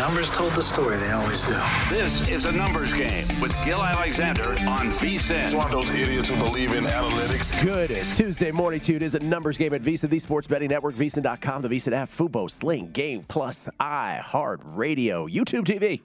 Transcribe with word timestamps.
Numbers 0.00 0.30
told 0.30 0.50
the 0.54 0.62
story, 0.62 0.96
they 0.96 1.10
always 1.10 1.42
do. 1.42 1.54
This 1.90 2.26
is 2.26 2.46
a 2.46 2.52
numbers 2.52 2.94
game 2.94 3.26
with 3.38 3.54
Gil 3.62 3.82
Alexander 3.82 4.52
on 4.60 4.88
VSIN. 4.88 5.44
It's 5.44 5.54
one 5.54 5.66
of 5.66 5.72
those 5.72 5.90
idiots 5.90 6.30
who 6.30 6.36
believe 6.36 6.72
in 6.72 6.84
analytics. 6.84 7.62
Good 7.62 7.90
Tuesday 8.14 8.50
morning 8.50 8.80
to 8.80 8.92
you. 8.92 8.96
It 8.96 9.02
is 9.02 9.14
a 9.14 9.18
numbers 9.18 9.58
game 9.58 9.74
at 9.74 9.82
VSIN, 9.82 10.08
the 10.08 10.18
sports 10.18 10.48
betting 10.48 10.70
network, 10.70 10.94
VSIN.com, 10.94 11.60
the 11.60 11.68
VSIN 11.68 11.92
app, 11.92 12.08
Fubo, 12.08 12.50
Sling, 12.50 12.92
Game 12.92 13.24
Plus, 13.28 13.68
iHeart 13.78 14.60
Radio, 14.62 15.28
YouTube 15.28 15.64
TV. 15.64 16.00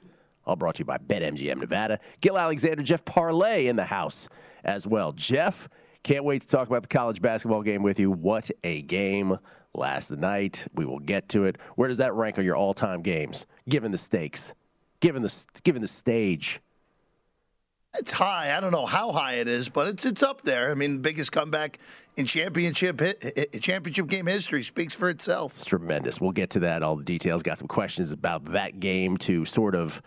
All 0.45 0.57
brought 0.57 0.75
to 0.75 0.79
you 0.79 0.85
by 0.85 0.97
BetMGM 0.97 1.61
Nevada. 1.61 1.99
Gil 2.19 2.37
Alexander, 2.37 2.83
Jeff 2.83 3.05
Parlay 3.05 3.67
in 3.67 3.77
the 3.77 3.85
house 3.85 4.27
as 4.65 4.85
well. 4.85 5.13
Jeff, 5.13 5.69
can't 6.03 6.25
wait 6.25 6.41
to 6.41 6.47
talk 6.47 6.67
about 6.67 6.81
the 6.81 6.89
college 6.89 7.21
basketball 7.21 7.61
game 7.61 7.81
with 7.81 7.97
you. 7.97 8.11
What 8.11 8.51
a 8.61 8.81
game 8.81 9.37
last 9.77 10.11
night. 10.11 10.67
We 10.73 10.85
will 10.85 10.99
get 10.99 11.29
to 11.29 11.45
it. 11.45 11.57
Where 11.75 11.87
does 11.87 11.97
that 11.97 12.13
rank 12.13 12.37
on 12.37 12.45
your 12.45 12.55
all-time 12.55 13.01
games, 13.01 13.45
given 13.67 13.91
the 13.91 13.97
stakes, 13.97 14.53
given 14.99 15.21
the 15.21 15.33
given 15.63 15.81
the 15.81 15.87
stage? 15.87 16.61
It's 17.97 18.11
high. 18.11 18.55
I 18.55 18.59
don't 18.59 18.71
know 18.71 18.85
how 18.85 19.11
high 19.11 19.35
it 19.35 19.47
is, 19.47 19.69
but 19.69 19.87
it's 19.87 20.05
it's 20.05 20.23
up 20.23 20.41
there. 20.41 20.71
I 20.71 20.73
mean, 20.73 20.99
biggest 20.99 21.31
comeback 21.31 21.79
in 22.17 22.25
championship 22.25 23.01
championship 23.61 24.07
game 24.07 24.25
history 24.25 24.63
speaks 24.63 24.93
for 24.93 25.09
itself. 25.09 25.53
It's 25.53 25.65
tremendous. 25.65 26.19
We'll 26.19 26.31
get 26.31 26.49
to 26.51 26.59
that. 26.61 26.83
All 26.83 26.95
the 26.95 27.03
details. 27.03 27.43
Got 27.43 27.57
some 27.57 27.67
questions 27.67 28.11
about 28.11 28.45
that 28.45 28.79
game 28.79 29.17
to 29.19 29.45
sort 29.45 29.75
of 29.75 30.01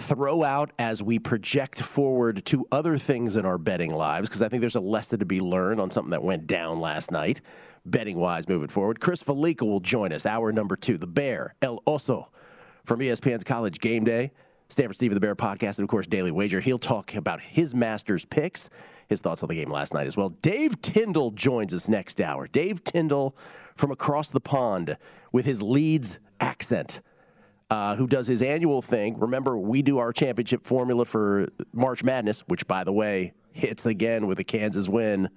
throw 0.00 0.42
out 0.42 0.70
as 0.78 1.02
we 1.02 1.18
project 1.18 1.82
forward 1.82 2.44
to 2.46 2.66
other 2.72 2.96
things 2.96 3.36
in 3.36 3.44
our 3.44 3.58
betting 3.58 3.94
lives 3.94 4.28
because 4.28 4.42
I 4.42 4.48
think 4.48 4.60
there's 4.60 4.76
a 4.76 4.80
lesson 4.80 5.18
to 5.18 5.26
be 5.26 5.40
learned 5.40 5.80
on 5.80 5.90
something 5.90 6.10
that 6.10 6.22
went 6.22 6.46
down 6.46 6.80
last 6.80 7.10
night 7.10 7.40
betting 7.84 8.18
wise 8.18 8.48
moving 8.48 8.68
forward. 8.68 9.00
Chris 9.00 9.22
Fallica 9.22 9.62
will 9.62 9.80
join 9.80 10.12
us, 10.12 10.26
hour 10.26 10.52
number 10.52 10.76
two. 10.76 10.98
The 10.98 11.06
Bear, 11.06 11.54
El 11.62 11.80
Oso 11.86 12.26
from 12.84 13.00
ESPN's 13.00 13.44
College 13.44 13.78
Game 13.80 14.04
Day, 14.04 14.32
Stanford 14.68 14.96
Steve 14.96 15.12
of 15.12 15.14
the 15.14 15.20
Bear 15.20 15.36
podcast, 15.36 15.78
and 15.78 15.84
of 15.84 15.88
course, 15.88 16.06
Daily 16.06 16.30
Wager. 16.30 16.60
He'll 16.60 16.78
talk 16.78 17.14
about 17.14 17.40
his 17.40 17.74
Masters 17.74 18.24
picks, 18.24 18.70
his 19.08 19.20
thoughts 19.20 19.42
on 19.42 19.48
the 19.48 19.54
game 19.54 19.70
last 19.70 19.94
night 19.94 20.06
as 20.06 20.16
well. 20.16 20.30
Dave 20.30 20.80
Tindall 20.80 21.32
joins 21.32 21.74
us 21.74 21.88
next 21.88 22.20
hour. 22.20 22.46
Dave 22.46 22.84
Tindall 22.84 23.36
from 23.74 23.90
across 23.90 24.30
the 24.30 24.40
pond 24.40 24.96
with 25.32 25.44
his 25.44 25.62
Leeds 25.62 26.20
accent. 26.40 27.00
Uh, 27.70 27.94
who 27.94 28.08
does 28.08 28.26
his 28.26 28.42
annual 28.42 28.82
thing. 28.82 29.16
Remember, 29.20 29.56
we 29.56 29.80
do 29.80 29.98
our 29.98 30.12
championship 30.12 30.66
formula 30.66 31.04
for 31.04 31.46
March 31.72 32.02
Madness, 32.02 32.40
which, 32.48 32.66
by 32.66 32.82
the 32.82 32.92
way, 32.92 33.32
hits 33.52 33.86
again 33.86 34.26
with 34.26 34.40
a 34.40 34.44
Kansas 34.44 34.88
win 34.88 35.30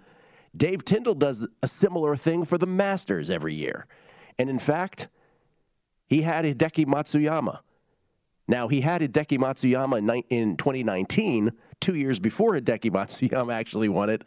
Dave 0.56 0.86
Tindall 0.86 1.16
does 1.16 1.48
a 1.62 1.68
similar 1.68 2.16
thing 2.16 2.46
for 2.46 2.58
the 2.58 2.68
Masters 2.68 3.30
every 3.30 3.56
year. 3.56 3.88
And 4.38 4.50
in 4.50 4.60
fact, 4.60 5.10
he 6.06 6.22
had 6.22 6.46
Hideki 6.46 6.86
Matsuyama. 6.86 7.60
Now, 8.48 8.68
he 8.68 8.82
had 8.82 9.02
Hideki 9.02 9.40
Matsuyama 9.40 10.24
in 10.30 10.58
2019, 10.58 11.52
two 11.80 11.96
years 11.96 12.20
before 12.20 12.54
Hideki 12.54 12.92
Matsuyama 12.92 13.54
actually 13.54 13.90
won 13.90 14.10
it, 14.10 14.24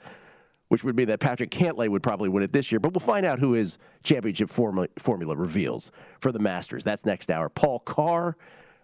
which 0.69 0.85
would 0.85 0.97
mean 0.97 1.07
that 1.09 1.21
Patrick 1.21 1.51
Cantlay 1.51 1.89
would 1.89 2.03
probably 2.03 2.29
win 2.29 2.43
it 2.43 2.53
this 2.53 2.73
year. 2.73 2.81
But 2.81 2.93
we'll 2.93 3.01
find 3.01 3.25
out 3.25 3.39
who 3.39 3.53
his 3.53 3.79
championship 4.03 4.51
formula, 4.51 4.89
formula 4.99 5.37
reveals 5.37 5.91
for 6.21 6.33
the 6.33 6.39
Masters. 6.39 6.85
That's 6.85 7.05
next 7.05 7.31
hour. 7.31 7.49
Paul 7.49 7.81
Carr 7.81 8.37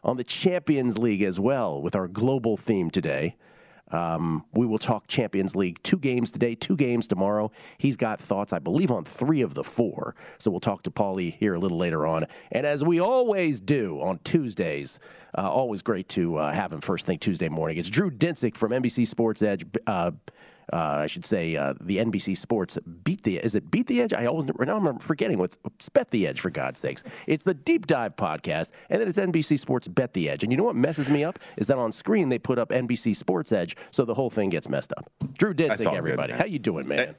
on 0.05 0.17
the 0.17 0.25
Champions 0.25 0.99
League 0.99 1.23
as 1.23 1.39
well 1.39 1.81
with 1.81 1.95
our 1.95 2.09
global 2.09 2.57
theme 2.57 2.91
today. 2.91 3.37
Um, 3.93 4.47
we 4.55 4.67
will 4.67 4.79
talk 4.79 5.07
Champions 5.07 5.55
League. 5.55 5.83
Two 5.83 5.99
games 5.99 6.31
today, 6.31 6.55
two 6.55 6.77
games 6.77 7.07
tomorrow. 7.07 7.51
He's 7.77 7.97
got 7.97 8.19
thoughts, 8.19 8.53
I 8.53 8.59
believe, 8.59 8.91
on 8.91 9.05
three 9.05 9.43
of 9.43 9.55
the 9.55 9.63
four. 9.63 10.15
So 10.39 10.51
we'll 10.51 10.61
talk 10.61 10.83
to 10.85 10.91
Paulie 10.91 11.35
here 11.35 11.55
a 11.55 11.59
little 11.59 11.77
later 11.77 12.07
on. 12.07 12.27
And 12.51 12.67
as 12.67 12.85
we 12.85 13.01
always 13.01 13.61
do 13.61 14.01
on 14.01 14.19
Tuesdays, 14.25 14.99
uh, 15.37 15.51
always 15.51 15.83
great 15.83 16.09
to 16.11 16.37
uh, 16.37 16.53
have 16.53 16.73
him 16.73 16.81
first 16.81 17.07
thing 17.07 17.19
Tuesday 17.19 17.49
morning. 17.49 17.77
It's 17.77 17.91
Drew 17.91 18.11
Dinsick 18.11 18.57
from 18.57 18.73
NBC 18.73 19.07
Sports 19.07 19.43
Edge. 19.43 19.65
Uh, 19.87 20.13
uh, 20.73 21.01
I 21.03 21.07
should 21.07 21.25
say 21.25 21.57
uh, 21.57 21.75
the 21.81 21.99
NBC 21.99 22.37
Sports 22.37 22.79
beat 23.05 23.23
the 23.23 23.39
is 23.39 23.55
it 23.55 23.71
beat 23.71 23.87
the 23.87 24.01
edge? 24.01 24.13
I 24.13 24.27
always 24.27 24.47
now 24.59 24.77
I'm 24.77 24.99
forgetting 24.99 25.39
what's 25.39 25.59
bet 25.91 26.11
the 26.11 26.27
edge 26.27 26.41
for 26.41 26.51
God's 26.51 26.81
sakes. 26.81 27.03
It's 27.27 27.45
the 27.45 27.55
deep 27.55 27.87
dive 27.87 28.17
podcast, 28.17 28.73
and 28.89 29.01
then 29.01 29.09
it's 29.09 29.19
NBC 29.19 29.59
Sports 29.59 29.89
bet 29.89 30.15
the 30.15 30.31
edge. 30.31 30.43
And 30.43 30.51
you 30.51 30.57
know 30.57 30.65
what 30.65 30.77
messes 30.77 31.11
me 31.11 31.25
up 31.25 31.39
is 31.57 31.67
that 31.67 31.79
on 31.79 31.93
screen 31.93 32.29
they 32.29 32.39
put 32.39 32.59
up 32.59 32.71
NBC 32.71 33.15
Sports 33.15 33.53
Edge, 33.53 33.77
so 33.91 34.05
the 34.05 34.15
whole 34.15 34.31
thing 34.31 34.49
gets 34.49 34.69
messed 34.69 34.93
up. 34.97 35.11
Drew 35.37 35.53
Dinsick, 35.53 35.93
everybody, 35.93 36.33
good, 36.33 36.41
how 36.41 36.47
you 36.47 36.59
doing, 36.59 36.89
man? 36.89 37.15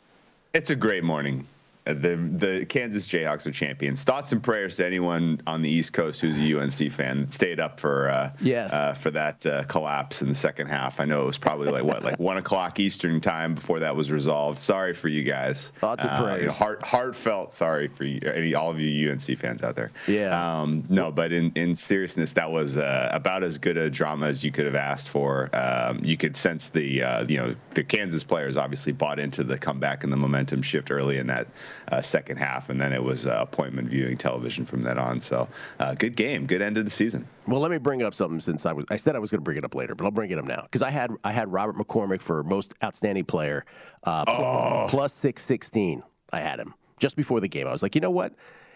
It's 0.54 0.70
a 0.70 0.76
great 0.76 1.04
morning. 1.04 1.48
The 1.86 2.16
the 2.16 2.66
Kansas 2.66 3.08
Jayhawks 3.08 3.46
are 3.46 3.52
champions. 3.52 4.04
Thoughts 4.04 4.32
and 4.32 4.42
prayers 4.42 4.78
to 4.78 4.86
anyone 4.86 5.42
on 5.46 5.62
the 5.62 5.70
East 5.70 5.92
Coast 5.92 6.22
who's 6.22 6.38
a 6.40 6.60
UNC 6.62 6.94
fan 6.94 7.18
that 7.18 7.34
stayed 7.34 7.60
up 7.60 7.78
for 7.78 8.10
uh, 8.10 8.32
yes 8.40 8.72
uh, 8.72 8.94
for 8.94 9.12
that 9.12 9.46
uh, 9.46 9.64
collapse 9.64 10.22
in 10.22 10.30
the 10.30 10.36
second 10.36 10.68
half. 10.68 11.02
I 11.02 11.06
know 11.06 11.24
it 11.24 11.26
was 11.26 11.38
probably 11.38 11.70
like 11.70 11.84
what 11.84 12.02
like 12.02 12.20
one 12.20 12.38
o'clock 12.38 12.80
Eastern 12.80 13.20
time 13.20 13.56
before 13.56 13.80
that 13.80 13.98
was 13.98 14.12
resolved. 14.12 14.60
Sorry 14.60 14.94
for 14.94 15.10
you 15.10 15.24
guys. 15.24 15.74
Thoughts 15.80 16.06
and 16.06 16.12
prayers. 16.12 16.40
You 16.40 16.48
know, 16.48 16.54
heart 16.54 16.84
heartfelt 16.84 17.52
sorry 17.52 17.90
for 17.90 18.06
you, 18.06 18.22
any 18.34 18.56
all 18.56 18.72
of 18.72 18.80
you 18.80 19.12
UNC 19.12 19.38
fans 19.38 19.62
out 19.62 19.76
there. 19.76 19.92
Yeah. 20.08 20.62
Um, 20.62 20.86
no, 20.88 21.12
but 21.12 21.34
in 21.34 21.52
in 21.56 21.76
seriousness, 21.76 22.32
that 22.34 22.50
was 22.50 22.78
uh, 22.78 23.10
about 23.12 23.44
as 23.44 23.58
good 23.58 23.76
a 23.76 23.90
drama 23.90 24.28
as 24.28 24.42
you 24.42 24.54
could 24.54 24.66
have 24.66 24.76
asked 24.76 25.10
for. 25.10 25.50
Um, 25.52 26.00
you 26.02 26.16
could 26.16 26.38
sense 26.38 26.68
the 26.68 27.04
uh, 27.04 27.26
you 27.28 27.38
know 27.38 27.56
the 27.74 27.84
Kansas 27.84 28.24
players 28.24 28.56
obviously 28.56 28.94
bought 28.94 29.20
into 29.20 29.44
the 29.44 29.58
comeback 29.58 30.06
and 30.06 30.14
the 30.14 30.18
momentum 30.18 30.62
shift 30.62 30.90
early 30.90 31.18
in 31.18 31.28
that 31.28 31.48
uh, 31.90 32.02
second 32.02 32.38
half, 32.38 32.70
and 32.70 32.80
then 32.80 32.94
it 32.94 33.02
was 33.04 33.26
uh, 33.28 33.38
appointment 33.40 33.90
viewing 33.90 34.18
television 34.18 34.66
from 34.66 34.84
then 34.84 34.98
on. 34.98 35.20
So, 35.22 35.48
uh, 35.80 35.94
good 35.96 36.16
game, 36.16 36.46
good 36.46 36.62
end 36.62 36.78
of 36.78 36.86
the 36.86 36.92
season. 36.92 37.28
Well, 37.48 37.60
let 37.60 37.72
me 37.72 37.78
bring 37.78 38.04
up 38.04 38.14
something 38.14 38.40
since 38.40 38.66
I 38.66 38.74
was 38.74 38.86
I 38.90 38.96
said 38.96 39.16
I 39.16 39.20
was 39.20 39.32
going 39.32 39.40
to 39.40 39.44
bring 39.44 39.58
it 39.58 39.66
up 39.66 39.76
later, 39.76 39.96
but 39.96 40.06
I'll 40.06 40.12
bring 40.12 40.32
it 40.32 40.38
up 40.40 40.46
now 40.46 40.62
because 40.64 40.82
I 40.82 40.90
had 40.90 41.12
I 41.24 41.32
had 41.32 41.52
Robert 41.52 41.76
McCormack 41.76 42.22
for 42.22 42.44
most 42.44 42.74
outstanding 42.84 43.26
player, 43.26 43.66
uh, 44.04 44.24
Oh. 44.28 44.88
plus 44.90 45.14
six 45.14 45.42
sixteen. 45.44 46.04
I 46.32 46.40
had 46.40 46.60
him 46.60 46.74
just 47.00 47.16
before 47.16 47.40
the 47.42 47.48
game. 47.48 47.68
I 47.68 47.72
was 47.72 47.84
like, 47.84 47.96
you 47.96 48.02
know 48.02 48.10
what? 48.12 48.34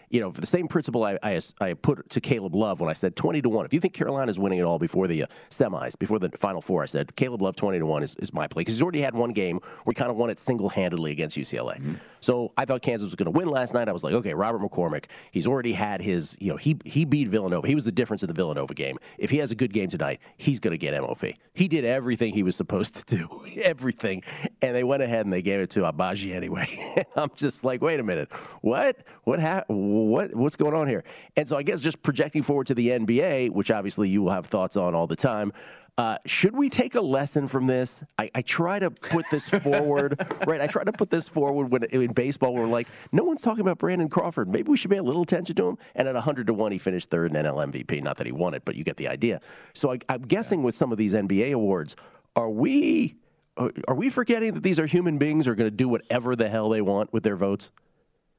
You 0.09 0.21
know, 0.21 0.31
for 0.31 0.39
the 0.39 0.47
same 0.47 0.69
principle 0.69 1.03
I, 1.03 1.17
I, 1.21 1.41
I 1.59 1.73
put 1.73 2.09
to 2.11 2.21
Caleb 2.21 2.55
Love 2.55 2.79
when 2.79 2.89
I 2.89 2.93
said 2.93 3.17
20 3.17 3.41
to 3.41 3.49
1. 3.49 3.65
If 3.65 3.73
you 3.73 3.81
think 3.81 3.93
Carolina's 3.93 4.39
winning 4.39 4.59
it 4.59 4.61
all 4.61 4.79
before 4.79 5.05
the 5.05 5.23
uh, 5.23 5.27
semis, 5.49 5.99
before 5.99 6.17
the 6.17 6.29
Final 6.37 6.61
Four, 6.61 6.81
I 6.81 6.85
said 6.85 7.13
Caleb 7.17 7.41
Love 7.41 7.57
20 7.57 7.79
to 7.79 7.85
1 7.85 8.03
is, 8.03 8.15
is 8.19 8.33
my 8.33 8.47
play 8.47 8.61
because 8.61 8.75
he's 8.75 8.81
already 8.81 9.01
had 9.01 9.15
one 9.15 9.31
game 9.31 9.57
where 9.83 9.91
he 9.91 9.95
kind 9.95 10.09
of 10.09 10.15
won 10.15 10.29
it 10.29 10.39
single 10.39 10.69
handedly 10.69 11.11
against 11.11 11.35
UCLA. 11.35 11.97
So 12.27 12.51
I 12.57 12.65
thought 12.65 12.81
Kansas 12.81 13.05
was 13.05 13.15
going 13.15 13.31
to 13.31 13.39
win 13.39 13.47
last 13.47 13.73
night. 13.73 13.87
I 13.87 13.93
was 13.93 14.03
like, 14.03 14.13
okay, 14.15 14.33
Robert 14.33 14.61
McCormack, 14.61 15.05
he's 15.31 15.47
already 15.47 15.71
had 15.71 16.01
his, 16.01 16.35
you 16.41 16.51
know, 16.51 16.57
he, 16.57 16.75
he 16.83 17.05
beat 17.05 17.29
Villanova. 17.29 17.65
He 17.65 17.73
was 17.73 17.85
the 17.85 17.91
difference 17.93 18.21
in 18.21 18.27
the 18.27 18.33
Villanova 18.33 18.73
game. 18.73 18.97
If 19.17 19.29
he 19.29 19.37
has 19.37 19.53
a 19.53 19.55
good 19.55 19.71
game 19.71 19.87
tonight, 19.87 20.19
he's 20.35 20.59
going 20.59 20.73
to 20.73 20.77
get 20.77 21.01
MOP. 21.01 21.23
He 21.53 21.69
did 21.69 21.85
everything 21.85 22.33
he 22.33 22.43
was 22.43 22.57
supposed 22.57 22.95
to 22.95 23.15
do, 23.15 23.45
everything. 23.63 24.23
And 24.61 24.75
they 24.75 24.83
went 24.83 25.03
ahead 25.03 25.25
and 25.25 25.31
they 25.31 25.41
gave 25.41 25.61
it 25.61 25.69
to 25.69 25.83
Agbaji 25.83 26.35
anyway. 26.35 27.05
I'm 27.15 27.31
just 27.33 27.63
like, 27.63 27.81
wait 27.81 28.01
a 28.01 28.03
minute, 28.03 28.29
what? 28.59 28.97
What, 29.23 29.39
ha- 29.39 29.63
what? 29.67 30.35
What's 30.35 30.57
going 30.57 30.73
on 30.73 30.89
here? 30.89 31.05
And 31.37 31.47
so 31.47 31.55
I 31.55 31.63
guess 31.63 31.79
just 31.79 32.03
projecting 32.03 32.43
forward 32.43 32.67
to 32.67 32.75
the 32.75 32.89
NBA, 32.89 33.51
which 33.51 33.71
obviously 33.71 34.09
you 34.09 34.21
will 34.21 34.31
have 34.31 34.47
thoughts 34.47 34.75
on 34.75 34.95
all 34.95 35.07
the 35.07 35.15
time. 35.15 35.53
Uh, 35.97 36.15
should 36.27 36.55
we 36.55 36.69
take 36.69 36.93
a 36.93 37.01
lesson 37.01 37.47
from 37.47 37.65
this? 37.65 38.03
I, 38.19 38.29
I 38.35 38.41
try 38.43 38.77
to 38.77 38.91
put 38.91 39.25
this 39.31 39.49
forward, 39.63 40.23
right? 40.45 40.61
I 40.61 40.67
try 40.67 40.83
to 40.83 40.91
put 40.91 41.09
this 41.09 41.27
forward 41.27 41.71
when 41.71 41.83
in 41.85 42.13
baseball 42.13 42.53
we're 42.53 42.67
like, 42.67 42.87
no 43.11 43.23
one's 43.23 43.41
talking 43.41 43.61
about 43.61 43.79
Brandon 43.79 44.07
Crawford. 44.07 44.47
Maybe 44.47 44.69
we 44.69 44.77
should 44.77 44.91
pay 44.91 44.97
a 44.97 45.03
little 45.03 45.23
attention 45.23 45.55
to 45.55 45.67
him. 45.69 45.77
And 45.95 46.07
at 46.07 46.13
100 46.13 46.47
to 46.47 46.53
one, 46.53 46.71
he 46.71 46.77
finished 46.77 47.09
third 47.09 47.35
in 47.35 47.43
NL 47.43 47.71
MVP. 47.71 48.03
Not 48.03 48.17
that 48.17 48.27
he 48.27 48.31
won 48.31 48.53
it, 48.53 48.63
but 48.63 48.75
you 48.75 48.83
get 48.83 48.97
the 48.97 49.07
idea. 49.07 49.41
So 49.73 49.91
I, 49.91 49.97
I'm 50.07 50.21
guessing 50.21 50.61
with 50.61 50.75
some 50.75 50.91
of 50.91 50.99
these 50.99 51.15
NBA 51.15 51.53
awards, 51.53 51.95
are 52.35 52.49
we 52.49 53.15
are 53.57 53.71
are 53.87 53.95
we 53.95 54.11
forgetting 54.11 54.53
that 54.53 54.61
these 54.61 54.79
are 54.79 54.85
human 54.85 55.17
beings 55.17 55.45
who 55.47 55.51
are 55.51 55.55
going 55.55 55.69
to 55.69 55.75
do 55.75 55.89
whatever 55.89 56.35
the 56.35 56.47
hell 56.47 56.69
they 56.69 56.81
want 56.81 57.11
with 57.11 57.23
their 57.23 57.35
votes? 57.35 57.71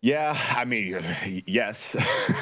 Yeah, 0.01 0.39
I 0.55 0.65
mean, 0.65 1.01
yes. 1.47 1.97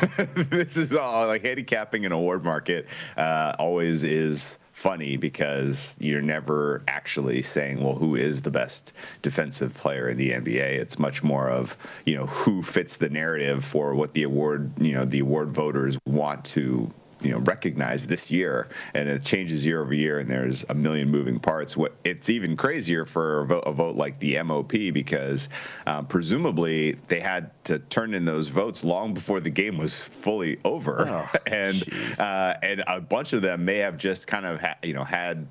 this 0.35 0.77
is 0.77 0.95
all 0.95 1.27
like 1.27 1.43
handicapping 1.43 2.05
an 2.05 2.13
award 2.13 2.45
market 2.45 2.87
uh, 3.17 3.55
always 3.59 4.05
is 4.05 4.59
funny 4.77 5.17
because 5.17 5.97
you're 6.01 6.21
never 6.21 6.83
actually 6.87 7.41
saying, 7.41 7.83
well, 7.83 7.95
who 7.95 8.15
is 8.15 8.43
the 8.43 8.51
best 8.51 8.93
defensive 9.23 9.73
player 9.73 10.11
in 10.11 10.19
the 10.19 10.33
NBA? 10.33 10.59
It's 10.59 10.99
much 10.99 11.23
more 11.23 11.49
of, 11.49 11.79
you 12.05 12.15
know, 12.15 12.27
who 12.27 12.63
fits 12.63 12.99
the 12.99 13.09
narrative 13.09 13.65
for 13.65 13.95
what 13.95 14.13
the 14.13 14.23
award, 14.23 14.71
you 14.79 14.93
know, 14.93 15.07
the 15.07 15.21
award 15.21 15.49
voters 15.49 15.97
want 16.05 16.45
to 16.45 16.93
you 17.27 17.33
know 17.33 17.41
recognize 17.41 18.07
this 18.07 18.31
year 18.31 18.69
and 18.95 19.09
it 19.09 19.23
changes 19.23 19.65
year 19.65 19.83
over 19.83 19.93
year 19.93 20.21
and 20.21 20.31
there's 20.31 20.65
a 20.69 20.75
million 20.75 21.11
moving 21.11 21.41
parts. 21.41 21.77
What 21.77 21.97
it's 22.05 22.31
even 22.31 22.57
crazier 22.57 23.05
for 23.05 23.41
a 23.41 23.47
vote, 23.47 23.65
a 23.67 23.73
vote 23.73 23.97
like 23.97 24.19
the 24.21 24.41
mop 24.43 24.69
because 24.69 25.49
um, 25.87 26.07
presumably 26.07 26.93
they 27.09 27.21
had 27.21 27.51
to 27.65 27.81
turn 27.81 28.15
in 28.15 28.25
those 28.25 28.47
votes 28.47 28.85
long 28.85 29.13
before 29.13 29.41
the 29.41 29.51
game 29.51 29.77
was 29.77 30.01
fully 30.01 30.59
over. 30.65 31.07
And 31.47 31.83
uh, 32.19 32.55
and 32.63 32.83
a 32.87 33.01
bunch 33.01 33.33
of 33.33 33.43
them 33.43 33.65
may 33.65 33.79
have 33.79 33.99
just 33.99 34.27
kind 34.27 34.47
of 34.47 34.61
ha- 34.61 34.77
you 34.83 34.93
know 34.95 35.05
had 35.05 35.47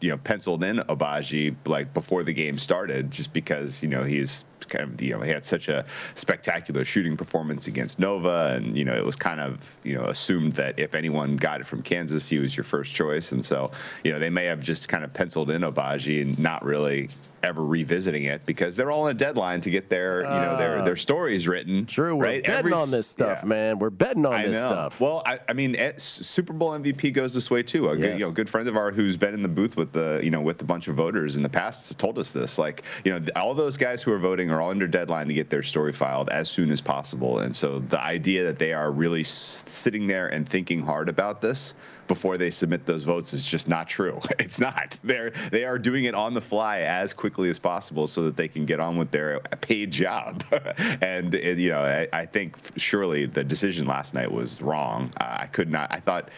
you 0.00 0.10
know 0.10 0.16
penciled 0.16 0.64
in 0.64 0.78
Agbaji 0.78 1.54
like 1.66 1.94
before 1.94 2.24
the 2.24 2.32
game 2.32 2.58
started, 2.58 3.10
just 3.10 3.32
because 3.32 3.82
you 3.82 3.88
know 3.88 4.02
he's 4.02 4.44
kind 4.68 4.84
of 4.84 5.00
you 5.00 5.12
know 5.12 5.20
he 5.20 5.30
had 5.30 5.44
such 5.44 5.68
a 5.68 5.84
spectacular 6.14 6.84
shooting 6.84 7.16
performance 7.16 7.66
against 7.66 7.98
Nova, 7.98 8.54
and 8.56 8.76
you 8.76 8.84
know 8.84 8.94
it 8.94 9.04
was 9.04 9.16
kind 9.16 9.40
of 9.40 9.58
you 9.84 9.96
know 9.96 10.04
assumed 10.04 10.52
that 10.52 10.78
if 10.78 10.94
anyone 10.94 11.36
got 11.36 11.60
it 11.60 11.66
from 11.66 11.82
Kansas, 11.82 12.28
he 12.28 12.38
was 12.38 12.56
your 12.56 12.64
first 12.64 12.94
choice, 12.94 13.32
and 13.32 13.44
so 13.44 13.70
you 14.04 14.12
know 14.12 14.18
they 14.18 14.30
may 14.30 14.44
have 14.46 14.60
just 14.60 14.88
kind 14.88 15.04
of 15.04 15.12
penciled 15.12 15.50
in 15.50 15.62
Agbaji 15.62 16.22
and 16.22 16.38
not 16.38 16.64
really 16.64 17.08
ever 17.42 17.64
revisiting 17.64 18.24
it 18.24 18.44
because 18.44 18.74
they're 18.74 18.90
all 18.90 19.02
on 19.04 19.10
a 19.10 19.14
deadline 19.14 19.60
to 19.60 19.70
get 19.70 19.88
their 19.88 20.22
you 20.22 20.28
know 20.28 20.56
their 20.56 20.82
their 20.82 20.96
stories 20.96 21.46
written. 21.46 21.86
True, 21.86 22.16
we're 22.16 22.24
right? 22.24 22.42
betting 22.42 22.58
Every- 22.58 22.72
on 22.72 22.90
this 22.90 23.06
stuff, 23.06 23.40
yeah. 23.42 23.48
man. 23.48 23.78
We're 23.78 23.90
betting 23.90 24.26
on 24.26 24.34
I 24.34 24.46
this 24.46 24.62
know. 24.62 24.68
stuff. 24.68 25.00
Well, 25.00 25.22
I, 25.26 25.38
I 25.48 25.52
mean, 25.52 25.76
eh, 25.76 25.92
Super 25.96 26.52
Bowl 26.52 26.70
MVP 26.70 27.12
goes 27.12 27.34
this 27.34 27.50
way 27.50 27.62
too. 27.62 27.88
A 27.90 27.96
good, 27.96 28.18
you 28.18 28.26
know, 28.26 28.32
good 28.32 28.48
friend 28.48 28.68
of 28.68 28.76
ours 28.76 28.96
who's 28.96 29.16
been 29.16 29.34
in 29.34 29.42
the 29.42 29.48
booth 29.48 29.76
with 29.76 29.92
the, 29.92 30.20
you 30.22 30.30
know, 30.30 30.40
with 30.40 30.60
a 30.60 30.64
bunch 30.64 30.88
of 30.88 30.96
voters 30.96 31.36
in 31.36 31.42
the 31.42 31.48
past 31.48 31.96
told 31.98 32.18
us 32.18 32.30
this. 32.30 32.58
Like, 32.58 32.82
you 33.04 33.12
know, 33.12 33.24
all 33.36 33.54
those 33.54 33.76
guys 33.76 34.02
who 34.02 34.12
are 34.12 34.18
voting 34.18 34.45
are 34.50 34.60
all 34.60 34.70
under 34.70 34.86
deadline 34.86 35.28
to 35.28 35.34
get 35.34 35.50
their 35.50 35.62
story 35.62 35.92
filed 35.92 36.28
as 36.30 36.48
soon 36.48 36.70
as 36.70 36.80
possible. 36.80 37.40
And 37.40 37.54
so 37.54 37.78
the 37.78 38.00
idea 38.02 38.44
that 38.44 38.58
they 38.58 38.72
are 38.72 38.90
really 38.90 39.24
sitting 39.24 40.06
there 40.06 40.28
and 40.28 40.48
thinking 40.48 40.82
hard 40.82 41.08
about 41.08 41.40
this 41.40 41.74
before 42.06 42.36
they 42.36 42.50
submit 42.50 42.86
those 42.86 43.04
votes 43.04 43.32
is 43.32 43.44
just 43.44 43.68
not 43.68 43.88
true. 43.88 44.20
It's 44.38 44.60
not. 44.60 44.98
They're 45.02 45.32
they 45.50 45.64
are 45.64 45.78
doing 45.78 46.04
it 46.04 46.14
on 46.14 46.32
the 46.34 46.40
fly 46.40 46.80
as 46.80 47.12
quickly 47.12 47.48
as 47.48 47.58
possible 47.58 48.06
so 48.06 48.22
that 48.22 48.36
they 48.36 48.46
can 48.48 48.64
get 48.64 48.78
on 48.78 48.96
with 48.96 49.10
their 49.10 49.40
paid 49.60 49.90
job. 49.90 50.44
and 51.00 51.34
you 51.34 51.70
know, 51.70 51.80
I, 51.80 52.08
I 52.12 52.26
think 52.26 52.56
surely 52.76 53.26
the 53.26 53.42
decision 53.42 53.86
last 53.86 54.14
night 54.14 54.30
was 54.30 54.62
wrong. 54.62 55.10
I 55.16 55.46
could 55.46 55.70
not. 55.70 55.92
I 55.92 56.00
thought. 56.00 56.30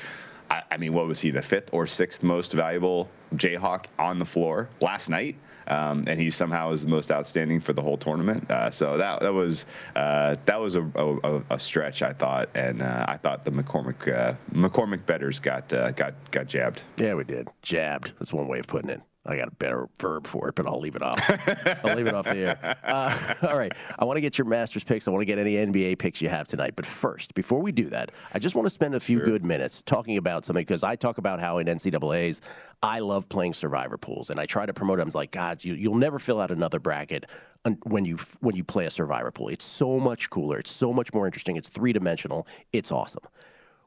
I, 0.50 0.62
I 0.70 0.76
mean, 0.78 0.94
what 0.94 1.06
was 1.06 1.20
he, 1.20 1.30
the 1.30 1.42
fifth 1.42 1.68
or 1.72 1.86
sixth 1.86 2.22
most 2.22 2.52
valuable 2.54 3.10
Jayhawk 3.34 3.84
on 3.98 4.18
the 4.18 4.24
floor 4.24 4.70
last 4.80 5.10
night? 5.10 5.36
Um, 5.68 6.04
and 6.06 6.20
he 6.20 6.30
somehow 6.30 6.72
is 6.72 6.82
the 6.82 6.88
most 6.88 7.10
outstanding 7.10 7.60
for 7.60 7.72
the 7.72 7.82
whole 7.82 7.98
tournament. 7.98 8.50
Uh, 8.50 8.70
so 8.70 8.96
that 8.96 9.20
that 9.20 9.32
was 9.32 9.66
uh, 9.96 10.36
that 10.46 10.60
was 10.60 10.74
a, 10.74 10.82
a, 10.94 11.42
a 11.50 11.60
stretch, 11.60 12.02
I 12.02 12.12
thought, 12.12 12.48
and 12.54 12.82
uh, 12.82 13.04
I 13.06 13.16
thought 13.16 13.44
the 13.44 13.52
McCormack 13.52 14.12
uh, 14.12 14.34
McCormack 14.52 15.04
betters 15.06 15.38
got 15.38 15.72
uh, 15.72 15.92
got 15.92 16.14
got 16.30 16.46
jabbed. 16.46 16.82
Yeah, 16.96 17.14
we 17.14 17.24
did. 17.24 17.48
Jabbed. 17.62 18.12
That's 18.18 18.32
one 18.32 18.48
way 18.48 18.58
of 18.58 18.66
putting 18.66 18.90
it. 18.90 19.00
I 19.26 19.36
got 19.36 19.48
a 19.48 19.52
better 19.52 19.88
verb 19.98 20.26
for 20.26 20.48
it, 20.48 20.54
but 20.54 20.66
I'll 20.66 20.80
leave 20.80 20.96
it 20.96 21.02
off. 21.02 21.18
I'll 21.84 21.96
leave 21.96 22.06
it 22.06 22.14
off 22.14 22.24
the 22.24 22.36
air. 22.36 22.76
Uh, 22.82 23.34
all 23.48 23.58
right. 23.58 23.72
I 23.98 24.04
want 24.06 24.16
to 24.16 24.20
get 24.22 24.38
your 24.38 24.46
Masters 24.46 24.84
picks. 24.84 25.06
I 25.06 25.10
want 25.10 25.20
to 25.20 25.26
get 25.26 25.38
any 25.38 25.54
NBA 25.54 25.98
picks 25.98 26.22
you 26.22 26.30
have 26.30 26.46
tonight. 26.46 26.74
But 26.76 26.86
first, 26.86 27.34
before 27.34 27.60
we 27.60 27.70
do 27.70 27.90
that, 27.90 28.10
I 28.32 28.38
just 28.38 28.54
want 28.54 28.66
to 28.66 28.70
spend 28.70 28.94
a 28.94 29.00
few 29.00 29.20
good 29.20 29.44
minutes 29.44 29.82
talking 29.84 30.16
about 30.16 30.46
something 30.46 30.62
because 30.62 30.82
I 30.82 30.96
talk 30.96 31.18
about 31.18 31.40
how 31.40 31.58
in 31.58 31.66
NCAA's, 31.66 32.40
I 32.82 33.00
love 33.00 33.28
playing 33.28 33.52
survivor 33.54 33.98
pools, 33.98 34.30
and 34.30 34.40
I 34.40 34.46
try 34.46 34.64
to 34.64 34.72
promote 34.72 34.98
them. 34.98 35.08
It's 35.08 35.14
like, 35.14 35.30
God, 35.30 35.62
you, 35.62 35.74
you'll 35.74 35.96
never 35.96 36.18
fill 36.18 36.40
out 36.40 36.50
another 36.50 36.78
bracket 36.78 37.26
when 37.84 38.04
you 38.04 38.16
when 38.40 38.56
you 38.56 38.64
play 38.64 38.86
a 38.86 38.90
survivor 38.90 39.30
pool. 39.30 39.48
It's 39.48 39.64
so 39.64 39.98
much 39.98 40.30
cooler. 40.30 40.58
It's 40.58 40.70
so 40.70 40.92
much 40.92 41.12
more 41.12 41.26
interesting. 41.26 41.56
It's 41.56 41.68
three 41.68 41.92
dimensional. 41.92 42.46
It's 42.72 42.90
awesome 42.92 43.24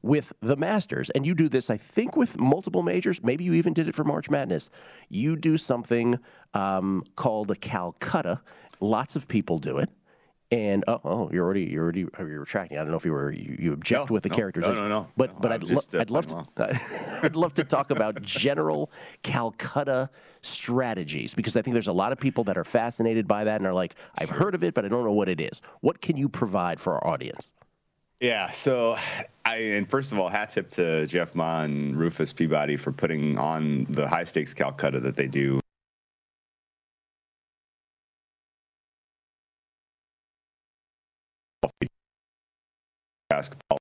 with 0.01 0.34
the 0.41 0.55
Masters, 0.55 1.10
and 1.12 1.25
you 1.25 1.34
do 1.36 1.48
this, 1.48 1.70
I 1.70 1.77
think, 1.77 2.15
with 2.15 2.39
multiple 2.39 2.81
majors. 2.84 3.24
Maybe 3.24 3.43
you 3.43 3.53
even 3.53 3.74
did 3.74 3.88
it 3.88 3.96
for 3.96 4.03
March 4.03 4.29
Madness. 4.29 4.70
You 5.10 5.36
do 5.36 5.58
something 5.58 6.20
um, 6.53 7.03
called 7.15 7.51
a 7.51 7.55
Calcutta. 7.55 8.41
Lots 8.79 9.15
of 9.15 9.27
people 9.27 9.60
do 9.60 9.77
it. 9.77 9.89
And 10.53 10.84
oh, 10.86 11.00
oh, 11.05 11.29
you're 11.31 11.46
already 11.46 11.63
you're 11.63 11.84
already 11.84 12.01
you're 12.20 12.41
retracting. 12.41 12.77
I 12.77 12.81
don't 12.81 12.91
know 12.91 12.98
if 12.98 13.05
you 13.05 13.13
were 13.13 13.31
you, 13.31 13.55
you 13.58 13.72
object 13.74 14.10
No, 14.10 14.13
with 14.13 14.24
the 14.24 14.29
no, 14.29 14.36
characterization. 14.36 14.75
no, 14.75 14.89
no, 14.89 15.00
no. 15.03 15.08
But 15.15 15.31
No, 15.36 15.39
but 15.39 15.51
I'd, 15.53 15.63
lo- 15.63 15.81
I'd 15.98 16.10
love 16.10 16.27
to 16.27 16.46
I'd 17.24 17.38
love 17.38 17.53
to 17.53 17.63
talk 17.63 17.89
about 17.89 18.22
general 18.22 18.91
Calcutta 19.24 20.10
strategies 20.41 21.34
because 21.34 21.55
I 21.55 21.62
think 21.62 21.74
there's 21.74 21.88
a 21.88 21.93
lot 21.93 22.12
of 22.12 22.20
people 22.20 22.43
that 22.46 22.58
are 22.58 22.65
fascinated 22.65 23.29
by 23.29 23.46
that 23.46 23.62
and 23.62 23.65
are 23.67 23.74
like, 23.74 23.96
I've 24.17 24.29
heard 24.29 24.53
of 24.53 24.62
it, 24.62 24.74
but 24.74 24.84
I 24.84 24.89
don't 24.89 25.05
know 25.05 25.13
what 25.13 25.29
it 25.29 25.39
is. 25.39 25.62
What 25.79 26.01
can 26.01 26.17
you 26.17 26.27
provide 26.27 26.81
for 26.81 26.96
our 26.96 27.08
audience? 27.08 27.53
Yeah. 28.21 28.51
So, 28.51 28.95
I 29.45 29.55
and 29.57 29.89
first 29.89 30.11
of 30.11 30.19
all, 30.19 30.29
hat 30.29 30.51
tip 30.51 30.69
to 30.71 31.07
Jeff 31.07 31.33
Ma 31.33 31.63
and 31.63 31.97
Rufus 31.97 32.31
Peabody 32.31 32.77
for 32.77 32.91
putting 32.91 33.37
on 33.39 33.87
the 33.89 34.07
high 34.07 34.23
stakes 34.23 34.53
Calcutta 34.53 34.99
that 34.99 35.15
they 35.15 35.27
do. 35.27 35.59
Basketball, 43.29 43.77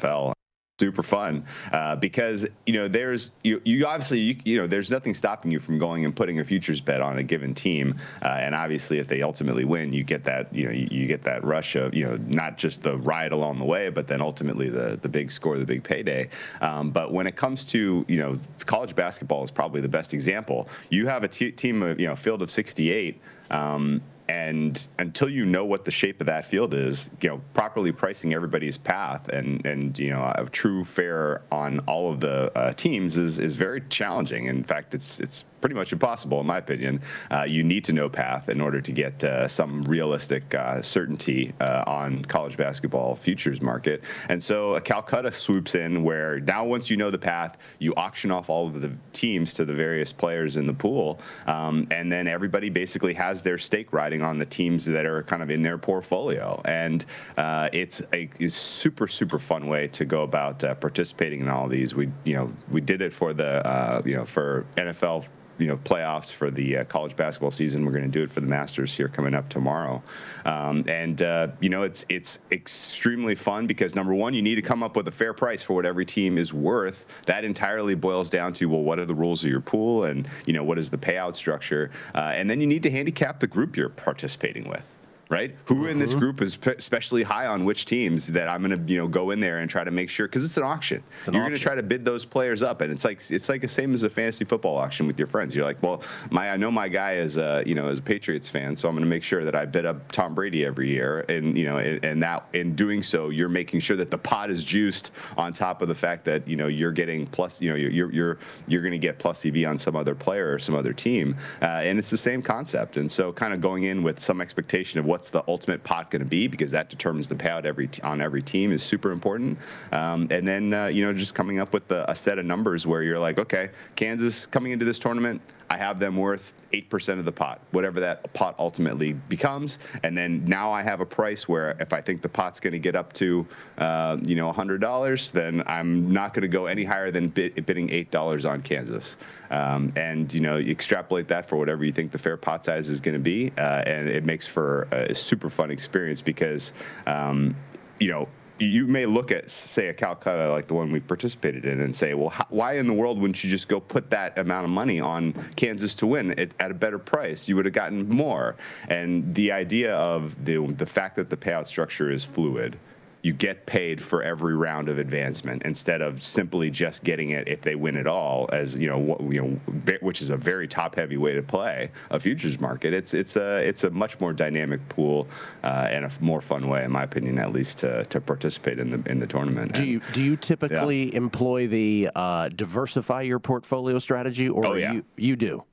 NFL, 0.00 0.32
super 0.78 1.02
fun 1.02 1.42
uh, 1.72 1.96
because 1.96 2.46
you 2.66 2.74
know 2.74 2.86
there's 2.86 3.30
you, 3.42 3.62
you 3.64 3.86
obviously 3.86 4.20
you, 4.20 4.36
you 4.44 4.56
know 4.58 4.66
there's 4.66 4.90
nothing 4.90 5.14
stopping 5.14 5.50
you 5.50 5.58
from 5.58 5.78
going 5.78 6.04
and 6.04 6.14
putting 6.14 6.38
a 6.38 6.44
futures 6.44 6.82
bet 6.82 7.00
on 7.00 7.16
a 7.16 7.22
given 7.22 7.54
team 7.54 7.94
uh, 8.22 8.26
and 8.26 8.54
obviously 8.54 8.98
if 8.98 9.08
they 9.08 9.22
ultimately 9.22 9.64
win 9.64 9.90
you 9.94 10.04
get 10.04 10.22
that 10.24 10.54
you 10.54 10.66
know 10.66 10.70
you, 10.70 10.86
you 10.90 11.06
get 11.06 11.22
that 11.22 11.42
rush 11.44 11.76
of 11.76 11.94
you 11.94 12.04
know 12.04 12.18
not 12.28 12.58
just 12.58 12.82
the 12.82 12.98
ride 12.98 13.32
along 13.32 13.58
the 13.58 13.64
way 13.64 13.88
but 13.88 14.06
then 14.06 14.20
ultimately 14.20 14.68
the 14.68 14.98
the 15.00 15.08
big 15.08 15.30
score 15.30 15.58
the 15.58 15.64
big 15.64 15.82
payday. 15.82 16.28
Um, 16.60 16.90
but 16.90 17.10
when 17.10 17.26
it 17.26 17.36
comes 17.36 17.64
to 17.66 18.04
you 18.06 18.18
know 18.18 18.38
college 18.66 18.94
basketball 18.94 19.44
is 19.44 19.50
probably 19.50 19.80
the 19.80 19.88
best 19.88 20.12
example. 20.12 20.68
You 20.90 21.06
have 21.06 21.24
a 21.24 21.28
t- 21.28 21.52
team 21.52 21.82
of 21.82 21.98
you 21.98 22.06
know 22.06 22.16
field 22.16 22.42
of 22.42 22.50
68 22.50 23.18
um, 23.50 24.02
and 24.28 24.86
until 24.98 25.28
you 25.28 25.44
know 25.44 25.64
what 25.64 25.84
the 25.84 25.90
shape 25.90 26.20
of 26.20 26.26
that 26.26 26.44
field 26.44 26.74
is, 26.74 27.10
you 27.20 27.28
know, 27.28 27.40
properly 27.54 27.92
pricing 27.92 28.34
everybody's 28.34 28.78
path 28.78 29.28
and 29.28 29.64
and 29.66 29.98
you 29.98 30.10
know 30.10 30.32
a 30.36 30.46
true 30.46 30.84
fair 30.84 31.42
on 31.52 31.80
all 31.80 32.10
of 32.12 32.20
the 32.20 32.56
uh, 32.56 32.72
teams 32.72 33.16
is 33.16 33.38
is 33.38 33.54
very 33.54 33.82
challenging. 33.88 34.46
In 34.46 34.64
fact, 34.64 34.94
it's 34.94 35.20
it's 35.20 35.44
pretty 35.60 35.74
much 35.74 35.92
impossible, 35.92 36.40
in 36.40 36.46
my 36.46 36.58
opinion. 36.58 37.00
Uh, 37.30 37.44
you 37.46 37.62
need 37.64 37.84
to 37.84 37.92
know 37.92 38.08
path 38.08 38.48
in 38.48 38.60
order 38.60 38.80
to 38.80 38.92
get 38.92 39.24
uh, 39.24 39.48
some 39.48 39.82
realistic 39.84 40.54
uh, 40.54 40.80
certainty 40.82 41.52
uh, 41.60 41.82
on 41.86 42.24
college 42.26 42.56
basketball 42.56 43.16
futures 43.16 43.60
market. 43.60 44.02
And 44.28 44.42
so 44.42 44.76
a 44.76 44.80
Calcutta 44.80 45.32
swoops 45.32 45.74
in 45.74 46.04
where 46.04 46.40
now 46.40 46.64
once 46.64 46.90
you 46.90 46.96
know 46.96 47.10
the 47.10 47.18
path, 47.18 47.56
you 47.78 47.94
auction 47.96 48.30
off 48.30 48.48
all 48.48 48.66
of 48.66 48.80
the 48.80 48.92
teams 49.12 49.54
to 49.54 49.64
the 49.64 49.74
various 49.74 50.12
players 50.12 50.56
in 50.56 50.66
the 50.66 50.74
pool, 50.74 51.20
um, 51.46 51.86
and 51.90 52.12
then 52.12 52.28
everybody 52.28 52.70
basically 52.70 53.14
has 53.14 53.42
their 53.42 53.58
stake 53.58 53.92
riding 53.92 54.15
on 54.22 54.38
the 54.38 54.46
teams 54.46 54.84
that 54.84 55.06
are 55.06 55.22
kind 55.22 55.42
of 55.42 55.50
in 55.50 55.62
their 55.62 55.78
portfolio. 55.78 56.60
And 56.64 57.04
uh, 57.36 57.68
it's 57.72 58.02
a 58.12 58.28
super 58.48 59.08
super 59.08 59.38
fun 59.38 59.68
way 59.68 59.88
to 59.88 60.04
go 60.04 60.22
about 60.22 60.62
uh, 60.64 60.74
participating 60.74 61.40
in 61.40 61.48
all 61.48 61.68
these. 61.68 61.94
We 61.94 62.10
you 62.24 62.36
know 62.36 62.52
we 62.70 62.80
did 62.80 63.02
it 63.02 63.12
for 63.12 63.32
the 63.32 63.66
uh, 63.66 64.02
you 64.04 64.16
know 64.16 64.24
for 64.24 64.66
NFL 64.76 65.26
you 65.58 65.66
know 65.66 65.76
playoffs 65.76 66.32
for 66.32 66.50
the 66.50 66.78
uh, 66.78 66.84
college 66.84 67.16
basketball 67.16 67.50
season. 67.50 67.84
We're 67.84 67.92
going 67.92 68.04
to 68.04 68.10
do 68.10 68.22
it 68.22 68.30
for 68.30 68.40
the 68.40 68.46
Masters 68.46 68.94
here 68.94 69.08
coming 69.08 69.34
up 69.34 69.48
tomorrow, 69.48 70.02
um, 70.44 70.84
and 70.88 71.20
uh, 71.22 71.48
you 71.60 71.68
know 71.68 71.82
it's 71.82 72.04
it's 72.08 72.38
extremely 72.52 73.34
fun 73.34 73.66
because 73.66 73.94
number 73.94 74.14
one, 74.14 74.34
you 74.34 74.42
need 74.42 74.56
to 74.56 74.62
come 74.62 74.82
up 74.82 74.96
with 74.96 75.08
a 75.08 75.12
fair 75.12 75.32
price 75.32 75.62
for 75.62 75.74
what 75.74 75.86
every 75.86 76.06
team 76.06 76.38
is 76.38 76.52
worth. 76.52 77.06
That 77.26 77.44
entirely 77.44 77.94
boils 77.94 78.30
down 78.30 78.52
to 78.54 78.66
well, 78.66 78.82
what 78.82 78.98
are 78.98 79.06
the 79.06 79.14
rules 79.14 79.44
of 79.44 79.50
your 79.50 79.60
pool, 79.60 80.04
and 80.04 80.28
you 80.46 80.52
know 80.52 80.64
what 80.64 80.78
is 80.78 80.90
the 80.90 80.98
payout 80.98 81.34
structure, 81.34 81.90
uh, 82.14 82.32
and 82.34 82.48
then 82.48 82.60
you 82.60 82.66
need 82.66 82.82
to 82.82 82.90
handicap 82.90 83.40
the 83.40 83.46
group 83.46 83.76
you're 83.76 83.88
participating 83.88 84.68
with 84.68 84.86
right? 85.28 85.54
Who 85.64 85.86
in 85.86 85.98
this 85.98 86.10
mm-hmm. 86.10 86.20
group 86.20 86.42
is 86.42 86.56
especially 86.64 87.22
high 87.22 87.46
on 87.46 87.64
which 87.64 87.84
teams 87.84 88.28
that 88.28 88.48
I'm 88.48 88.62
going 88.62 88.86
to, 88.86 88.92
you 88.92 88.98
know, 88.98 89.08
go 89.08 89.30
in 89.30 89.40
there 89.40 89.58
and 89.58 89.68
try 89.68 89.82
to 89.82 89.90
make 89.90 90.08
sure 90.08 90.28
because 90.28 90.44
it's 90.44 90.56
an 90.56 90.62
auction. 90.62 91.02
It's 91.18 91.28
an 91.28 91.34
You're 91.34 91.42
going 91.42 91.54
to 91.54 91.60
try 91.60 91.74
to 91.74 91.82
bid 91.82 92.04
those 92.04 92.24
players 92.24 92.62
up, 92.62 92.80
and 92.80 92.92
it's 92.92 93.04
like 93.04 93.20
it's 93.30 93.48
like 93.48 93.60
the 93.60 93.68
same 93.68 93.92
as 93.92 94.02
a 94.02 94.10
fantasy 94.10 94.44
football 94.44 94.76
auction 94.76 95.06
with 95.06 95.18
your 95.18 95.26
friends. 95.26 95.54
You're 95.54 95.64
like, 95.64 95.82
well, 95.82 96.02
my 96.30 96.50
I 96.50 96.56
know 96.56 96.70
my 96.70 96.88
guy 96.88 97.14
is 97.14 97.36
a 97.38 97.62
you 97.66 97.74
know 97.74 97.88
is 97.88 97.98
a 97.98 98.02
Patriots 98.02 98.48
fan, 98.48 98.76
so 98.76 98.88
I'm 98.88 98.94
going 98.94 99.04
to 99.04 99.10
make 99.10 99.24
sure 99.24 99.44
that 99.44 99.54
I 99.54 99.66
bid 99.66 99.84
up 99.84 100.10
Tom 100.12 100.34
Brady 100.34 100.64
every 100.64 100.90
year, 100.90 101.24
and 101.28 101.58
you 101.58 101.66
know, 101.66 101.78
and, 101.78 102.04
and 102.04 102.22
that 102.22 102.46
in 102.52 102.74
doing 102.74 103.02
so, 103.02 103.30
you're 103.30 103.48
making 103.48 103.80
sure 103.80 103.96
that 103.96 104.10
the 104.10 104.18
pot 104.18 104.50
is 104.50 104.62
juiced 104.62 105.10
on 105.36 105.52
top 105.52 105.82
of 105.82 105.88
the 105.88 105.94
fact 105.94 106.24
that 106.26 106.46
you 106.46 106.56
know 106.56 106.68
you're 106.68 106.92
getting 106.92 107.26
plus, 107.26 107.60
you 107.60 107.70
know, 107.70 107.76
you're 107.76 108.12
you're 108.12 108.38
you're 108.68 108.82
going 108.82 108.92
to 108.92 108.98
get 108.98 109.18
plus 109.18 109.44
EV 109.44 109.66
on 109.66 109.78
some 109.78 109.96
other 109.96 110.14
player 110.14 110.52
or 110.52 110.58
some 110.58 110.74
other 110.74 110.92
team, 110.92 111.36
uh, 111.62 111.82
and 111.82 111.98
it's 111.98 112.10
the 112.10 112.16
same 112.16 112.42
concept. 112.42 112.96
And 112.96 113.10
so, 113.10 113.32
kind 113.32 113.52
of 113.52 113.60
going 113.60 113.84
in 113.84 114.02
with 114.02 114.20
some 114.20 114.40
expectation 114.40 115.00
of 115.00 115.04
what 115.04 115.15
what's 115.16 115.30
the 115.30 115.42
ultimate 115.48 115.82
pot 115.82 116.10
going 116.10 116.20
to 116.20 116.28
be 116.28 116.46
because 116.46 116.70
that 116.70 116.90
determines 116.90 117.26
the 117.26 117.34
payout 117.34 117.64
every 117.64 117.86
t- 117.86 118.02
on 118.02 118.20
every 118.20 118.42
team 118.42 118.70
is 118.70 118.82
super 118.82 119.12
important. 119.12 119.56
Um, 119.90 120.28
and 120.30 120.46
then 120.46 120.74
uh, 120.74 120.88
you 120.88 121.02
know 121.02 121.14
just 121.14 121.34
coming 121.34 121.58
up 121.58 121.72
with 121.72 121.90
a, 121.90 122.04
a 122.10 122.14
set 122.14 122.38
of 122.38 122.44
numbers 122.44 122.86
where 122.86 123.02
you're 123.02 123.18
like, 123.18 123.38
okay, 123.38 123.70
Kansas 123.94 124.44
coming 124.44 124.72
into 124.72 124.84
this 124.84 124.98
tournament, 124.98 125.40
I 125.70 125.78
have 125.78 125.98
them 125.98 126.18
worth 126.18 126.52
8% 126.82 127.18
of 127.18 127.24
the 127.24 127.32
pot, 127.32 127.60
whatever 127.70 128.00
that 128.00 128.32
pot 128.34 128.54
ultimately 128.58 129.12
becomes. 129.12 129.78
And 130.02 130.16
then 130.16 130.44
now 130.44 130.72
I 130.72 130.82
have 130.82 131.00
a 131.00 131.06
price 131.06 131.48
where 131.48 131.76
if 131.80 131.92
I 131.92 132.00
think 132.00 132.22
the 132.22 132.28
pot's 132.28 132.60
going 132.60 132.72
to 132.72 132.78
get 132.78 132.94
up 132.94 133.12
to, 133.14 133.46
uh, 133.78 134.18
you 134.22 134.34
know, 134.34 134.52
$100, 134.52 135.32
then 135.32 135.62
I'm 135.66 136.12
not 136.12 136.34
going 136.34 136.42
to 136.42 136.48
go 136.48 136.66
any 136.66 136.84
higher 136.84 137.10
than 137.10 137.28
bid, 137.28 137.66
bidding 137.66 137.88
$8 137.88 138.48
on 138.48 138.62
Kansas. 138.62 139.16
Um, 139.50 139.92
and, 139.96 140.32
you 140.32 140.40
know, 140.40 140.56
you 140.56 140.70
extrapolate 140.70 141.28
that 141.28 141.48
for 141.48 141.56
whatever 141.56 141.84
you 141.84 141.92
think 141.92 142.12
the 142.12 142.18
fair 142.18 142.36
pot 142.36 142.64
size 142.64 142.88
is 142.88 143.00
going 143.00 143.14
to 143.14 143.20
be. 143.20 143.52
Uh, 143.56 143.82
and 143.86 144.08
it 144.08 144.24
makes 144.24 144.46
for 144.46 144.88
a 144.92 145.14
super 145.14 145.50
fun 145.50 145.70
experience 145.70 146.20
because, 146.20 146.72
um, 147.06 147.54
you 148.00 148.10
know, 148.10 148.28
you 148.58 148.86
may 148.86 149.06
look 149.06 149.30
at, 149.30 149.50
say, 149.50 149.88
a 149.88 149.94
Calcutta 149.94 150.50
like 150.50 150.66
the 150.66 150.74
one 150.74 150.90
we 150.90 151.00
participated 151.00 151.64
in 151.64 151.80
and 151.80 151.94
say, 151.94 152.14
well, 152.14 152.30
how, 152.30 152.46
why 152.48 152.78
in 152.78 152.86
the 152.86 152.92
world 152.92 153.20
wouldn't 153.20 153.42
you 153.44 153.50
just 153.50 153.68
go 153.68 153.80
put 153.80 154.10
that 154.10 154.38
amount 154.38 154.64
of 154.64 154.70
money 154.70 155.00
on 155.00 155.32
Kansas 155.56 155.94
to 155.94 156.06
win 156.06 156.38
at, 156.38 156.50
at 156.60 156.70
a 156.70 156.74
better 156.74 156.98
price? 156.98 157.48
You 157.48 157.56
would 157.56 157.66
have 157.66 157.74
gotten 157.74 158.08
more. 158.08 158.56
And 158.88 159.34
the 159.34 159.52
idea 159.52 159.94
of 159.94 160.42
the, 160.44 160.66
the 160.66 160.86
fact 160.86 161.16
that 161.16 161.28
the 161.28 161.36
payout 161.36 161.66
structure 161.66 162.10
is 162.10 162.24
fluid 162.24 162.78
you 163.26 163.32
get 163.32 163.66
paid 163.66 164.00
for 164.00 164.22
every 164.22 164.54
round 164.54 164.88
of 164.88 164.98
advancement 164.98 165.60
instead 165.64 166.00
of 166.00 166.22
simply 166.22 166.70
just 166.70 167.02
getting 167.02 167.30
it 167.30 167.48
if 167.48 167.60
they 167.60 167.74
win 167.74 167.96
it 167.96 168.06
all 168.06 168.48
as 168.52 168.78
you 168.78 168.88
know 168.88 169.18
you 169.28 169.42
know 169.42 169.92
which 170.00 170.22
is 170.22 170.30
a 170.30 170.36
very 170.36 170.68
top 170.68 170.94
heavy 170.94 171.16
way 171.16 171.34
to 171.34 171.42
play 171.42 171.90
a 172.10 172.20
futures 172.20 172.60
market 172.60 172.94
it's 172.94 173.14
it's 173.14 173.34
a 173.34 173.56
it's 173.66 173.82
a 173.82 173.90
much 173.90 174.20
more 174.20 174.32
dynamic 174.32 174.80
pool 174.88 175.26
uh, 175.64 175.88
and 175.90 176.04
a 176.04 176.12
more 176.20 176.40
fun 176.40 176.68
way 176.68 176.84
in 176.84 176.92
my 176.92 177.02
opinion 177.02 177.36
at 177.40 177.52
least 177.52 177.78
to, 177.78 178.04
to 178.04 178.20
participate 178.20 178.78
in 178.78 178.90
the 178.90 179.10
in 179.10 179.18
the 179.18 179.26
tournament 179.26 179.72
do 179.72 179.84
you 179.84 180.00
do 180.12 180.22
you 180.22 180.36
typically 180.36 181.10
yeah. 181.10 181.16
employ 181.16 181.66
the 181.66 182.08
uh, 182.14 182.48
diversify 182.50 183.22
your 183.22 183.40
portfolio 183.40 183.98
strategy 183.98 184.48
or 184.48 184.64
oh, 184.64 184.74
yeah. 184.74 184.92
you 184.92 185.04
you 185.16 185.34
do 185.34 185.64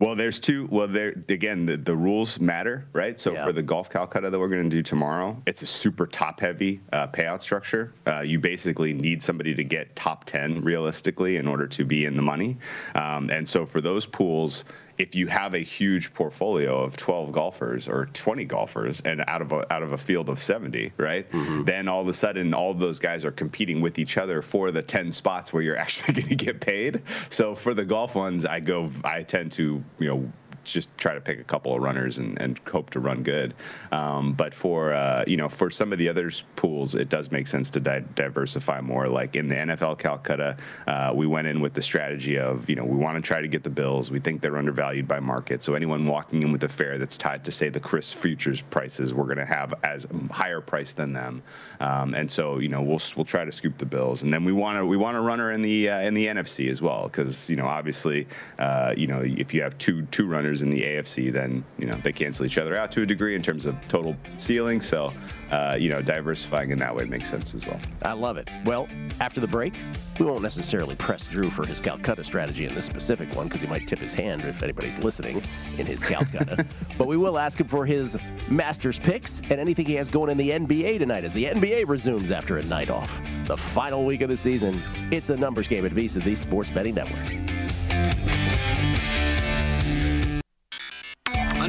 well, 0.00 0.16
there's 0.16 0.40
two. 0.40 0.66
Well, 0.70 0.88
there 0.88 1.14
again, 1.28 1.66
the, 1.66 1.76
the 1.76 1.94
rules 1.94 2.40
matter, 2.40 2.86
right? 2.94 3.18
So 3.18 3.32
yeah. 3.32 3.44
for 3.44 3.52
the 3.52 3.62
golf 3.62 3.90
Calcutta 3.90 4.30
that 4.30 4.38
we're 4.38 4.48
going 4.48 4.68
to 4.68 4.76
do 4.76 4.82
tomorrow, 4.82 5.40
it's 5.46 5.60
a 5.62 5.66
super 5.66 6.06
top 6.06 6.40
heavy 6.40 6.80
uh, 6.92 7.06
payout 7.08 7.42
structure. 7.42 7.92
Uh, 8.06 8.20
you 8.20 8.40
basically 8.40 8.94
need 8.94 9.22
somebody 9.22 9.54
to 9.54 9.62
get 9.62 9.94
top 9.94 10.24
ten 10.24 10.62
realistically 10.62 11.36
in 11.36 11.46
order 11.46 11.66
to 11.66 11.84
be 11.84 12.06
in 12.06 12.16
the 12.16 12.22
money. 12.22 12.56
Um, 12.94 13.28
and 13.30 13.46
so 13.46 13.66
for 13.66 13.80
those 13.82 14.06
pools, 14.06 14.64
if 15.00 15.14
you 15.14 15.26
have 15.26 15.54
a 15.54 15.58
huge 15.58 16.12
portfolio 16.12 16.78
of 16.78 16.94
12 16.94 17.32
golfers 17.32 17.88
or 17.88 18.06
20 18.12 18.44
golfers 18.44 19.00
and 19.00 19.24
out 19.26 19.40
of 19.40 19.50
a 19.50 19.72
out 19.72 19.82
of 19.82 19.92
a 19.92 19.98
field 19.98 20.28
of 20.28 20.42
70 20.42 20.92
right 20.98 21.30
mm-hmm. 21.32 21.64
then 21.64 21.88
all 21.88 22.02
of 22.02 22.08
a 22.08 22.12
sudden 22.12 22.52
all 22.52 22.74
those 22.74 22.98
guys 22.98 23.24
are 23.24 23.30
competing 23.30 23.80
with 23.80 23.98
each 23.98 24.18
other 24.18 24.42
for 24.42 24.70
the 24.70 24.82
10 24.82 25.10
spots 25.10 25.52
where 25.52 25.62
you're 25.62 25.76
actually 25.84 26.12
going 26.12 26.28
to 26.28 26.34
get 26.34 26.60
paid 26.60 27.00
so 27.30 27.54
for 27.54 27.72
the 27.72 27.84
golf 27.84 28.14
ones 28.14 28.44
i 28.44 28.60
go 28.60 28.90
i 29.02 29.22
tend 29.22 29.50
to 29.52 29.82
you 29.98 30.08
know 30.08 30.32
just 30.64 30.96
try 30.98 31.14
to 31.14 31.20
pick 31.20 31.40
a 31.40 31.44
couple 31.44 31.74
of 31.74 31.82
runners 31.82 32.18
and, 32.18 32.40
and 32.40 32.60
hope 32.70 32.90
to 32.90 33.00
run 33.00 33.22
good. 33.22 33.54
Um, 33.92 34.32
but 34.32 34.54
for 34.54 34.92
uh, 34.92 35.24
you 35.26 35.36
know 35.36 35.48
for 35.48 35.70
some 35.70 35.92
of 35.92 35.98
the 35.98 36.08
other 36.08 36.30
pools, 36.56 36.94
it 36.94 37.08
does 37.08 37.30
make 37.30 37.46
sense 37.46 37.70
to 37.70 37.80
di- 37.80 38.04
diversify 38.14 38.80
more. 38.80 39.08
Like 39.08 39.36
in 39.36 39.48
the 39.48 39.54
NFL 39.54 39.98
Calcutta, 39.98 40.56
uh, 40.86 41.12
we 41.14 41.26
went 41.26 41.46
in 41.46 41.60
with 41.60 41.74
the 41.74 41.82
strategy 41.82 42.38
of 42.38 42.68
you 42.68 42.76
know 42.76 42.84
we 42.84 42.96
want 42.96 43.16
to 43.16 43.22
try 43.22 43.40
to 43.40 43.48
get 43.48 43.62
the 43.62 43.70
Bills. 43.70 44.10
We 44.10 44.20
think 44.20 44.40
they're 44.40 44.58
undervalued 44.58 45.08
by 45.08 45.20
market. 45.20 45.62
So 45.62 45.74
anyone 45.74 46.06
walking 46.06 46.42
in 46.42 46.52
with 46.52 46.64
a 46.64 46.68
fare 46.68 46.98
that's 46.98 47.16
tied 47.16 47.44
to 47.44 47.52
say 47.52 47.68
the 47.68 47.80
Cris 47.80 48.12
futures 48.12 48.60
prices, 48.60 49.14
we're 49.14 49.24
going 49.24 49.38
to 49.38 49.46
have 49.46 49.74
as 49.82 50.06
higher 50.30 50.60
price 50.60 50.92
than 50.92 51.12
them. 51.12 51.42
Um, 51.80 52.14
and 52.14 52.30
so 52.30 52.58
you 52.58 52.68
know 52.68 52.82
we'll 52.82 53.00
we'll 53.16 53.24
try 53.24 53.44
to 53.44 53.52
scoop 53.52 53.78
the 53.78 53.86
Bills. 53.86 54.22
And 54.22 54.32
then 54.32 54.44
we 54.44 54.52
want 54.52 54.78
to 54.78 54.86
we 54.86 54.96
want 54.96 55.16
a 55.16 55.20
runner 55.20 55.52
in 55.52 55.62
the 55.62 55.88
uh, 55.88 56.00
in 56.00 56.14
the 56.14 56.26
NFC 56.26 56.70
as 56.70 56.82
well 56.82 57.04
because 57.04 57.48
you 57.48 57.56
know 57.56 57.66
obviously 57.66 58.26
uh, 58.58 58.94
you 58.96 59.06
know 59.06 59.20
if 59.24 59.54
you 59.54 59.62
have 59.62 59.76
two 59.78 60.02
two 60.06 60.26
runners 60.26 60.49
in 60.62 60.70
the 60.70 60.82
AFC, 60.82 61.32
then 61.32 61.64
you 61.78 61.86
know 61.86 61.96
they 62.02 62.12
cancel 62.12 62.44
each 62.44 62.58
other 62.58 62.76
out 62.76 62.90
to 62.92 63.02
a 63.02 63.06
degree 63.06 63.34
in 63.34 63.42
terms 63.42 63.66
of 63.66 63.76
total 63.88 64.16
ceiling. 64.36 64.80
So, 64.80 65.12
uh, 65.50 65.76
you 65.78 65.88
know, 65.88 66.02
diversifying 66.02 66.70
in 66.70 66.78
that 66.80 66.94
way 66.94 67.04
makes 67.04 67.30
sense 67.30 67.54
as 67.54 67.66
well. 67.66 67.80
I 68.02 68.12
love 68.12 68.36
it. 68.36 68.50
Well, 68.64 68.88
after 69.20 69.40
the 69.40 69.46
break, 69.46 69.74
we 70.18 70.26
won't 70.26 70.42
necessarily 70.42 70.96
press 70.96 71.28
Drew 71.28 71.50
for 71.50 71.66
his 71.66 71.80
Calcutta 71.80 72.24
strategy 72.24 72.66
in 72.66 72.74
this 72.74 72.84
specific 72.84 73.34
one 73.34 73.46
because 73.46 73.60
he 73.60 73.68
might 73.68 73.86
tip 73.86 74.00
his 74.00 74.12
hand 74.12 74.42
if 74.44 74.62
anybody's 74.62 74.98
listening 74.98 75.42
in 75.78 75.86
his 75.86 76.04
Calcutta. 76.04 76.66
but 76.98 77.06
we 77.06 77.16
will 77.16 77.38
ask 77.38 77.60
him 77.60 77.68
for 77.68 77.86
his 77.86 78.18
Masters 78.48 78.98
picks 78.98 79.40
and 79.42 79.60
anything 79.60 79.86
he 79.86 79.94
has 79.94 80.08
going 80.08 80.30
in 80.30 80.36
the 80.36 80.50
NBA 80.50 80.98
tonight 80.98 81.24
as 81.24 81.32
the 81.32 81.44
NBA 81.44 81.86
resumes 81.88 82.30
after 82.30 82.58
a 82.58 82.62
night 82.64 82.90
off. 82.90 83.20
The 83.46 83.56
final 83.56 84.04
week 84.04 84.22
of 84.22 84.28
the 84.28 84.36
season. 84.36 84.82
It's 85.10 85.30
a 85.30 85.36
numbers 85.36 85.68
game 85.68 85.86
at 85.86 85.92
VSIN, 85.92 86.24
the 86.24 86.34
Sports 86.34 86.70
Betting 86.70 86.94
Network. 86.94 88.29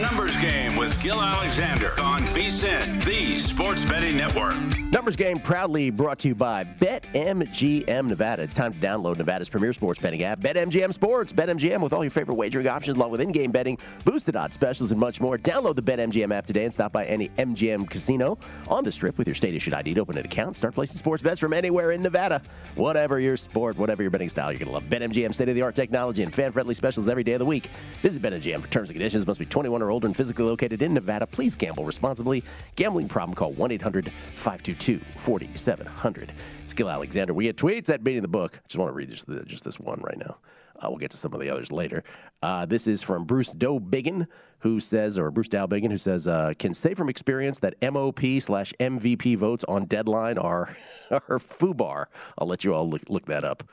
Numbers 0.02 0.36
game 0.38 0.71
Gil 1.02 1.20
Alexander 1.20 2.00
on 2.00 2.22
VSIN, 2.22 3.04
the 3.04 3.40
Sports 3.40 3.84
Betting 3.86 4.18
Network. 4.18 4.56
Numbers 4.92 5.16
game 5.16 5.40
proudly 5.40 5.90
brought 5.90 6.20
to 6.20 6.28
you 6.28 6.36
by 6.36 6.64
BetMGM 6.64 8.08
Nevada. 8.08 8.44
It's 8.44 8.54
time 8.54 8.74
to 8.74 8.80
download 8.80 9.18
Nevada's 9.18 9.50
premier 9.50 9.74
sports 9.74 10.00
betting 10.00 10.22
app, 10.24 10.42
BetMGM 10.42 10.94
Sports. 10.94 11.34
BetMGM 11.34 11.82
with 11.82 11.94
all 11.94 12.04
your 12.04 12.12
favorite 12.12 12.36
wagering 12.36 12.68
options, 12.68 12.98
along 12.98 13.10
with 13.10 13.22
in-game 13.22 13.52
betting, 13.52 13.80
boosted 14.06 14.36
odds 14.36 14.54
specials, 14.54 14.92
and 14.92 15.00
much 15.00 15.20
more. 15.20 15.40
Download 15.40 15.76
the 15.76 15.82
BetMGM 15.82 16.32
app 16.32 16.46
today 16.46 16.66
and 16.66 16.74
stop 16.74 16.92
by 16.92 17.06
any 17.06 17.30
MGM 17.30 17.90
casino 17.90 18.38
on 18.68 18.84
the 18.84 18.92
Strip 18.92 19.18
with 19.18 19.28
your 19.28 19.34
state-issued 19.34 19.74
ID 19.74 19.96
to 19.96 20.02
open 20.02 20.20
an 20.20 20.26
account. 20.26 20.56
Start 20.58 20.76
placing 20.76 20.98
sports 20.98 21.24
bets 21.24 21.40
from 21.40 21.54
anywhere 21.54 21.92
in 21.92 22.02
Nevada. 22.02 22.44
Whatever 22.76 23.20
your 23.20 23.38
sport, 23.38 23.78
whatever 23.78 24.04
your 24.04 24.12
betting 24.12 24.30
style, 24.30 24.52
you're 24.52 24.60
going 24.60 24.68
to 24.68 24.74
love 24.74 24.84
BetMGM 24.84 25.34
state-of-the-art 25.34 25.74
technology 25.74 26.22
and 26.22 26.36
fan-friendly 26.36 26.76
specials 26.76 27.08
every 27.08 27.24
day 27.24 27.34
of 27.34 27.40
the 27.40 27.46
week. 27.46 27.72
Visit 28.02 28.22
BetMGM 28.22 28.62
for 28.62 28.68
terms 28.68 28.90
and 28.90 28.96
conditions. 28.96 29.26
Must 29.26 29.40
be 29.40 29.46
21 29.48 29.82
or 29.82 29.90
older 29.90 30.06
and 30.06 30.16
physically 30.16 30.46
located 30.46 30.82
in 30.82 30.91
in 30.92 30.96
Nevada. 30.96 31.26
Please 31.26 31.56
gamble 31.56 31.86
responsibly. 31.86 32.44
Gambling 32.76 33.08
problem, 33.08 33.34
call 33.34 33.54
1 33.54 33.72
800 33.72 34.12
522 34.36 35.00
4700. 35.18 36.34
Skill 36.72 36.90
Alexander. 36.90 37.34
We 37.34 37.46
had 37.46 37.58
tweets 37.58 37.90
at 37.90 38.04
beating 38.04 38.22
the 38.22 38.30
book. 38.30 38.56
I 38.56 38.68
just 38.68 38.78
want 38.78 38.90
to 38.90 38.94
read 38.94 39.10
just, 39.10 39.28
the, 39.28 39.44
just 39.44 39.66
this 39.66 39.80
one 39.80 40.00
right 40.02 40.18
now. 40.18 40.38
Uh, 40.78 40.90
we'll 40.90 40.98
get 40.98 41.12
to 41.12 41.18
some 41.18 41.34
of 41.34 41.42
the 41.42 41.50
others 41.50 41.72
later. 41.72 42.04
Uh, 42.42 42.66
this 42.66 42.88
is 42.88 43.04
from 43.04 43.26
Bruce 43.26 43.50
Doe 43.50 43.78
Biggin, 43.80 44.26
who 44.60 44.80
says, 44.80 45.20
or 45.20 45.30
Bruce 45.32 45.50
Dowbiggin, 45.50 45.92
who 45.92 45.98
says, 45.98 46.28
uh, 46.28 46.54
can 46.58 46.74
say 46.74 46.94
from 46.94 47.10
experience 47.10 47.60
that 47.60 47.76
MOP 47.82 48.22
slash 48.40 48.74
MVP 48.80 49.38
votes 49.38 49.64
on 49.68 49.86
deadline 49.86 50.38
are, 50.38 50.76
are 51.12 51.40
foobar. 51.40 52.06
I'll 52.38 52.48
let 52.48 52.64
you 52.64 52.74
all 52.74 52.90
look, 52.90 53.04
look 53.10 53.26
that 53.26 53.44
up. 53.44 53.64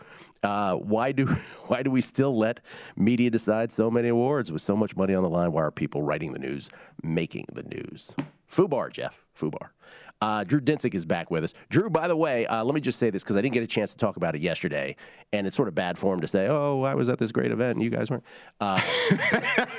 Uh, 0.43 0.75
why 0.75 1.13
do 1.13 1.27
why 1.67 1.83
do 1.83 1.91
we 1.91 2.01
still 2.01 2.37
let 2.37 2.61
media 2.97 3.31
decide 3.31 3.73
so 3.73 3.91
many 3.91 4.09
awards 4.09 4.53
with 4.53 4.63
so 4.63 4.77
much 4.77 4.97
money 4.97 5.15
on 5.15 5.23
the 5.23 5.31
line? 5.31 5.53
Why 5.53 5.63
are 5.63 5.71
people 5.71 6.03
writing 6.03 6.33
the 6.33 6.39
news, 6.39 6.69
making 7.03 7.47
the 7.53 7.63
news? 7.63 8.15
Foobar, 8.51 8.91
Jeff. 8.93 9.25
Foobar. 9.39 9.71
Uh, 10.21 10.43
Drew 10.43 10.61
Dinsick 10.61 10.95
is 10.95 11.05
back 11.05 11.31
with 11.31 11.45
us. 11.45 11.55
Drew, 11.69 11.89
by 11.89 12.09
the 12.09 12.17
way, 12.17 12.45
uh, 12.47 12.65
let 12.65 12.75
me 12.75 12.81
just 12.81 12.99
say 12.99 13.11
this 13.11 13.23
because 13.23 13.37
I 13.37 13.41
didn't 13.41 13.55
get 13.55 13.63
a 13.63 13.69
chance 13.69 13.93
to 13.93 13.97
talk 13.97 14.17
about 14.17 14.35
it 14.35 14.41
yesterday, 14.41 14.97
and 15.33 15.47
it's 15.47 15.55
sort 15.55 15.69
of 15.69 15.75
bad 15.77 15.97
form 15.97 16.21
to 16.21 16.29
say, 16.29 16.49
"Oh, 16.49 16.83
I 16.83 16.95
was 16.95 17.09
at 17.09 17.19
this 17.19 17.31
great 17.31 17.53
event 17.53 17.77
and 17.77 17.83
you 17.83 17.91
guys 17.91 18.11
weren't." 18.11 18.25
Uh, 18.61 18.81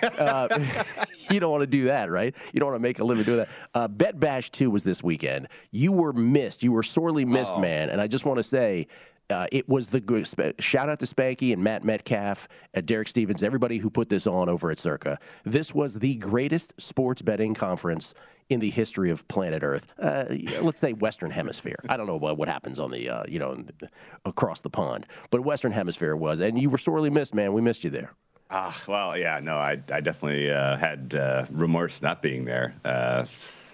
uh 0.17 0.59
you 1.29 1.39
don't 1.39 1.51
want 1.51 1.61
to 1.61 1.67
do 1.67 1.85
that, 1.85 2.09
right? 2.09 2.33
You 2.53 2.59
don't 2.59 2.71
want 2.71 2.81
to 2.81 2.87
make 2.87 2.99
a 2.99 3.03
living 3.03 3.23
doing 3.25 3.39
that. 3.39 3.49
Uh, 3.73 3.87
Bet 3.87 4.19
Bash 4.19 4.49
Two 4.49 4.71
was 4.71 4.83
this 4.83 5.03
weekend. 5.03 5.47
You 5.71 5.91
were 5.91 6.13
missed. 6.13 6.63
You 6.63 6.71
were 6.71 6.83
sorely 6.83 7.25
missed, 7.25 7.55
Oh. 7.55 7.59
man. 7.61 7.89
And 7.89 7.99
I 7.99 8.07
just 8.07 8.25
want 8.25 8.37
to 8.37 8.43
say. 8.43 8.87
Uh, 9.31 9.45
it 9.51 9.69
was 9.69 9.89
the 9.89 9.99
good 9.99 10.27
shout 10.59 10.89
out 10.89 10.97
to 10.99 11.05
Spanky 11.05 11.53
and 11.53 11.63
Matt 11.63 11.83
Metcalf, 11.83 12.47
uh, 12.75 12.81
Derek 12.81 13.07
Stevens, 13.07 13.43
everybody 13.43 13.77
who 13.77 13.87
put 13.91 14.09
this 14.09 14.25
on 14.25 14.49
over 14.49 14.71
at 14.71 14.79
Circa. 14.79 15.19
This 15.45 15.71
was 15.71 15.93
the 15.93 16.15
greatest 16.15 16.73
sports 16.79 17.21
betting 17.21 17.53
conference 17.53 18.15
in 18.49 18.59
the 18.59 18.69
history 18.69 19.11
of 19.11 19.27
planet 19.27 19.63
Earth. 19.63 19.93
Uh, 19.99 20.25
let's 20.61 20.79
say 20.79 20.93
Western 20.93 21.31
Hemisphere. 21.31 21.79
I 21.87 21.97
don't 21.97 22.07
know 22.07 22.17
what, 22.17 22.37
what 22.37 22.47
happens 22.47 22.79
on 22.79 22.91
the 22.91 23.09
uh, 23.09 23.23
you 23.27 23.39
know 23.39 23.63
across 24.25 24.61
the 24.61 24.69
pond, 24.69 25.05
but 25.29 25.41
Western 25.41 25.71
Hemisphere 25.71 26.15
was, 26.15 26.39
and 26.39 26.59
you 26.59 26.69
were 26.69 26.77
sorely 26.77 27.09
missed, 27.09 27.33
man. 27.33 27.53
We 27.53 27.61
missed 27.61 27.83
you 27.83 27.89
there. 27.89 28.13
Ah, 28.51 28.75
well, 28.87 29.15
yeah, 29.15 29.39
no, 29.43 29.57
I, 29.57 29.79
I 29.91 30.01
definitely 30.01 30.49
uh, 30.49 30.75
had 30.75 31.13
uh, 31.13 31.45
remorse 31.51 32.01
not 32.01 32.23
being 32.23 32.45
there. 32.45 32.73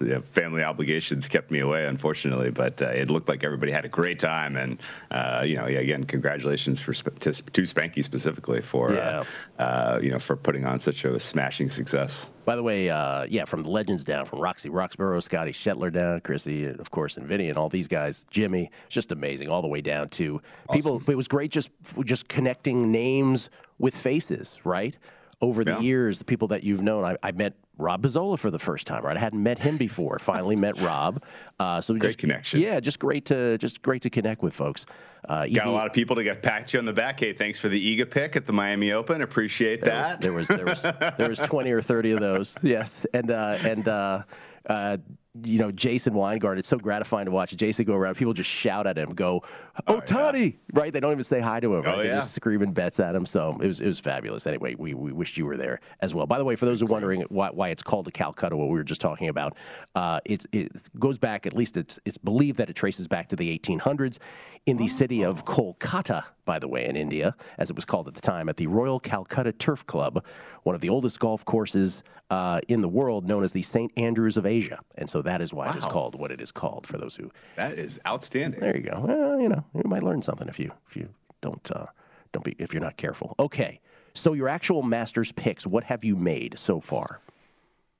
Uh, 0.01 0.05
yeah, 0.05 0.19
family 0.31 0.63
obligations 0.63 1.27
kept 1.27 1.51
me 1.51 1.59
away, 1.59 1.85
unfortunately, 1.85 2.51
but 2.51 2.81
uh, 2.81 2.85
it 2.87 3.09
looked 3.09 3.29
like 3.29 3.43
everybody 3.43 3.71
had 3.71 3.85
a 3.85 3.89
great 3.89 4.19
time. 4.19 4.55
And, 4.55 4.79
uh, 5.11 5.43
you 5.45 5.55
know, 5.55 5.67
yeah, 5.67 5.79
again, 5.79 6.03
congratulations 6.03 6.79
for 6.79 6.93
to, 6.93 7.31
to 7.33 7.61
Spanky 7.63 8.03
specifically 8.03 8.61
for, 8.61 8.93
Yeah. 8.93 9.23
uh, 9.59 9.61
uh, 9.61 9.99
you 10.01 10.11
know, 10.11 10.19
for 10.19 10.35
putting 10.35 10.65
on 10.65 10.79
such 10.79 11.05
a 11.05 11.19
smashing 11.19 11.69
success. 11.69 12.27
By 12.45 12.55
the 12.55 12.63
way, 12.63 12.89
uh, 12.89 13.25
yeah, 13.27 13.45
from 13.45 13.61
the 13.63 13.71
legends 13.71 14.05
down, 14.05 14.25
from 14.25 14.39
Roxy 14.39 14.69
Roxborough, 14.69 15.21
Scotty 15.21 15.51
Schettler 15.51 15.91
down, 15.91 16.19
Chrissy, 16.21 16.65
and 16.65 16.79
of 16.79 16.91
course, 16.91 17.17
and 17.17 17.25
Vinny, 17.25 17.49
and 17.49 17.57
all 17.57 17.69
these 17.69 17.87
guys, 17.87 18.25
Jimmy, 18.29 18.69
just 18.87 19.11
amazing, 19.11 19.49
all 19.49 19.63
the 19.63 19.67
way 19.67 19.81
down 19.81 20.09
to 20.09 20.41
people. 20.71 21.01
It 21.07 21.15
was 21.15 21.27
great 21.27 21.49
just 21.49 21.71
just 22.03 22.27
connecting 22.27 22.91
names 22.91 23.49
with 23.79 23.95
faces, 23.95 24.59
right? 24.63 24.95
Over 25.41 25.63
the 25.63 25.71
Yeah. 25.71 25.79
years, 25.81 26.19
the 26.19 26.25
people 26.25 26.47
that 26.49 26.63
you've 26.63 26.81
known, 26.81 27.03
I, 27.03 27.17
I 27.21 27.31
met 27.31 27.53
Rob 27.77 28.03
Pizzola 28.03 28.39
for 28.39 28.49
the 28.49 28.57
first 28.59 28.87
time, 28.87 29.03
right? 29.03 29.17
I 29.17 29.19
hadn't 29.19 29.43
met 29.43 29.59
him 29.59 29.75
before. 29.77 30.17
Finally 30.17 30.55
met 30.55 30.79
Rob. 30.79 31.21
Uh, 31.59 31.81
so 31.81 31.93
Great 31.93 32.03
just, 32.09 32.17
connection. 32.19 32.61
Yeah, 32.61 32.79
just 32.79 32.99
great 32.99 33.25
to 33.25 33.57
just 33.57 33.81
great 33.81 34.01
to 34.03 34.09
connect 34.09 34.41
with 34.41 34.53
folks. 34.53 34.85
Uh, 35.27 35.45
Got 35.47 35.67
a 35.67 35.71
lot 35.71 35.85
of 35.87 35.93
people 35.93 36.15
to 36.15 36.23
get 36.23 36.41
pat 36.41 36.71
you 36.71 36.79
on 36.79 36.85
the 36.85 36.93
back. 36.93 37.19
Hey, 37.19 37.33
thanks 37.33 37.59
for 37.59 37.67
the 37.67 37.97
Iga 37.97 38.09
pick 38.09 38.35
at 38.35 38.45
the 38.45 38.53
Miami 38.53 38.91
Open. 38.93 39.21
Appreciate 39.21 39.81
that. 39.81 40.21
There 40.21 40.31
was 40.33 40.47
there 40.47 40.63
was 40.65 40.81
there 40.83 40.97
was, 41.01 41.13
there 41.17 41.29
was 41.29 41.39
twenty 41.43 41.71
or 41.71 41.81
thirty 41.81 42.11
of 42.11 42.21
those. 42.21 42.55
Yes, 42.61 43.05
and 43.13 43.29
uh, 43.29 43.57
and 43.63 43.87
uh, 43.89 44.23
uh, 44.67 44.97
you 45.43 45.59
know 45.59 45.71
Jason 45.71 46.13
Weingart. 46.13 46.57
It's 46.57 46.67
so 46.67 46.77
gratifying 46.77 47.25
to 47.25 47.31
watch 47.31 47.55
Jason 47.55 47.85
go 47.85 47.95
around. 47.95 48.15
People 48.15 48.33
just 48.33 48.49
shout 48.49 48.87
at 48.87 48.97
him, 48.97 49.13
go, 49.13 49.43
"Oh, 49.87 49.99
Tony!" 49.99 50.59
Right? 50.73 50.93
They 50.93 50.99
don't 50.99 51.11
even 51.11 51.23
say 51.23 51.39
hi 51.39 51.59
to 51.59 51.75
him. 51.75 51.81
Right? 51.81 51.93
Oh, 51.93 51.97
They're 51.97 52.05
yeah. 52.05 52.15
just 52.15 52.33
screaming 52.33 52.73
bets 52.73 52.99
at 52.99 53.15
him. 53.15 53.25
So 53.25 53.57
it 53.61 53.67
was 53.67 53.81
it 53.81 53.85
was 53.85 53.99
fabulous. 53.99 54.47
Anyway, 54.47 54.75
we, 54.77 54.93
we 54.93 55.11
wished 55.11 55.37
you 55.37 55.45
were 55.45 55.57
there 55.57 55.81
as 55.99 56.13
well. 56.15 56.25
By 56.25 56.37
the 56.37 56.45
way, 56.45 56.55
for 56.55 56.65
those 56.65 56.79
who 56.79 56.87
are 56.87 56.89
wondering 56.89 57.21
why, 57.29 57.49
why 57.49 57.69
it's 57.69 57.83
called 57.83 58.05
the 58.05 58.11
Calcutta, 58.11 58.55
what 58.55 58.67
we 58.67 58.73
were 58.75 58.83
just 58.83 59.01
talking 59.01 59.27
about, 59.27 59.57
uh, 59.95 60.19
it's 60.25 60.47
it 60.51 60.71
goes 60.99 61.17
back. 61.17 61.45
At 61.45 61.53
least 61.53 61.75
it's 61.77 61.99
it's 62.05 62.17
believed 62.17 62.57
that 62.57 62.69
it 62.69 62.75
traces 62.75 63.07
back 63.07 63.27
to 63.29 63.35
the 63.35 63.57
1800s 63.57 64.19
in 64.65 64.77
the 64.77 64.87
city 64.87 65.23
of 65.23 65.45
Kolkata. 65.45 66.23
By 66.45 66.59
the 66.59 66.67
way, 66.67 66.85
in 66.85 66.95
India, 66.95 67.35
as 67.57 67.71
it 67.71 67.75
was 67.75 67.85
called 67.85 68.07
at 68.07 68.13
the 68.13 68.21
time, 68.21 68.49
at 68.49 68.57
the 68.57 68.67
Royal 68.67 68.99
Calcutta 68.99 69.51
Turf 69.51 69.85
Club, 69.87 70.23
one 70.61 70.75
of 70.75 70.81
the 70.81 70.89
oldest 70.89 71.19
golf 71.19 71.43
courses 71.43 72.03
uh, 72.29 72.59
in 72.67 72.81
the 72.81 72.89
world, 72.89 73.27
known 73.27 73.43
as 73.43 73.51
the 73.51 73.61
St. 73.61 73.91
Andrews 73.97 74.37
of 74.37 74.45
Asia, 74.45 74.79
and 74.95 75.09
so 75.09 75.21
that 75.21 75.41
is 75.41 75.53
why 75.53 75.69
it 75.69 75.75
is 75.75 75.85
called 75.85 76.15
what 76.19 76.31
it 76.31 76.41
is 76.41 76.51
called. 76.51 76.87
For 76.87 76.97
those 76.97 77.15
who 77.15 77.31
that 77.55 77.77
is 77.77 77.99
outstanding. 78.07 78.59
there 78.59 78.75
you 78.75 78.83
go. 78.83 78.99
Well, 78.99 79.39
you 79.39 79.49
know, 79.49 79.63
you 79.73 79.83
might 79.85 80.03
learn 80.03 80.21
something 80.21 80.47
if 80.47 80.59
you 80.59 80.71
if 80.87 80.95
you 80.95 81.09
don't 81.41 81.69
uh, 81.71 81.85
don't 82.31 82.43
be 82.43 82.55
if 82.57 82.73
you're 82.73 82.81
not 82.81 82.97
careful. 82.97 83.35
Okay, 83.39 83.79
so 84.13 84.33
your 84.33 84.47
actual 84.47 84.81
Masters 84.81 85.31
picks, 85.31 85.67
what 85.67 85.83
have 85.85 86.03
you 86.03 86.15
made 86.15 86.57
so 86.57 86.79
far? 86.79 87.19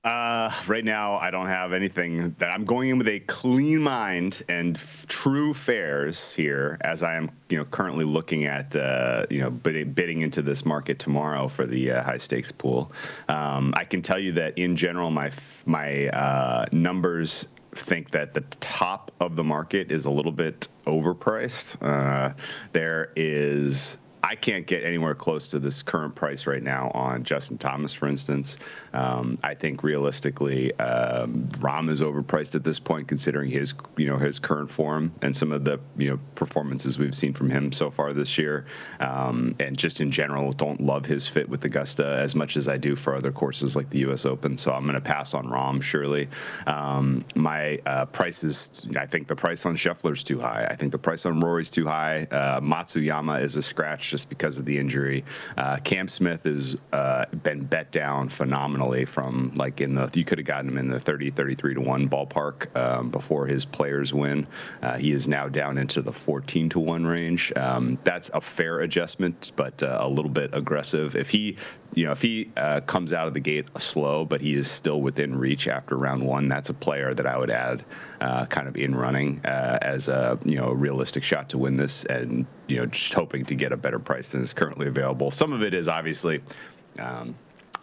Uh, 0.06 0.52
right 0.68 0.86
now, 0.86 1.16
I 1.16 1.32
don't 1.32 1.48
have 1.48 1.74
anything 1.74 2.36
that 2.38 2.52
I'm 2.52 2.64
going 2.64 2.90
in 2.90 3.00
with 3.00 3.08
a 3.08 3.22
clean 3.22 3.82
mind 3.82 4.44
and 4.48 4.78
f- 4.78 5.08
true 5.08 5.52
fares 5.52 6.32
here, 6.32 6.78
as 6.82 7.02
I 7.02 7.16
am, 7.16 7.32
you 7.50 7.58
know, 7.58 7.66
currently 7.66 8.06
looking 8.06 8.46
at, 8.46 8.76
uh, 8.76 9.26
you 9.32 9.42
know, 9.42 9.50
bidding, 9.50 9.94
bidding 9.94 10.22
into 10.22 10.44
this 10.44 10.64
market 10.64 11.00
tomorrow 11.00 11.48
for 11.48 11.66
the 11.66 11.90
uh, 11.90 12.04
high 12.04 12.20
stakes 12.20 12.52
pool. 12.52 12.92
Um, 13.30 13.74
I 13.76 13.84
can 13.84 14.04
tell 14.04 14.20
you 14.20 14.32
that 14.34 14.60
in 14.60 14.76
general, 14.76 15.10
my 15.10 15.32
my 15.66 16.08
uh, 16.10 16.66
numbers 16.72 17.48
think 17.72 18.12
that 18.12 18.36
the 18.36 18.42
top 18.60 19.12
of 19.20 19.36
the 19.36 19.44
market 19.44 19.92
is 19.92 20.06
a 20.06 20.12
little 20.12 20.32
bit 20.32 20.68
overpriced. 20.86 21.78
Uh, 21.82 22.36
there 22.74 23.12
is. 23.16 23.98
I 24.26 24.34
can't 24.34 24.66
get 24.66 24.84
anywhere 24.84 25.14
close 25.14 25.50
to 25.50 25.60
this 25.60 25.84
current 25.84 26.16
price 26.16 26.48
right 26.48 26.64
now 26.64 26.90
on 26.96 27.24
Justin 27.24 27.60
Thomas, 27.60 27.94
for 27.94 28.08
instance. 28.08 28.58
Um, 28.94 29.38
I 29.44 29.54
think 29.54 29.84
realistically, 29.84 30.74
um, 30.80 31.48
Rahm 31.60 31.92
is 31.92 32.02
overpriced 32.02 32.56
at 32.56 32.64
this 32.64 32.80
point, 32.80 33.08
considering 33.08 33.52
his, 33.52 33.76
you 33.98 34.08
know, 34.08 34.18
his 34.18 34.40
current 34.40 34.72
form 34.72 35.14
and 35.22 35.38
some 35.38 35.52
of 35.52 35.64
the, 35.64 35.80
you 35.96 36.10
know, 36.10 36.20
performances 36.34 36.98
we've 36.98 37.14
seen 37.16 37.34
from 37.34 37.52
him 37.52 37.72
so 37.72 37.92
far 37.92 38.14
this 38.14 38.36
year. 38.36 38.66
Um, 39.00 39.56
and 39.60 39.78
just 39.78 40.02
in 40.02 40.10
general, 40.10 40.52
don't 40.54 40.82
love 40.82 41.06
his 41.06 41.28
fit 41.28 41.48
with 41.48 41.64
Augusta 41.64 42.18
as 42.20 42.34
much 42.34 42.58
as 42.58 42.68
I 42.68 42.78
do 42.78 42.96
for 42.96 43.14
other 43.14 43.32
courses 43.32 43.76
like 43.76 43.92
the 43.92 44.00
U.S. 44.00 44.26
Open. 44.26 44.58
So 44.58 44.72
I'm 44.74 44.84
going 44.84 44.96
to 44.96 45.02
pass 45.02 45.36
on 45.36 45.46
Rahm 45.46 45.84
surely. 45.84 46.28
Um, 46.66 47.24
my 47.36 47.78
uh, 47.86 48.08
I 48.16 49.06
think 49.06 49.28
the 49.28 49.36
price 49.36 49.68
on 49.68 49.76
Scheffler's 49.76 50.24
too 50.24 50.40
high. 50.40 50.68
I 50.68 50.76
think 50.76 50.92
the 50.92 50.98
price 50.98 51.28
on 51.28 51.40
Rory's 51.40 51.70
too 51.70 51.86
high. 51.86 52.28
Uh, 52.32 52.60
Matsuyama 52.60 53.44
is 53.44 53.56
a 53.56 53.62
scratch 53.62 54.15
just 54.16 54.30
because 54.30 54.58
of 54.58 54.64
the 54.64 54.78
injury. 54.78 55.26
Uh, 55.58 55.76
Cam 55.84 56.08
Smith 56.08 56.46
has 56.46 56.78
uh, 56.94 57.26
been 57.44 57.66
bet 57.66 57.92
down 57.92 58.30
phenomenally 58.30 59.04
from 59.04 59.52
like 59.56 59.82
in 59.82 59.94
the, 59.94 60.10
you 60.14 60.24
could 60.24 60.38
have 60.38 60.48
gotten 60.48 60.70
him 60.70 60.78
in 60.78 60.88
the 60.88 61.02
30, 61.02 61.32
33 61.32 61.74
to 61.74 61.82
1 61.82 62.08
ballpark 62.08 62.74
um, 62.78 63.10
before 63.10 63.46
his 63.46 63.66
players 63.66 64.14
win. 64.14 64.48
Uh, 64.82 64.96
he 64.96 65.12
is 65.12 65.28
now 65.28 65.50
down 65.50 65.78
into 65.78 66.02
the 66.02 66.14
14 66.14 66.70
to 66.70 66.80
1 66.80 67.06
range. 67.06 67.52
Um, 67.58 68.00
that's 68.06 68.32
a 68.34 68.40
fair 68.40 68.80
adjustment, 68.80 69.52
but 69.58 69.84
uh, 69.84 69.98
a 70.00 70.08
little 70.08 70.32
bit 70.32 70.52
aggressive. 70.54 71.18
If 71.18 71.30
he, 71.30 71.58
you 71.96 72.06
know, 72.06 72.12
if 72.12 72.22
he 72.22 72.52
uh, 72.58 72.82
comes 72.82 73.14
out 73.14 73.28
of 73.28 73.34
the 73.34 73.40
gate 73.40 73.68
slow, 73.80 74.26
but 74.26 74.42
he 74.42 74.54
is 74.54 74.70
still 74.70 75.02
within 75.02 75.38
reach 75.38 75.68
after 75.68 75.96
round 75.98 76.22
one, 76.22 76.50
that's 76.50 76.70
a 76.70 76.74
player 76.74 77.14
that 77.14 77.26
I 77.26 77.38
would 77.38 77.50
add 77.50 77.86
uh, 78.20 78.46
kind 78.46 78.68
of 78.68 78.76
in 78.76 78.94
running 78.94 79.40
uh, 79.46 79.80
as 79.82 80.10
a, 80.10 80.38
you 80.44 80.58
know, 80.58 80.66
a 80.66 80.76
realistic 80.76 81.24
shot 81.24 81.50
to 81.50 81.58
win 81.58 81.78
this 81.78 82.04
and, 82.04 82.46
you 82.68 82.78
know, 82.78 82.86
just 82.86 83.14
hoping 83.14 83.46
to 83.46 83.56
get 83.56 83.72
a 83.72 83.78
better 83.78 83.98
price 83.98 84.32
than 84.32 84.42
is 84.42 84.52
currently 84.52 84.88
available. 84.88 85.32
Some 85.32 85.54
of 85.54 85.64
it 85.64 85.74
is 85.74 85.88
obviously, 85.88 86.42
um, 87.00 87.34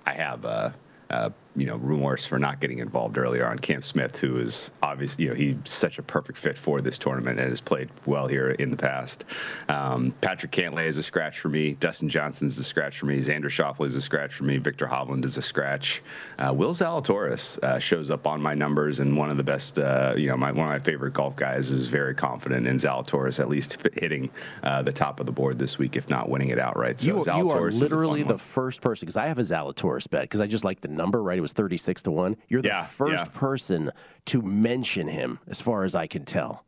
I 0.07 0.13
have, 0.13 0.45
uh, 0.45 0.71
uh, 1.09 1.31
you 1.55 1.67
know, 1.67 1.77
remorse 1.77 2.25
for 2.25 2.39
not 2.39 2.61
getting 2.61 2.79
involved 2.79 3.19
earlier 3.19 3.47
on 3.47 3.59
Cam 3.59 3.83
Smith, 3.83 4.17
who 4.19 4.37
is 4.39 4.71
obviously, 4.83 5.25
you 5.25 5.31
know, 5.31 5.37
he's 5.37 5.57
such 5.65 5.99
a 5.99 6.03
perfect 6.03 6.39
fit 6.39 6.57
for 6.57 6.81
this 6.81 6.97
tournament 6.97 7.39
and 7.39 7.49
has 7.49 7.61
played 7.61 7.91
well 8.07 8.27
here 8.27 8.53
in 8.53 8.71
the 8.71 8.77
past. 8.77 9.25
Um, 9.69 10.15
Patrick 10.23 10.53
Cantlay 10.53 10.87
is 10.87 10.97
a 10.97 11.03
scratch 11.03 11.41
for 11.41 11.51
me. 11.51 11.75
Dustin 11.75 12.09
Johnson's 12.09 12.57
a 12.59 12.65
scratch 12.65 12.99
for 12.99 13.07
me. 13.07 13.19
Xander 13.19 13.51
Schauffele 13.51 13.87
is 13.87 13.95
a 13.95 14.01
scratch 14.01 14.35
for 14.35 14.45
me. 14.45 14.57
Viktor 14.57 14.87
Hovland 14.87 15.25
is 15.25 15.37
a 15.37 15.43
scratch. 15.43 16.03
Uh, 16.39 16.55
Will 16.55 16.73
Zalatoris 16.73 17.63
uh, 17.63 17.79
shows 17.79 18.11
up 18.11 18.27
on 18.27 18.41
my 18.41 18.55
numbers, 18.55 19.01
and 19.01 19.17
one 19.17 19.29
of 19.29 19.37
the 19.37 19.45
best, 19.45 19.79
uh, 19.79 20.15
you 20.17 20.29
know, 20.29 20.37
my 20.37 20.53
one 20.53 20.67
of 20.67 20.73
my 20.73 20.79
favorite 20.79 21.13
golf 21.13 21.37
guys 21.37 21.71
is 21.71 21.87
very 21.87 22.15
confident 22.15 22.67
in 22.67 22.77
Zalatoris 22.77 23.41
at 23.41 23.49
least 23.49 23.77
hitting 23.95 24.31
uh, 24.63 24.81
the 24.81 24.93
top 24.93 25.21
of 25.21 25.27
the 25.27 25.33
board 25.33 25.59
this 25.59 25.79
week, 25.79 25.97
if 25.97 26.09
not 26.09 26.31
winning 26.31 26.49
it 26.49 26.59
outright. 26.59 27.01
So 27.01 27.25
you, 27.25 27.37
you 27.37 27.51
are 27.51 27.69
is 27.69 27.81
literally 27.81 28.23
the 28.23 28.29
one. 28.31 28.39
first 28.39 28.81
person 28.81 29.05
because 29.05 29.17
I 29.17 29.27
have 29.27 29.39
a 29.39 29.43
Zalatoris 29.43 30.09
bet 30.09 30.23
because 30.23 30.41
I 30.41 30.47
just 30.47 30.65
like 30.65 30.81
the 30.81 30.89
number. 30.89 31.23
Right, 31.23 31.42
it 31.43 31.51
was 31.51 31.53
thirty 31.53 31.77
six 31.77 32.03
to 32.05 32.11
one. 32.11 32.37
You're 32.49 32.63
the 32.63 32.69
Yeah, 32.69 32.85
first 32.85 33.25
yeah. 33.27 33.31
person 33.33 33.91
to 34.27 34.43
mention 34.43 35.09
him, 35.09 35.39
as 35.49 35.61
far 35.61 35.85
as 35.85 35.95
I 35.95 36.07
can 36.07 36.25
tell. 36.25 36.65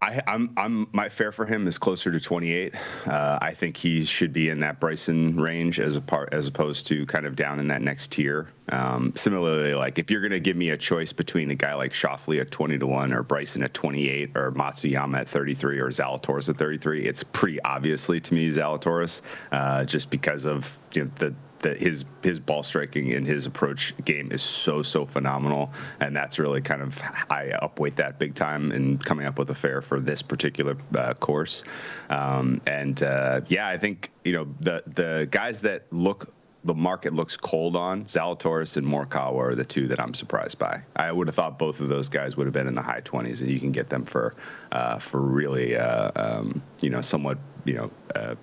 I, 0.00 0.22
I'm, 0.28 0.54
I'm, 0.56 0.86
my 0.92 1.08
fare 1.08 1.32
for 1.32 1.44
him 1.44 1.66
is 1.66 1.76
closer 1.76 2.12
to 2.12 2.20
28. 2.20 2.72
Uh, 3.04 3.38
I 3.42 3.52
think 3.52 3.76
he 3.76 4.04
should 4.04 4.32
be 4.32 4.48
in 4.48 4.60
that 4.60 4.78
Bryson 4.78 5.40
range 5.40 5.80
as 5.80 5.96
a 5.96 6.00
part, 6.00 6.32
as 6.32 6.46
opposed 6.46 6.86
to 6.86 7.04
kind 7.06 7.26
of 7.26 7.34
down 7.34 7.58
in 7.58 7.66
that 7.66 7.82
next 7.82 8.12
tier. 8.12 8.46
Um, 8.68 9.12
similarly, 9.16 9.74
like 9.74 9.98
if 9.98 10.08
you're 10.08 10.20
going 10.20 10.30
to 10.30 10.38
give 10.38 10.56
me 10.56 10.70
a 10.70 10.76
choice 10.76 11.12
between 11.12 11.50
a 11.50 11.56
guy 11.56 11.74
like 11.74 11.92
Schauffele 11.92 12.40
at 12.40 12.52
20 12.52 12.78
to 12.78 12.86
1 12.86 13.12
or 13.12 13.24
Bryson 13.24 13.64
at 13.64 13.74
28 13.74 14.36
or 14.36 14.52
Matsuyama 14.52 15.18
at 15.18 15.28
33 15.28 15.80
or 15.80 15.88
Zalatoris 15.88 16.48
at 16.48 16.56
33, 16.56 17.04
it's 17.04 17.24
pretty 17.24 17.60
obviously 17.62 18.20
to 18.20 18.34
me 18.34 18.48
Zalatoris 18.50 19.20
uh, 19.50 19.84
just 19.84 20.10
because 20.10 20.46
of 20.46 20.78
you 20.92 21.06
know, 21.06 21.10
the 21.16 21.34
that 21.60 21.76
his 21.76 22.04
his 22.22 22.38
ball 22.40 22.62
striking 22.62 23.12
and 23.12 23.26
his 23.26 23.46
approach 23.46 23.94
game 24.04 24.30
is 24.32 24.42
so 24.42 24.82
so 24.82 25.04
phenomenal, 25.06 25.70
and 26.00 26.14
that's 26.14 26.38
really 26.38 26.60
kind 26.60 26.82
of 26.82 27.00
I 27.30 27.52
upweight 27.62 27.96
that 27.96 28.18
big 28.18 28.34
time 28.34 28.72
in 28.72 28.98
coming 28.98 29.26
up 29.26 29.38
with 29.38 29.50
a 29.50 29.54
fare 29.54 29.82
for 29.82 30.00
this 30.00 30.22
particular 30.22 30.76
uh, 30.94 31.14
course. 31.14 31.64
Um, 32.10 32.60
and 32.66 33.02
uh, 33.02 33.40
yeah, 33.48 33.68
I 33.68 33.78
think 33.78 34.10
you 34.24 34.32
know 34.32 34.48
the 34.60 34.82
the 34.86 35.28
guys 35.30 35.60
that 35.62 35.84
look 35.92 36.32
the 36.64 36.74
market 36.74 37.14
looks 37.14 37.36
cold 37.36 37.76
on 37.76 38.04
Zalatoris 38.04 38.76
and 38.76 38.86
Morikawa 38.86 39.36
are 39.36 39.54
the 39.54 39.64
two 39.64 39.86
that 39.88 40.00
I'm 40.00 40.12
surprised 40.12 40.58
by. 40.58 40.82
I 40.96 41.12
would 41.12 41.28
have 41.28 41.36
thought 41.36 41.58
both 41.58 41.80
of 41.80 41.88
those 41.88 42.08
guys 42.08 42.36
would 42.36 42.46
have 42.46 42.52
been 42.52 42.66
in 42.66 42.74
the 42.74 42.82
high 42.82 43.00
20s, 43.00 43.40
and 43.40 43.50
you 43.50 43.60
can 43.60 43.72
get 43.72 43.88
them 43.88 44.04
for 44.04 44.34
uh, 44.72 44.98
for 44.98 45.20
really 45.20 45.76
uh, 45.76 46.10
um, 46.16 46.62
you 46.82 46.90
know 46.90 47.00
somewhat 47.00 47.38
you 47.64 47.74
know 47.74 47.90
uh, 48.14 48.34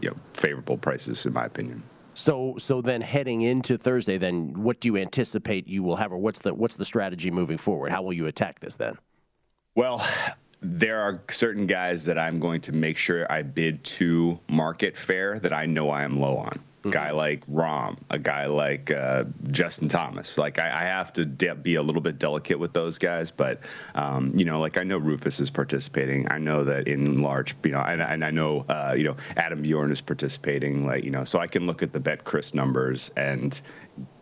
you 0.00 0.10
know 0.10 0.16
favorable 0.34 0.76
prices 0.78 1.26
in 1.26 1.32
my 1.32 1.44
opinion. 1.44 1.82
So, 2.14 2.56
so 2.58 2.82
then 2.82 3.00
heading 3.00 3.42
into 3.42 3.78
Thursday, 3.78 4.18
then 4.18 4.62
what 4.62 4.80
do 4.80 4.88
you 4.88 4.96
anticipate 4.96 5.66
you 5.66 5.82
will 5.82 5.96
have, 5.96 6.12
or 6.12 6.18
what's 6.18 6.40
the 6.40 6.52
what's 6.54 6.74
the 6.74 6.84
strategy 6.84 7.30
moving 7.30 7.58
forward? 7.58 7.90
How 7.90 8.02
will 8.02 8.12
you 8.12 8.26
attack 8.26 8.60
this 8.60 8.76
then? 8.76 8.98
Well, 9.74 10.06
there 10.60 11.00
are 11.00 11.22
certain 11.28 11.66
guys 11.66 12.04
that 12.04 12.18
I'm 12.18 12.38
going 12.38 12.60
to 12.62 12.72
make 12.72 12.98
sure 12.98 13.30
I 13.32 13.42
bid 13.42 13.82
to 13.84 14.38
market 14.48 14.96
fair 14.96 15.38
that 15.40 15.52
I 15.52 15.66
know 15.66 15.90
I 15.90 16.04
am 16.04 16.20
low 16.20 16.36
on. 16.36 16.60
Mm-hmm. 16.82 16.90
Guy 16.90 17.12
like 17.12 17.46
Rahm, 17.46 17.96
a 18.10 18.18
guy 18.18 18.46
like 18.46 18.90
uh, 18.90 19.24
Justin 19.52 19.88
Thomas. 19.88 20.36
Like 20.36 20.58
I, 20.58 20.66
I 20.66 20.84
have 20.84 21.12
to 21.12 21.24
de- 21.24 21.54
be 21.54 21.76
a 21.76 21.82
little 21.82 22.02
bit 22.02 22.18
delicate 22.18 22.58
with 22.58 22.72
those 22.72 22.98
guys, 22.98 23.30
but 23.30 23.60
um, 23.94 24.32
you 24.36 24.44
know, 24.44 24.58
like 24.58 24.76
I 24.76 24.82
know 24.82 24.98
Rufus 24.98 25.38
is 25.38 25.48
participating. 25.48 26.30
I 26.32 26.38
know 26.38 26.64
that 26.64 26.88
in 26.88 27.22
large, 27.22 27.54
you 27.64 27.70
know, 27.70 27.82
and, 27.82 28.02
and 28.02 28.24
I 28.24 28.32
know 28.32 28.64
uh, 28.68 28.94
you 28.96 29.04
know 29.04 29.16
Adam 29.36 29.62
Bjorn 29.62 29.92
is 29.92 30.00
participating. 30.00 30.84
Like 30.84 31.04
you 31.04 31.12
know, 31.12 31.22
so 31.22 31.38
I 31.38 31.46
can 31.46 31.66
look 31.66 31.84
at 31.84 31.92
the 31.92 32.00
BetCris 32.00 32.52
numbers 32.52 33.12
and 33.16 33.60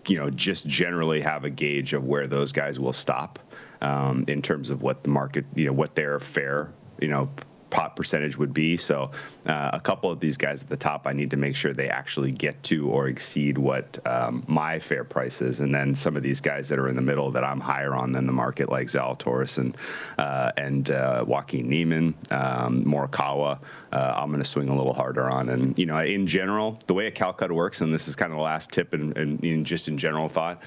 you 0.07 0.16
know 0.16 0.29
just 0.29 0.66
generally 0.66 1.23
have 1.23 1.44
a 1.44 1.51
gauge 1.51 1.94
of 1.94 2.07
where 2.07 2.27
those 2.27 2.53
guys 2.53 2.79
will 2.79 2.92
stop 2.92 3.38
um, 3.81 4.25
in 4.29 4.42
terms 4.42 4.70
of 4.70 4.83
what 4.83 5.03
the 5.03 5.11
market, 5.11 5.44
you 5.55 5.64
know, 5.64 5.73
what 5.73 5.94
their 5.94 6.20
fair, 6.20 6.73
you 7.01 7.09
know, 7.09 7.31
pot 7.70 7.96
percentage 7.96 8.37
would 8.37 8.52
be. 8.52 8.76
So 8.76 9.11
uh, 9.46 9.70
a 9.72 9.80
couple 9.80 10.11
of 10.11 10.20
these 10.20 10.37
guys 10.37 10.62
at 10.62 10.68
the 10.68 10.76
top, 10.76 11.06
I 11.06 11.12
need 11.12 11.30
to 11.30 11.37
make 11.37 11.56
sure 11.56 11.72
they 11.72 11.88
actually 11.88 12.33
get 12.33 12.62
to 12.64 12.88
or 12.88 13.09
exceed 13.09 13.59
what 13.59 13.98
um, 14.06 14.44
my 14.46 14.78
fair 14.78 15.04
price 15.04 15.40
is. 15.40 15.61
And 15.61 15.74
then 15.74 15.94
some 15.94 16.16
of 16.16 16.22
these 16.22 16.40
guys 16.40 16.68
that 16.68 16.78
are 16.78 16.88
in 16.88 16.96
the 16.96 17.02
middle 17.02 17.30
that 17.30 17.44
I'm 17.44 17.61
higher 17.61 17.94
on 17.94 18.12
than 18.12 18.26
the 18.26 18.33
market, 18.33 18.68
like 18.68 18.88
Zalatoris 18.88 19.59
and 19.59 19.76
uh, 20.18 20.52
and 20.56 20.90
uh, 20.90 21.24
Joaquin 21.26 21.68
Niemann, 21.68 22.14
um, 22.30 22.85
Morikawa, 22.85 23.59
uh, 23.92 24.14
I'm 24.16 24.30
going 24.30 24.42
to 24.42 24.48
swing 24.48 24.68
a 24.68 24.76
little 24.76 24.94
harder 24.94 25.30
on. 25.30 25.48
And 25.48 25.78
you 25.78 25.87
know, 25.87 25.98
in 25.98 26.26
general, 26.26 26.78
the 26.87 26.94
way 26.94 27.06
a 27.06 27.11
Calcutta 27.11 27.54
works, 27.54 27.80
and 27.80 27.92
this 27.92 28.09
is 28.09 28.16
kind 28.16 28.33
of 28.33 28.37
the 28.37 28.42
last 28.42 28.70
tip, 28.70 28.92
and, 28.92 29.16
and 29.16 29.66
just 29.66 29.88
in 29.88 29.98
general 29.98 30.28
thought 30.28 30.62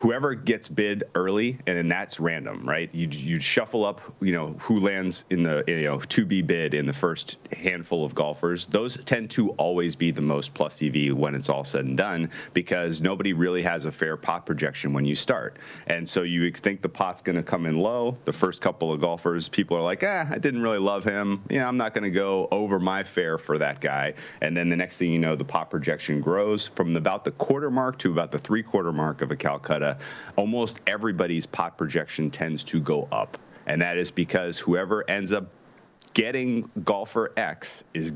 whoever 0.00 0.32
gets 0.34 0.68
bid 0.68 1.04
early, 1.16 1.58
and 1.66 1.76
then 1.76 1.88
that's 1.88 2.20
random, 2.20 2.64
right? 2.64 2.94
You 2.94 3.08
you 3.08 3.40
shuffle 3.40 3.84
up, 3.84 4.00
you 4.20 4.32
know, 4.32 4.54
who 4.60 4.78
lands 4.78 5.24
in 5.30 5.42
the 5.42 5.64
you 5.66 5.82
know 5.82 5.98
to 5.98 6.24
be 6.24 6.40
bid 6.40 6.74
in 6.74 6.86
the 6.86 6.92
first 6.92 7.38
handful 7.52 8.04
of 8.04 8.14
golfers. 8.14 8.66
Those 8.66 8.96
tend 9.04 9.30
to 9.32 9.50
always 9.52 9.96
be 9.96 10.10
the 10.10 10.22
most 10.22 10.54
plus 10.54 10.82
EV 10.82 11.16
when 11.16 11.34
it's 11.34 11.48
all 11.48 11.64
said 11.64 11.84
and 11.84 11.96
done, 11.96 12.30
because 12.54 13.00
nobody 13.00 13.32
really 13.32 13.62
has 13.62 13.86
a 13.86 13.92
fair 13.92 14.16
pot 14.16 14.46
projection 14.46 14.92
when 14.92 15.04
you 15.04 15.16
start, 15.16 15.56
and 15.88 16.08
so 16.08 16.22
you 16.22 16.50
think 16.52 16.80
the 16.80 16.88
pot's 16.88 17.22
going 17.22 17.36
to 17.36 17.42
come 17.42 17.66
in 17.66 17.78
low. 17.78 18.16
The 18.24 18.32
first 18.32 18.62
couple 18.62 18.92
of 18.92 19.00
golfers, 19.00 19.48
people 19.48 19.76
are 19.76 19.82
like, 19.82 20.04
ah, 20.04 20.26
I 20.30 20.38
didn't 20.38 20.62
really 20.62 20.78
love 20.78 21.02
him. 21.02 21.42
Know, 21.50 21.66
I'm 21.66 21.76
not 21.76 21.92
going 21.92 22.04
to 22.04 22.10
go 22.10 22.46
over 22.52 22.78
my 22.78 23.02
fair 23.02 23.36
for 23.36 23.58
that 23.58 23.80
guy. 23.80 24.14
And 24.40 24.56
then 24.56 24.68
the 24.68 24.76
next 24.76 24.96
thing 24.96 25.10
you 25.10 25.18
know, 25.18 25.34
the 25.34 25.44
pot 25.44 25.70
projection 25.70 26.20
grows 26.20 26.68
from 26.68 26.96
about 26.96 27.24
the 27.24 27.32
quarter 27.32 27.70
mark 27.70 27.98
to 27.98 28.12
about 28.12 28.30
the 28.30 28.38
three 28.38 28.62
quarter 28.62 28.92
mark 28.92 29.22
of 29.22 29.30
a 29.30 29.36
Calcutta 29.36 29.87
almost 30.36 30.80
everybody's 30.86 31.46
pot 31.46 31.78
projection 31.78 32.30
tends 32.30 32.64
to 32.64 32.80
go 32.80 33.08
up. 33.12 33.38
And 33.66 33.82
that 33.82 33.98
is 33.98 34.10
because 34.10 34.58
whoever 34.58 35.08
ends 35.08 35.32
up 35.32 35.46
getting 36.14 36.70
golfer 36.84 37.32
X 37.36 37.84
is 37.94 38.12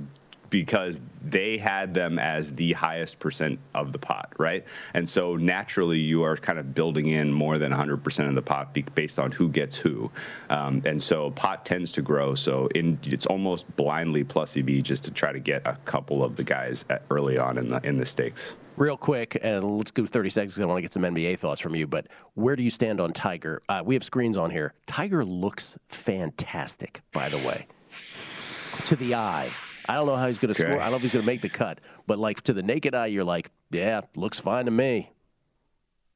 because 0.53 1.01
they 1.25 1.57
had 1.57 1.95
them 1.95 2.19
as 2.19 2.53
the 2.53 2.75
highest 2.75 3.19
percent 3.19 3.59
of 3.75 3.91
the 3.91 3.99
pot, 3.99 4.31
right? 4.39 4.65
And 4.93 5.09
so 5.09 5.35
naturally, 5.35 5.99
you 5.99 6.23
are 6.23 6.37
kind 6.37 6.59
of 6.59 6.75
building 6.75 7.07
in 7.07 7.33
more 7.33 7.57
than 7.57 7.73
100% 7.73 8.29
of 8.29 8.35
the 8.35 8.43
pot 8.43 8.77
based 8.95 9.19
on 9.19 9.33
who 9.33 9.49
gets 9.49 9.77
who. 9.79 10.11
Um, 10.51 10.83
and 10.85 11.03
so 11.03 11.31
pot 11.31 11.65
tends 11.65 11.91
to 11.93 12.03
grow. 12.03 12.35
So 12.35 12.69
in, 12.75 12.99
it's 13.05 13.25
almost 13.25 13.65
blindly 13.77 14.25
plus 14.25 14.55
EV 14.55 14.83
just 14.83 15.05
to 15.07 15.11
try 15.11 15.33
to 15.33 15.41
get 15.41 15.67
a 15.67 15.75
couple 15.87 16.23
of 16.23 16.37
the 16.37 16.45
guys 16.45 16.85
early 17.11 17.39
on 17.39 17.57
in 17.57 17.71
the 17.71 17.81
in 17.83 17.97
the 17.97 18.05
stakes. 18.05 18.55
Real 18.77 18.99
quick, 18.99 19.39
and 19.43 19.65
let's 19.79 19.91
go 19.91 20.05
30 20.05 20.31
seconds 20.31 20.61
I 20.61 20.67
want 20.67 20.79
to 20.79 20.83
get 20.83 20.93
some 20.93 21.03
NBA 21.03 21.39
thoughts 21.39 21.61
from 21.63 21.75
you. 21.75 21.87
But 21.87 22.09
where 22.35 22.57
do 22.57 22.63
you 22.63 22.71
stand 22.71 23.01
on 23.01 23.13
Tiger? 23.13 23.63
Uh, 23.71 23.83
we 23.85 23.95
have 23.95 24.05
screens 24.05 24.37
on 24.37 24.51
here. 24.51 24.75
Tiger 24.87 25.25
looks 25.25 25.79
fantastic, 25.89 27.01
by 27.13 27.31
the 27.31 27.39
way, 27.39 27.67
to 28.85 28.97
the 28.97 29.15
eye. 29.15 29.51
I 29.89 29.95
don't 29.95 30.07
know 30.07 30.17
how 30.17 30.27
he's 30.27 30.39
going 30.39 30.55
to 30.55 30.59
score. 30.59 30.81
I 30.81 30.85
don't 30.85 30.91
know 30.93 30.97
if 30.97 31.03
he's 31.03 31.13
going 31.13 31.25
to 31.25 31.27
make 31.27 31.41
the 31.41 31.49
cut, 31.49 31.81
but 32.07 32.19
like 32.19 32.43
to 32.43 32.53
the 32.53 32.63
naked 32.63 32.95
eye, 32.95 33.07
you're 33.07 33.25
like, 33.25 33.51
yeah, 33.71 34.03
looks 34.17 34.39
fine 34.41 34.67
to 34.67 34.71
me. 34.71 35.11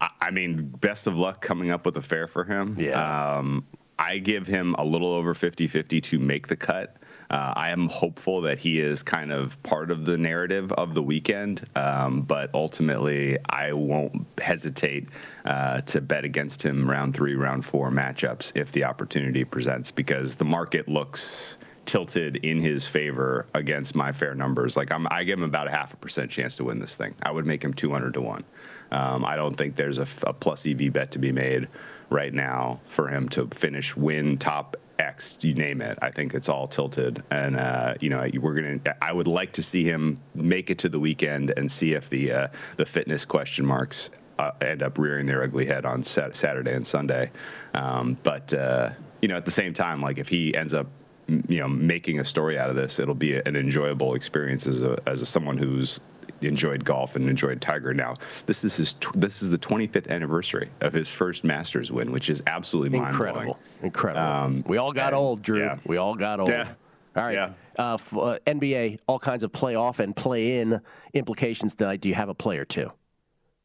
I 0.00 0.30
mean, 0.30 0.68
best 0.68 1.06
of 1.06 1.16
luck 1.16 1.40
coming 1.40 1.70
up 1.70 1.86
with 1.86 1.96
a 1.96 2.02
fair 2.02 2.26
for 2.26 2.44
him. 2.44 2.76
Yeah. 2.78 3.00
Um, 3.00 3.66
I 3.98 4.18
give 4.18 4.46
him 4.46 4.74
a 4.78 4.84
little 4.84 5.12
over 5.12 5.32
50 5.32 5.66
50 5.66 6.00
to 6.02 6.18
make 6.18 6.48
the 6.48 6.56
cut. 6.56 6.96
Uh, 7.30 7.52
I 7.56 7.70
am 7.70 7.88
hopeful 7.88 8.40
that 8.42 8.58
he 8.58 8.78
is 8.78 9.02
kind 9.02 9.32
of 9.32 9.60
part 9.64 9.90
of 9.90 10.04
the 10.04 10.16
narrative 10.16 10.70
of 10.72 10.94
the 10.94 11.02
weekend, 11.02 11.66
um, 11.74 12.22
but 12.22 12.50
ultimately, 12.54 13.36
I 13.48 13.72
won't 13.72 14.26
hesitate 14.38 15.08
uh, 15.44 15.80
to 15.80 16.00
bet 16.00 16.24
against 16.24 16.62
him 16.62 16.88
round 16.88 17.14
three, 17.14 17.34
round 17.34 17.64
four 17.64 17.90
matchups 17.90 18.52
if 18.54 18.70
the 18.70 18.84
opportunity 18.84 19.44
presents 19.44 19.90
because 19.90 20.36
the 20.36 20.44
market 20.44 20.88
looks 20.88 21.56
tilted 21.86 22.36
in 22.36 22.60
his 22.60 22.86
favor 22.86 23.46
against 23.54 23.94
my 23.94 24.12
fair 24.12 24.34
numbers. 24.34 24.76
Like 24.76 24.92
I'm, 24.92 25.06
I 25.10 25.24
give 25.24 25.38
him 25.38 25.44
about 25.44 25.68
a 25.68 25.70
half 25.70 25.94
a 25.94 25.96
percent 25.96 26.30
chance 26.30 26.56
to 26.56 26.64
win 26.64 26.78
this 26.78 26.96
thing. 26.96 27.14
I 27.22 27.32
would 27.32 27.46
make 27.46 27.62
him 27.62 27.72
200 27.72 28.14
to 28.14 28.20
one. 28.20 28.44
Um, 28.90 29.24
I 29.24 29.36
don't 29.36 29.54
think 29.54 29.76
there's 29.76 29.98
a, 29.98 30.06
a 30.24 30.32
plus 30.32 30.66
EV 30.66 30.92
bet 30.92 31.12
to 31.12 31.18
be 31.18 31.32
made 31.32 31.68
right 32.10 32.32
now 32.32 32.80
for 32.86 33.08
him 33.08 33.28
to 33.30 33.46
finish 33.48 33.96
win 33.96 34.38
top 34.38 34.76
X, 34.98 35.38
you 35.42 35.54
name 35.54 35.80
it. 35.80 35.98
I 36.00 36.10
think 36.10 36.34
it's 36.34 36.48
all 36.48 36.66
tilted, 36.66 37.22
and 37.30 37.56
uh, 37.56 37.94
you 38.00 38.08
know 38.08 38.26
we're 38.40 38.54
gonna. 38.54 38.80
I 39.02 39.12
would 39.12 39.26
like 39.26 39.52
to 39.52 39.62
see 39.62 39.84
him 39.84 40.18
make 40.34 40.70
it 40.70 40.78
to 40.78 40.88
the 40.88 40.98
weekend 40.98 41.52
and 41.56 41.70
see 41.70 41.92
if 41.92 42.08
the 42.08 42.32
uh, 42.32 42.48
the 42.76 42.86
fitness 42.86 43.26
question 43.26 43.66
marks 43.66 44.08
uh, 44.38 44.52
end 44.60 44.82
up 44.82 44.98
rearing 44.98 45.26
their 45.26 45.42
ugly 45.42 45.66
head 45.66 45.84
on 45.84 46.02
Saturday 46.02 46.74
and 46.74 46.86
Sunday. 46.86 47.30
Um, 47.74 48.16
but 48.22 48.52
uh, 48.54 48.90
you 49.20 49.28
know, 49.28 49.36
at 49.36 49.44
the 49.44 49.50
same 49.50 49.74
time, 49.74 50.00
like 50.00 50.18
if 50.18 50.28
he 50.28 50.54
ends 50.54 50.74
up 50.74 50.86
you 51.28 51.58
know 51.58 51.68
making 51.68 52.20
a 52.20 52.24
story 52.24 52.58
out 52.58 52.70
of 52.70 52.76
this, 52.76 52.98
it'll 52.98 53.14
be 53.14 53.36
an 53.36 53.56
enjoyable 53.56 54.14
experience 54.14 54.66
as 54.66 54.82
a 54.82 55.00
as 55.06 55.22
a, 55.22 55.26
someone 55.26 55.56
who's 55.56 56.00
enjoyed 56.42 56.84
golf 56.84 57.16
and 57.16 57.28
enjoyed 57.28 57.60
Tiger. 57.60 57.94
Now, 57.94 58.14
this 58.46 58.64
is 58.64 58.76
his 58.76 58.94
this 59.14 59.42
is 59.42 59.50
the 59.50 59.58
25th 59.58 60.08
anniversary 60.08 60.68
of 60.80 60.92
his 60.92 61.08
first 61.08 61.44
Masters 61.44 61.90
win, 61.90 62.12
which 62.12 62.30
is 62.30 62.42
absolutely 62.46 62.98
incredible. 62.98 63.58
Incredible. 63.82 64.26
Um, 64.26 64.64
we 64.66 64.76
all 64.76 64.92
got 64.92 65.08
and, 65.08 65.16
old, 65.16 65.42
Drew. 65.42 65.60
Yeah. 65.60 65.78
We 65.84 65.96
all 65.96 66.14
got 66.14 66.40
old. 66.40 66.48
Yeah. 66.48 66.72
All 67.16 67.24
right. 67.24 67.34
Yeah. 67.34 67.52
Uh, 67.78 67.94
f- 67.94 68.14
uh, 68.14 68.38
NBA, 68.46 69.00
all 69.06 69.18
kinds 69.18 69.42
of 69.42 69.52
playoff 69.52 70.00
and 70.00 70.14
play 70.14 70.58
in 70.58 70.80
implications 71.14 71.74
tonight. 71.74 72.00
Do 72.00 72.08
you 72.08 72.14
have 72.14 72.28
a 72.28 72.34
play 72.34 72.58
or 72.58 72.64
two? 72.64 72.92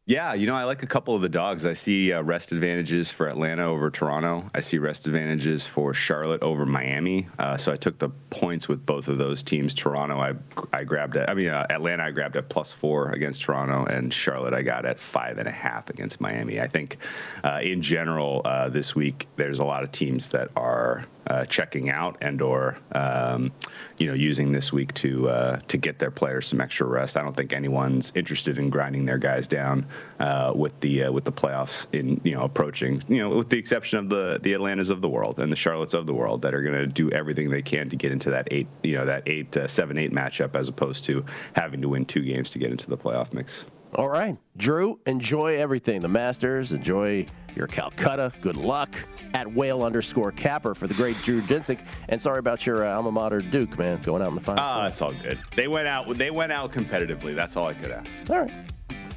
Yeah, 0.07 0.33
you 0.33 0.47
know, 0.47 0.55
I 0.55 0.63
like 0.63 0.81
a 0.81 0.87
couple 0.87 1.13
of 1.13 1.21
the 1.21 1.29
dogs. 1.29 1.63
I 1.63 1.73
see 1.73 2.11
uh, 2.11 2.23
rest 2.23 2.51
advantages 2.51 3.11
for 3.11 3.27
Atlanta 3.27 3.65
over 3.65 3.91
Toronto. 3.91 4.49
I 4.55 4.59
see 4.59 4.79
rest 4.79 5.05
advantages 5.05 5.67
for 5.67 5.93
Charlotte 5.93 6.41
over 6.41 6.65
Miami. 6.65 7.27
Uh, 7.37 7.55
so 7.55 7.71
I 7.71 7.75
took 7.75 7.99
the 7.99 8.09
points 8.31 8.67
with 8.67 8.83
both 8.83 9.07
of 9.07 9.19
those 9.19 9.43
teams. 9.43 9.75
Toronto, 9.75 10.19
I 10.19 10.33
I 10.73 10.85
grabbed 10.85 11.17
it. 11.17 11.29
I 11.29 11.35
mean, 11.35 11.49
uh, 11.49 11.67
Atlanta, 11.69 12.03
I 12.03 12.11
grabbed 12.11 12.35
at 12.35 12.49
plus 12.49 12.71
four 12.71 13.11
against 13.11 13.43
Toronto, 13.43 13.85
and 13.85 14.11
Charlotte, 14.11 14.55
I 14.55 14.63
got 14.63 14.87
at 14.87 14.99
five 14.99 15.37
and 15.37 15.47
a 15.47 15.51
half 15.51 15.87
against 15.91 16.19
Miami. 16.19 16.59
I 16.59 16.67
think, 16.67 16.97
uh, 17.43 17.59
in 17.61 17.83
general, 17.83 18.41
uh, 18.43 18.69
this 18.69 18.95
week 18.95 19.27
there's 19.35 19.59
a 19.59 19.65
lot 19.65 19.83
of 19.83 19.91
teams 19.91 20.29
that 20.29 20.49
are 20.55 21.05
uh, 21.31 21.45
checking 21.45 21.89
out 21.89 22.17
and 22.19 22.41
or 22.41 22.77
um, 22.91 23.53
you 23.97 24.05
know 24.05 24.13
using 24.13 24.51
this 24.51 24.73
week 24.73 24.93
to 24.93 25.29
uh, 25.29 25.59
to 25.69 25.77
get 25.77 25.97
their 25.97 26.11
players 26.11 26.47
some 26.47 26.59
extra 26.59 26.85
rest. 26.85 27.15
I 27.15 27.21
don't 27.21 27.37
think 27.37 27.53
anyone's 27.53 28.11
interested 28.15 28.59
in 28.59 28.69
grinding 28.69 29.05
their 29.05 29.17
guys 29.17 29.47
down 29.47 29.85
uh, 30.19 30.51
with 30.53 30.77
the 30.81 31.05
uh, 31.05 31.11
with 31.13 31.23
the 31.23 31.31
playoffs 31.31 31.87
in 31.93 32.19
you 32.25 32.35
know 32.35 32.41
approaching. 32.41 33.01
You 33.07 33.19
know, 33.19 33.29
with 33.29 33.49
the 33.49 33.57
exception 33.57 33.97
of 33.97 34.09
the 34.09 34.39
the 34.41 34.51
Atlantas 34.51 34.89
of 34.89 34.99
the 34.99 35.07
world 35.07 35.39
and 35.39 35.49
the 35.49 35.55
Charlottes 35.55 35.93
of 35.93 36.05
the 36.05 36.13
world 36.13 36.41
that 36.41 36.53
are 36.53 36.61
going 36.61 36.75
to 36.75 36.87
do 36.87 37.09
everything 37.11 37.49
they 37.49 37.61
can 37.61 37.89
to 37.89 37.95
get 37.95 38.11
into 38.11 38.29
that 38.31 38.49
eight 38.51 38.67
you 38.83 38.95
know 38.97 39.05
that 39.05 39.23
eight 39.25 39.55
uh, 39.55 39.67
seven 39.67 39.97
eight 39.97 40.11
matchup 40.11 40.53
as 40.53 40.67
opposed 40.67 41.05
to 41.05 41.23
having 41.53 41.81
to 41.81 41.87
win 41.87 42.03
two 42.03 42.23
games 42.23 42.51
to 42.51 42.59
get 42.59 42.71
into 42.71 42.89
the 42.89 42.97
playoff 42.97 43.31
mix. 43.31 43.63
All 43.95 44.09
right. 44.09 44.37
Drew, 44.57 44.99
enjoy 45.05 45.57
everything. 45.57 46.01
The 46.01 46.07
Masters, 46.07 46.71
enjoy 46.71 47.25
your 47.55 47.67
Calcutta. 47.67 48.31
Good 48.41 48.55
luck 48.55 48.95
at 49.33 49.51
whale 49.51 49.83
underscore 49.83 50.31
capper 50.31 50.73
for 50.73 50.87
the 50.87 50.93
great 50.93 51.21
Drew 51.23 51.41
Dinsick. 51.41 51.79
And 52.09 52.21
sorry 52.21 52.39
about 52.39 52.65
your 52.65 52.85
uh, 52.85 52.95
alma 52.95 53.11
mater, 53.11 53.41
Duke, 53.41 53.77
man, 53.77 54.01
going 54.01 54.21
out 54.21 54.29
in 54.29 54.35
the 54.35 54.41
final. 54.41 54.63
Ah, 54.63 54.87
it's 54.87 55.01
all 55.01 55.13
good. 55.13 55.39
They 55.55 55.67
went 55.67 55.87
out. 55.87 56.07
They 56.15 56.31
went 56.31 56.51
out 56.51 56.71
competitively. 56.71 57.35
That's 57.35 57.57
all 57.57 57.67
I 57.67 57.73
could 57.73 57.91
ask. 57.91 58.29
All 58.29 58.41
right. 58.41 58.51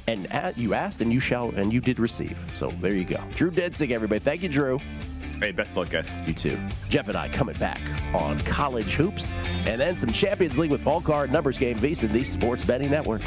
And 0.07 0.27
uh, 0.31 0.51
you 0.55 0.73
asked, 0.73 1.01
and 1.01 1.11
you 1.11 1.19
shall, 1.19 1.49
and 1.51 1.73
you 1.73 1.81
did 1.81 1.97
receive. 1.97 2.45
So 2.53 2.69
there 2.79 2.93
you 2.93 3.05
go. 3.05 3.23
Drew 3.31 3.51
Dinsick, 3.51 3.91
everybody. 3.91 4.19
Thank 4.19 4.43
you, 4.43 4.49
Drew. 4.49 4.79
Hey, 5.39 5.51
best 5.51 5.71
of 5.71 5.77
luck, 5.77 5.89
guys. 5.89 6.15
You 6.27 6.33
too. 6.33 6.59
Jeff 6.89 7.07
and 7.07 7.17
I 7.17 7.27
coming 7.27 7.55
back 7.55 7.81
on 8.13 8.39
college 8.41 8.93
hoops, 8.95 9.31
and 9.67 9.81
then 9.81 9.95
some 9.95 10.09
Champions 10.11 10.57
League 10.57 10.71
with 10.71 10.83
Paul 10.83 11.01
Carr 11.01 11.27
numbers 11.27 11.57
game. 11.57 11.77
VSiN, 11.77 12.11
the 12.11 12.23
Sports 12.23 12.63
Betting 12.63 12.91
Network. 12.91 13.21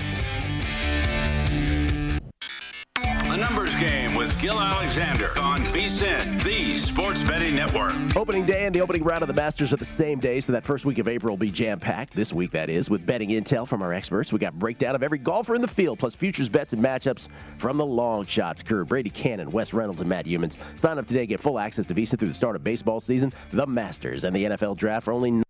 Gil 4.40 4.60
Alexander 4.60 5.30
on 5.40 5.58
VSiN, 5.62 6.40
the 6.44 6.76
Sports 6.76 7.24
Betting 7.24 7.56
Network. 7.56 7.92
Opening 8.14 8.46
day 8.46 8.66
and 8.66 8.74
the 8.74 8.80
opening 8.80 9.02
round 9.02 9.22
of 9.22 9.26
the 9.26 9.34
Masters 9.34 9.72
are 9.72 9.76
the 9.78 9.84
same 9.84 10.20
day, 10.20 10.38
so 10.38 10.52
that 10.52 10.64
first 10.64 10.84
week 10.84 10.98
of 10.98 11.08
April 11.08 11.32
will 11.32 11.38
be 11.38 11.50
jam 11.50 11.80
packed. 11.80 12.14
This 12.14 12.32
week, 12.32 12.52
that 12.52 12.70
is, 12.70 12.88
with 12.88 13.04
betting 13.04 13.30
intel 13.30 13.66
from 13.66 13.82
our 13.82 13.92
experts. 13.92 14.32
We 14.32 14.38
got 14.38 14.56
breakdown 14.56 14.94
of 14.94 15.02
every 15.02 15.18
golfer 15.18 15.56
in 15.56 15.60
the 15.60 15.66
field, 15.66 15.98
plus 15.98 16.14
futures 16.14 16.48
bets 16.48 16.72
and 16.72 16.80
matchups 16.80 17.26
from 17.56 17.78
the 17.78 17.86
long 17.86 18.26
shots 18.26 18.62
crew. 18.62 18.84
Brady 18.84 19.10
Kannon, 19.10 19.50
Wes 19.50 19.72
Reynolds, 19.72 20.02
and 20.02 20.08
Matt 20.08 20.26
Youmans. 20.26 20.56
Sign 20.78 20.98
up 20.98 21.06
today, 21.08 21.26
get 21.26 21.40
full 21.40 21.58
access 21.58 21.84
to 21.86 21.94
VSiN 21.94 22.20
through 22.20 22.28
the 22.28 22.34
start 22.34 22.54
of 22.54 22.62
baseball 22.62 23.00
season, 23.00 23.32
the 23.50 23.66
Masters, 23.66 24.22
and 24.22 24.36
the 24.36 24.44
NFL 24.44 24.76
draft 24.76 25.06
for 25.06 25.12
only 25.12 25.42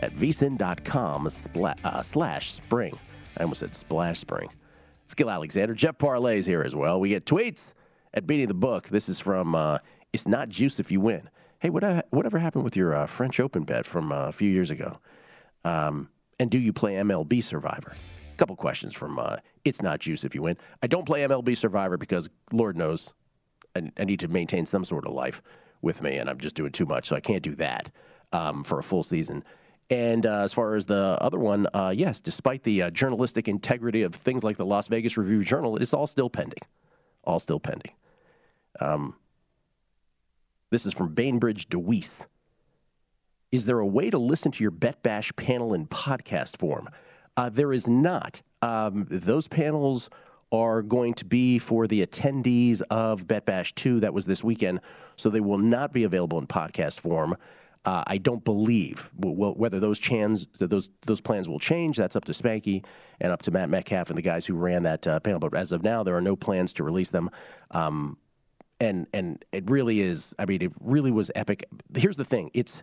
at 0.00 0.12
vsin.com 0.12 1.28
uh, 1.84 2.02
slash 2.02 2.52
spring. 2.54 2.98
I 3.36 3.42
almost 3.42 3.60
said 3.60 3.74
splash 3.76 4.18
spring. 4.18 4.48
Skill 5.06 5.30
Alexander. 5.30 5.74
Jeff 5.74 5.98
Parlay's 5.98 6.46
here 6.46 6.62
as 6.62 6.74
well. 6.74 7.00
We 7.00 7.10
get 7.10 7.24
tweets 7.24 7.72
at 8.12 8.26
Beating 8.26 8.48
the 8.48 8.54
Book. 8.54 8.88
This 8.88 9.08
is 9.08 9.20
from 9.20 9.54
uh, 9.54 9.78
It's 10.12 10.26
Not 10.26 10.48
Juice 10.48 10.78
If 10.80 10.90
You 10.90 11.00
Win. 11.00 11.30
Hey, 11.60 11.70
what, 11.70 11.84
uh, 11.84 12.02
whatever 12.10 12.38
happened 12.38 12.64
with 12.64 12.76
your 12.76 12.94
uh, 12.94 13.06
French 13.06 13.40
Open 13.40 13.64
bet 13.64 13.86
from 13.86 14.12
uh, 14.12 14.26
a 14.26 14.32
few 14.32 14.50
years 14.50 14.70
ago? 14.70 14.98
Um, 15.64 16.10
and 16.38 16.50
do 16.50 16.58
you 16.58 16.72
play 16.72 16.94
MLB 16.94 17.42
Survivor? 17.42 17.94
A 18.32 18.36
couple 18.36 18.56
questions 18.56 18.94
from 18.94 19.18
uh, 19.18 19.36
It's 19.64 19.80
Not 19.80 20.00
Juice 20.00 20.24
If 20.24 20.34
You 20.34 20.42
Win. 20.42 20.58
I 20.82 20.86
don't 20.86 21.06
play 21.06 21.22
MLB 21.22 21.56
Survivor 21.56 21.96
because, 21.96 22.28
Lord 22.52 22.76
knows, 22.76 23.14
I, 23.74 23.90
I 23.96 24.04
need 24.04 24.20
to 24.20 24.28
maintain 24.28 24.66
some 24.66 24.84
sort 24.84 25.06
of 25.06 25.12
life 25.12 25.40
with 25.82 26.02
me, 26.02 26.16
and 26.16 26.28
I'm 26.28 26.38
just 26.38 26.56
doing 26.56 26.72
too 26.72 26.86
much, 26.86 27.06
so 27.08 27.16
I 27.16 27.20
can't 27.20 27.42
do 27.42 27.54
that 27.54 27.90
um, 28.32 28.62
for 28.62 28.78
a 28.78 28.82
full 28.82 29.02
season. 29.02 29.44
And 29.88 30.26
uh, 30.26 30.40
as 30.40 30.52
far 30.52 30.74
as 30.74 30.86
the 30.86 31.16
other 31.20 31.38
one, 31.38 31.68
uh, 31.72 31.92
yes, 31.96 32.20
despite 32.20 32.64
the 32.64 32.82
uh, 32.82 32.90
journalistic 32.90 33.46
integrity 33.46 34.02
of 34.02 34.14
things 34.14 34.42
like 34.42 34.56
the 34.56 34.66
Las 34.66 34.88
Vegas 34.88 35.16
Review 35.16 35.44
Journal, 35.44 35.76
it's 35.76 35.94
all 35.94 36.06
still 36.06 36.28
pending. 36.28 36.62
All 37.22 37.38
still 37.38 37.60
pending. 37.60 37.92
Um, 38.80 39.14
this 40.70 40.86
is 40.86 40.92
from 40.92 41.14
Bainbridge 41.14 41.68
DeWeese. 41.68 42.26
Is 43.52 43.66
there 43.66 43.78
a 43.78 43.86
way 43.86 44.10
to 44.10 44.18
listen 44.18 44.50
to 44.52 44.64
your 44.64 44.72
Bet 44.72 45.02
Bash 45.02 45.34
panel 45.36 45.72
in 45.72 45.86
podcast 45.86 46.56
form? 46.56 46.88
Uh, 47.36 47.48
there 47.48 47.72
is 47.72 47.86
not. 47.86 48.42
Um, 48.62 49.06
those 49.08 49.46
panels 49.46 50.10
are 50.50 50.82
going 50.82 51.14
to 51.14 51.24
be 51.24 51.58
for 51.58 51.86
the 51.86 52.04
attendees 52.04 52.82
of 52.90 53.26
Bet 53.26 53.46
Bash 53.46 53.74
2 53.74 54.00
that 54.00 54.14
was 54.14 54.26
this 54.26 54.42
weekend, 54.42 54.80
so 55.16 55.30
they 55.30 55.40
will 55.40 55.58
not 55.58 55.92
be 55.92 56.04
available 56.04 56.38
in 56.38 56.46
podcast 56.46 57.00
form. 57.00 57.36
Uh, 57.86 58.02
I 58.04 58.18
don't 58.18 58.44
believe 58.44 59.10
whether 59.16 59.78
those 59.78 60.00
chans 60.00 60.48
those 60.58 60.90
those 61.06 61.20
plans 61.20 61.48
will 61.48 61.60
change. 61.60 61.96
That's 61.96 62.16
up 62.16 62.24
to 62.24 62.32
Spanky 62.32 62.84
and 63.20 63.30
up 63.30 63.42
to 63.42 63.52
Matt 63.52 63.70
Metcalf 63.70 64.10
and 64.10 64.18
the 64.18 64.22
guys 64.22 64.44
who 64.44 64.56
ran 64.56 64.82
that 64.82 65.06
uh, 65.06 65.20
panel. 65.20 65.38
But 65.38 65.54
as 65.54 65.70
of 65.70 65.84
now, 65.84 66.02
there 66.02 66.16
are 66.16 66.20
no 66.20 66.34
plans 66.34 66.72
to 66.74 66.84
release 66.84 67.10
them. 67.10 67.30
Um, 67.70 68.18
and 68.80 69.06
and 69.12 69.44
it 69.52 69.70
really 69.70 70.00
is. 70.00 70.34
I 70.36 70.46
mean, 70.46 70.62
it 70.62 70.72
really 70.80 71.12
was 71.12 71.30
epic. 71.36 71.64
Here's 71.96 72.16
the 72.16 72.24
thing: 72.24 72.50
it's 72.54 72.82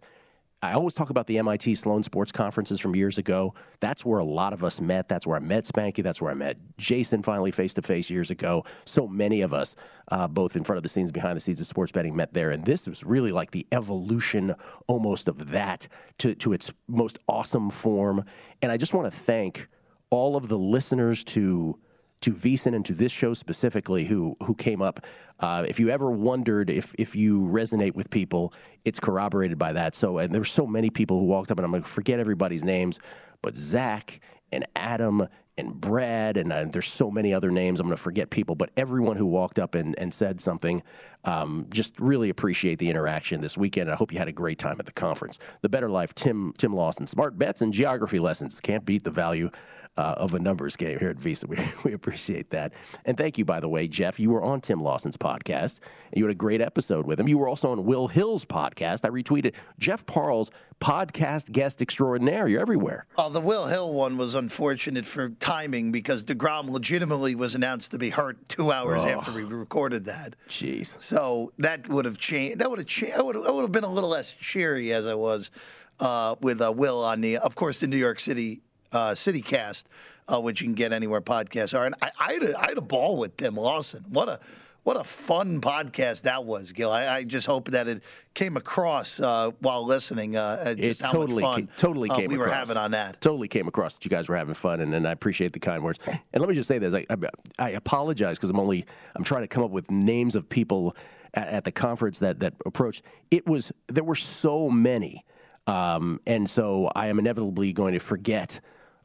I 0.63 0.76
always 0.76 0.93
talk 0.93 1.10
about 1.10 1.28
the 1.28 1.39
MIT 1.39 1.76
Sloan 1.76 2.04
Sports 2.04 2.32
Conferences 2.32 2.80
from 2.80 2.95
years 2.95 3.17
ago. 3.17 3.54
That's 3.82 4.06
where 4.06 4.19
a 4.19 4.23
lot 4.23 4.54
of 4.54 4.63
us 4.63 4.80
met. 4.80 5.10
That's 5.10 5.28
where 5.28 5.36
I 5.36 5.41
met 5.41 5.65
Spanky. 5.65 6.02
That's 6.02 6.21
where 6.21 6.32
I 6.32 6.36
met 6.36 6.56
Jason 6.78 7.21
finally 7.21 7.52
face 7.52 7.73
to 7.73 7.82
face 7.82 8.10
years 8.10 8.32
ago. 8.32 8.63
So 8.86 9.06
many 9.06 9.41
of 9.41 9.54
us, 9.54 9.76
uh, 10.10 10.30
both 10.30 10.56
in 10.56 10.63
front 10.63 10.78
of 10.78 10.84
the 10.84 10.88
scenes, 10.88 11.12
behind 11.12 11.36
the 11.36 11.41
scenes 11.41 11.60
of 11.60 11.67
sports 11.67 11.91
betting, 11.91 12.15
met 12.15 12.34
there. 12.34 12.49
And 12.49 12.63
this 12.63 12.88
was 12.88 13.04
really 13.04 13.34
like 13.34 13.52
the 13.52 13.67
evolution 13.73 14.56
almost 14.88 15.28
of 15.28 15.49
that 15.49 15.89
to, 16.19 16.34
to 16.36 16.54
its 16.54 16.71
most 16.88 17.19
awesome 17.28 17.69
form. 17.69 18.23
And 18.62 18.71
I 18.71 18.78
just 18.78 18.93
want 18.93 19.12
to 19.12 19.19
thank 19.19 19.67
all 20.12 20.38
of 20.38 20.47
the 20.47 20.58
listeners 20.58 21.26
to 21.26 21.78
to 22.23 22.33
VSiN 22.33 22.73
and 22.75 22.86
to 22.86 22.93
this 22.93 23.12
show 23.12 23.33
specifically 23.33 24.05
who 24.05 24.36
who 24.43 24.55
came 24.55 24.81
up. 24.81 25.05
Uh, 25.39 25.65
if 25.67 25.79
you 25.79 25.89
ever 25.89 26.09
wondered 26.09 26.69
if 26.69 26.95
if 26.97 27.15
you 27.15 27.41
resonate 27.41 27.95
with 27.95 28.09
people, 28.09 28.53
it's 28.86 28.99
corroborated 28.99 29.57
by 29.57 29.73
that. 29.73 29.93
So 29.93 30.17
and 30.17 30.33
there's 30.33 30.51
so 30.51 30.65
many 30.65 30.89
people 30.89 31.19
who 31.19 31.25
walked 31.25 31.51
up, 31.51 31.59
and 31.59 31.65
I'm 31.65 31.71
going 31.71 31.83
to 31.83 31.89
forget 31.89 32.19
everybody's 32.19 32.63
names, 32.63 32.99
but 33.41 33.57
Zach 33.57 34.21
and 34.51 34.65
Adam 34.75 35.27
and 35.57 35.79
Brad, 35.79 36.38
and 36.38 36.51
uh, 36.51 36.65
there's 36.65 36.88
so 36.88 37.12
many 37.12 37.33
other 37.33 37.51
names. 37.51 37.79
I'm 37.79 37.86
going 37.86 37.95
to 37.95 38.01
forget 38.01 38.29
people, 38.29 38.55
but 38.55 38.71
everyone 38.75 39.17
who 39.17 39.25
walked 39.25 39.59
up 39.59 39.75
and, 39.75 39.97
and 39.99 40.12
said 40.12 40.41
something, 40.41 40.81
um, 41.25 41.67
just 41.69 41.99
really 41.99 42.29
appreciate 42.29 42.79
the 42.79 42.89
interaction 42.89 43.39
this 43.39 43.55
weekend. 43.55 43.91
I 43.91 43.95
hope 43.95 44.12
you 44.12 44.17
had 44.17 44.27
a 44.27 44.33
great 44.33 44.57
time 44.57 44.77
at 44.79 44.88
the 44.88 44.91
conference. 44.91 45.38
The 45.62 45.69
Better 45.69 45.89
Life, 45.89 46.15
Tim 46.15 46.53
Tim 46.57 46.73
Lawson, 46.73 47.05
smart 47.05 47.38
bets 47.38 47.62
and 47.62 47.71
geography 47.73 48.19
lessons 48.19 48.59
can't 48.59 48.86
beat 48.86 49.03
the 49.03 49.12
value 49.12 49.51
uh, 49.97 50.15
of 50.17 50.34
a 50.34 50.39
numbers 50.39 50.75
game 50.75 50.99
here 50.99 51.10
at 51.10 51.17
Visa. 51.17 51.47
We, 51.53 51.60
we 51.84 51.93
appreciate 51.93 52.49
that. 52.49 52.73
And 53.06 53.15
thank 53.15 53.38
you, 53.38 53.45
by 53.45 53.60
the 53.60 53.69
way, 53.69 53.88
Jeff. 53.88 54.19
You 54.19 54.32
were 54.32 54.41
on 54.41 54.60
Tim 54.60 54.79
Lawson's 54.79 55.17
podcast, 55.17 55.79
and 56.12 56.17
you 56.17 56.23
had 56.23 56.32
a 56.32 56.36
great 56.36 56.62
episode 56.62 57.06
with 57.06 57.19
him. 57.19 57.27
You 57.27 57.38
were 57.38 57.47
also 57.47 57.71
on 57.71 57.86
Will 57.86 58.08
Hill's 58.08 58.43
podcast. 58.43 59.06
I 59.06 59.10
retweeted 59.10 59.53
Jeff 59.77 60.03
Parles, 60.08 60.49
podcast 60.79 61.51
guest 61.51 61.79
extraordinaire. 61.82 62.47
You're 62.47 62.62
everywhere. 62.62 63.06
Oh, 63.19 63.29
the 63.29 63.39
Will 63.39 63.67
Hill 63.67 63.93
one 63.93 64.17
was 64.17 64.34
unfortunate 64.34 65.06
for 65.06 65.29
timing 65.29 65.91
because 65.91 66.23
DeGrom 66.23 66.69
legitimately 66.69 67.36
was 67.36 67.53
announced 67.53 67.91
to 67.91 67.99
be 67.99 68.10
hurt 68.10 68.49
two 68.49 68.71
hours 68.71 69.06
oh. 69.06 69.10
after 69.10 69.32
we 69.32 69.43
recorded 69.43 70.06
that. 70.06 70.36
Jeez. 70.47 70.99
So 70.99 71.51
that 71.60 71.88
would 71.88 72.06
have 72.06 72.17
changed. 72.17 72.60
That 72.60 72.69
would 72.69 72.79
have 72.79 72.88
changed. 72.88 73.15
I 73.15 73.21
would 73.21 73.36
have, 73.36 73.45
I 73.45 73.51
would 73.51 73.62
have 73.62 73.71
been 73.71 73.84
a 73.84 73.91
little 73.91 74.10
less 74.10 74.34
cheery 74.34 74.91
as 74.91 75.06
I 75.06 75.13
was 75.13 75.51
uh, 75.99 76.36
with 76.41 76.62
uh, 76.62 76.73
Will 76.75 77.03
on 77.03 77.21
the, 77.21 77.38
of 77.38 77.56
course, 77.56 77.79
the 77.79 77.88
New 77.88 77.97
York 77.97 78.19
City 78.19 78.62
uh, 78.93 79.12
CityCast, 79.12 79.84
uh, 80.27 80.39
which 80.39 80.62
you 80.62 80.67
can 80.67 80.75
get 80.75 80.93
anywhere 80.93 81.21
podcasts 81.21 81.77
are. 81.77 81.86
And 81.86 81.95
I, 82.01 82.10
I, 82.19 82.34
had 82.34 82.43
a, 82.43 82.60
I 82.60 82.65
had 82.67 82.77
a 82.77 82.82
ball 82.82 83.17
with 83.17 83.38
Tim 83.38 83.56
Lawson. 83.56 84.06
What 84.10 84.29
a 84.29 84.39
what 84.84 84.97
a 84.97 85.03
fun 85.03 85.62
podcast 85.62 86.23
that 86.23 86.43
was, 86.43 86.73
Gil. 86.73 86.91
I, 86.91 87.08
I 87.08 87.23
just 87.23 87.47
hope 87.47 87.69
that 87.71 87.88
it 87.88 88.03
came 88.34 88.58
across 88.58 89.17
uh, 89.19 89.51
while 89.60 89.86
listening. 89.86 90.36
Uh, 90.36 90.75
just 90.75 90.99
it 90.99 91.06
how 91.06 91.12
totally, 91.13 91.41
fun 91.41 91.67
ca- 91.67 91.73
totally 91.77 92.10
uh, 92.10 92.15
came 92.15 92.27
we 92.27 92.36
across. 92.36 92.49
were 92.49 92.53
having 92.53 92.77
on 92.77 92.91
that. 92.91 93.21
Totally 93.21 93.47
came 93.47 93.67
across 93.67 93.95
that 93.95 94.03
you 94.03 94.10
guys 94.10 94.27
were 94.27 94.36
having 94.36 94.53
fun, 94.53 94.82
and, 94.82 94.93
and 94.93 95.08
I 95.08 95.12
appreciate 95.12 95.53
the 95.53 95.60
kind 95.60 95.84
words. 95.84 95.99
And 96.06 96.41
let 96.41 96.49
me 96.49 96.56
just 96.56 96.67
say 96.67 96.79
this: 96.79 96.93
I, 96.93 97.06
I, 97.10 97.15
I 97.60 97.69
apologize 97.69 98.38
because 98.38 98.49
I'm 98.49 98.60
only 98.60 98.86
I'm 99.15 99.23
trying 99.23 99.43
to 99.43 99.47
come 99.47 99.63
up 99.63 99.71
with 99.71 99.89
names 99.89 100.36
of 100.36 100.49
people 100.49 100.97
at, 101.34 101.47
at 101.47 101.63
the 101.63 101.71
conference 101.71 102.19
that 102.19 102.41
that 102.41 102.53
approached. 102.65 103.03
It 103.32 103.47
was 103.47 103.71
there 103.88 104.03
were 104.03 104.15
so 104.15 104.69
many, 104.69 105.23
um, 105.65 106.19
and 106.27 106.49
so 106.49 106.91
I 106.93 107.08
am 107.08 107.19
inevitably 107.19 107.71
going 107.71 107.93
to 107.93 107.99
forget 107.99 108.60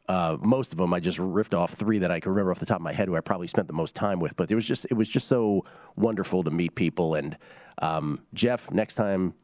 uh, 0.08 0.38
most 0.40 0.72
of 0.72 0.78
them, 0.78 0.94
I 0.94 1.00
just 1.00 1.18
riffed 1.18 1.56
off 1.56 1.74
three 1.74 1.98
that 1.98 2.10
I 2.10 2.18
can 2.18 2.32
remember 2.32 2.50
off 2.50 2.60
the 2.60 2.66
top 2.66 2.78
of 2.78 2.82
my 2.82 2.92
head, 2.92 3.08
who 3.08 3.16
I 3.16 3.20
probably 3.20 3.46
spent 3.46 3.68
the 3.68 3.74
most 3.74 3.94
time 3.94 4.20
with. 4.20 4.36
But 4.36 4.50
it 4.50 4.54
was 4.54 4.66
just 4.66 4.86
it 4.90 4.94
was 4.94 5.08
just 5.08 5.28
so 5.28 5.64
wonderful 5.96 6.42
to 6.44 6.50
meet 6.50 6.74
people. 6.74 7.14
And 7.14 7.36
um, 7.82 8.22
Jeff, 8.32 8.70
next 8.70 8.94
time 8.94 9.34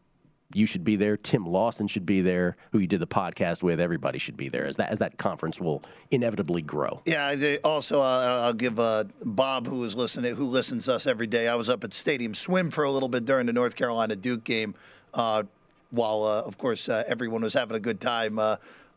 you 0.54 0.66
should 0.66 0.84
be 0.84 0.96
there. 0.96 1.16
Tim 1.16 1.44
Lawson 1.44 1.86
should 1.86 2.06
be 2.06 2.22
there, 2.22 2.56
who 2.72 2.78
you 2.78 2.86
did 2.86 3.00
the 3.00 3.06
podcast 3.06 3.62
with. 3.62 3.80
Everybody 3.80 4.18
should 4.18 4.36
be 4.36 4.48
there 4.48 4.64
as 4.64 4.76
that 4.76 4.90
as 4.90 5.00
that 5.00 5.18
conference 5.18 5.60
will 5.60 5.82
inevitably 6.10 6.62
grow. 6.62 7.02
Yeah. 7.04 7.56
Also, 7.62 8.00
uh, 8.00 8.40
I'll 8.44 8.54
give 8.54 8.80
uh, 8.80 9.04
Bob, 9.24 9.66
who 9.66 9.84
is 9.84 9.94
listening, 9.94 10.34
who 10.34 10.46
listens 10.46 10.86
to 10.86 10.94
us 10.94 11.06
every 11.06 11.26
day. 11.26 11.48
I 11.48 11.56
was 11.56 11.68
up 11.68 11.84
at 11.84 11.92
Stadium 11.92 12.32
Swim 12.32 12.70
for 12.70 12.84
a 12.84 12.90
little 12.90 13.08
bit 13.10 13.26
during 13.26 13.46
the 13.46 13.52
North 13.52 13.76
Carolina 13.76 14.16
Duke 14.16 14.44
game, 14.44 14.74
uh, 15.12 15.42
while 15.90 16.22
uh, 16.22 16.42
of 16.42 16.56
course 16.56 16.88
uh, 16.88 17.04
everyone 17.06 17.42
was 17.42 17.52
having 17.52 17.76
a 17.76 17.80
good 17.80 18.00
time 18.00 18.38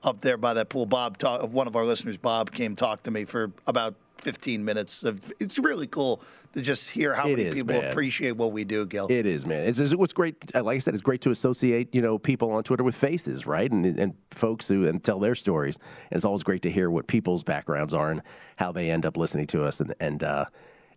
up 0.03 0.21
there 0.21 0.37
by 0.37 0.53
that 0.55 0.69
pool. 0.69 0.85
Bob, 0.85 1.17
talk, 1.17 1.49
one 1.51 1.67
of 1.67 1.75
our 1.75 1.85
listeners, 1.85 2.17
Bob, 2.17 2.51
came 2.51 2.75
talk 2.75 3.03
to 3.03 3.11
me 3.11 3.25
for 3.25 3.51
about 3.65 3.95
15 4.21 4.63
minutes. 4.63 5.03
Of, 5.03 5.31
it's 5.39 5.59
really 5.59 5.87
cool 5.87 6.21
to 6.53 6.61
just 6.61 6.89
hear 6.89 7.13
how 7.13 7.27
It 7.27 7.37
many 7.37 7.43
is, 7.49 7.55
people 7.55 7.79
man. 7.79 7.91
appreciate 7.91 8.35
what 8.37 8.51
we 8.51 8.63
do, 8.63 8.85
Gil. 8.85 9.07
It 9.09 9.25
is, 9.25 9.45
man. 9.45 9.65
It's, 9.67 9.79
it's 9.79 9.95
what's 9.95 10.13
great. 10.13 10.35
uh, 10.55 10.63
Like 10.63 10.75
I 10.75 10.79
said, 10.79 10.93
it's 10.93 11.03
great 11.03 11.21
to 11.21 11.31
associate 11.31 11.93
you 11.93 12.01
know 12.01 12.17
people 12.17 12.51
on 12.51 12.63
Twitter 12.63 12.83
with 12.83 12.95
faces, 12.95 13.45
right? 13.45 13.71
And 13.71 13.85
and 13.85 14.13
folks 14.31 14.67
who 14.67 14.85
and 14.87 15.03
tell 15.03 15.19
their 15.19 15.35
stories. 15.35 15.77
And 16.09 16.17
it's 16.17 16.25
always 16.25 16.43
great 16.43 16.61
to 16.63 16.71
hear 16.71 16.89
what 16.89 17.07
people's 17.07 17.43
backgrounds 17.43 17.93
are 17.93 18.09
and 18.11 18.21
how 18.57 18.71
they 18.71 18.89
end 18.89 19.05
up 19.05 19.17
listening 19.17 19.47
to 19.47 19.63
us. 19.63 19.79
And 19.81 19.93
and 19.99 20.23
uh, 20.23 20.45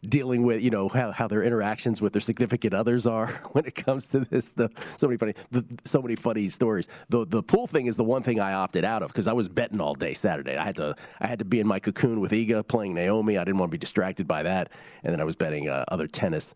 dealing 0.08 0.44
with 0.44 0.62
you 0.62 0.70
know 0.70 0.88
how, 0.88 1.10
how 1.12 1.28
their 1.28 1.42
interactions 1.42 2.00
with 2.00 2.12
their 2.12 2.20
significant 2.20 2.74
others 2.74 3.06
are 3.06 3.26
when 3.52 3.64
it 3.64 3.74
comes 3.74 4.06
to 4.08 4.20
this. 4.20 4.52
The, 4.52 4.70
so 4.96 5.06
many 5.06 5.18
funny, 5.18 5.34
the, 5.50 5.64
so 5.84 6.00
many 6.00 6.16
funny 6.16 6.48
stories. 6.48 6.88
The 7.08 7.26
the 7.26 7.42
pool 7.42 7.66
thing 7.66 7.86
is 7.86 7.96
the 7.96 8.04
one 8.04 8.22
thing 8.22 8.40
I 8.40 8.54
opted 8.54 8.84
out 8.84 9.02
of 9.02 9.08
because 9.08 9.26
I 9.26 9.32
was 9.32 9.48
betting 9.48 9.80
all 9.80 9.94
day 9.94 10.14
Saturday. 10.14 10.56
I 10.56 10.64
had 10.64 10.76
to 10.76 10.96
I 11.20 11.26
had 11.26 11.38
to 11.40 11.44
be 11.44 11.60
in 11.60 11.66
my 11.66 11.78
cocoon 11.78 12.20
with 12.20 12.32
Iga 12.32 12.66
playing 12.66 12.94
Naomi. 12.94 13.36
I 13.36 13.44
didn't 13.44 13.58
want 13.58 13.70
to 13.70 13.74
be 13.74 13.78
distracted 13.78 14.26
by 14.26 14.42
that, 14.44 14.72
and 15.02 15.12
then 15.12 15.20
I 15.20 15.24
was 15.24 15.36
betting 15.36 15.68
uh, 15.68 15.84
other 15.88 16.06
tennis. 16.06 16.54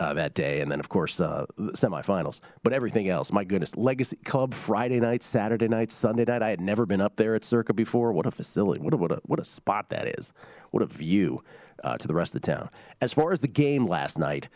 Uh, 0.00 0.14
that 0.14 0.34
day, 0.34 0.62
and 0.62 0.72
then 0.72 0.80
of 0.80 0.88
course 0.88 1.20
uh, 1.20 1.44
semifinals. 1.58 2.40
But 2.64 2.72
everything 2.72 3.08
else, 3.08 3.30
my 3.30 3.44
goodness, 3.44 3.76
Legacy 3.76 4.16
Club 4.24 4.52
Friday 4.52 4.98
night, 4.98 5.22
Saturday 5.22 5.68
night, 5.68 5.92
Sunday 5.92 6.24
night. 6.24 6.42
I 6.42 6.48
had 6.48 6.60
never 6.60 6.86
been 6.86 7.00
up 7.00 7.16
there 7.16 7.36
at 7.36 7.44
Circa 7.44 7.72
before. 7.72 8.12
What 8.12 8.26
a 8.26 8.32
facility! 8.32 8.80
What 8.80 8.94
a 8.94 8.96
what 8.96 9.12
a 9.12 9.20
what 9.26 9.38
a 9.38 9.44
spot 9.44 9.90
that 9.90 10.08
is! 10.18 10.32
What 10.72 10.82
a 10.82 10.86
view! 10.86 11.44
Uh, 11.82 11.96
to 11.96 12.08
the 12.08 12.14
rest 12.14 12.34
of 12.34 12.42
the 12.42 12.46
town. 12.46 12.68
As 13.00 13.12
far 13.12 13.32
as 13.32 13.40
the 13.40 13.48
game 13.48 13.86
last 13.86 14.18
night, 14.18 14.48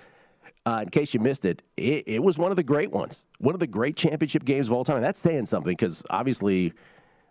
uh, 0.67 0.81
in 0.83 0.89
case 0.91 1.15
you 1.15 1.21
missed 1.21 1.45
it, 1.45 1.62
it, 1.77 2.05
it, 2.07 2.23
was 2.23 2.39
one 2.39 2.51
of 2.51 2.57
the 2.57 2.62
great 2.62 2.91
ones, 2.91 3.25
one 3.39 3.55
of 3.55 3.61
the 3.61 3.67
great 3.67 3.97
championship 3.97 4.45
games 4.45 4.67
of 4.67 4.73
all 4.73 4.85
time. 4.85 5.01
That's 5.01 5.21
saying 5.21 5.47
something 5.47 5.73
because 5.73 6.03
obviously, 6.11 6.73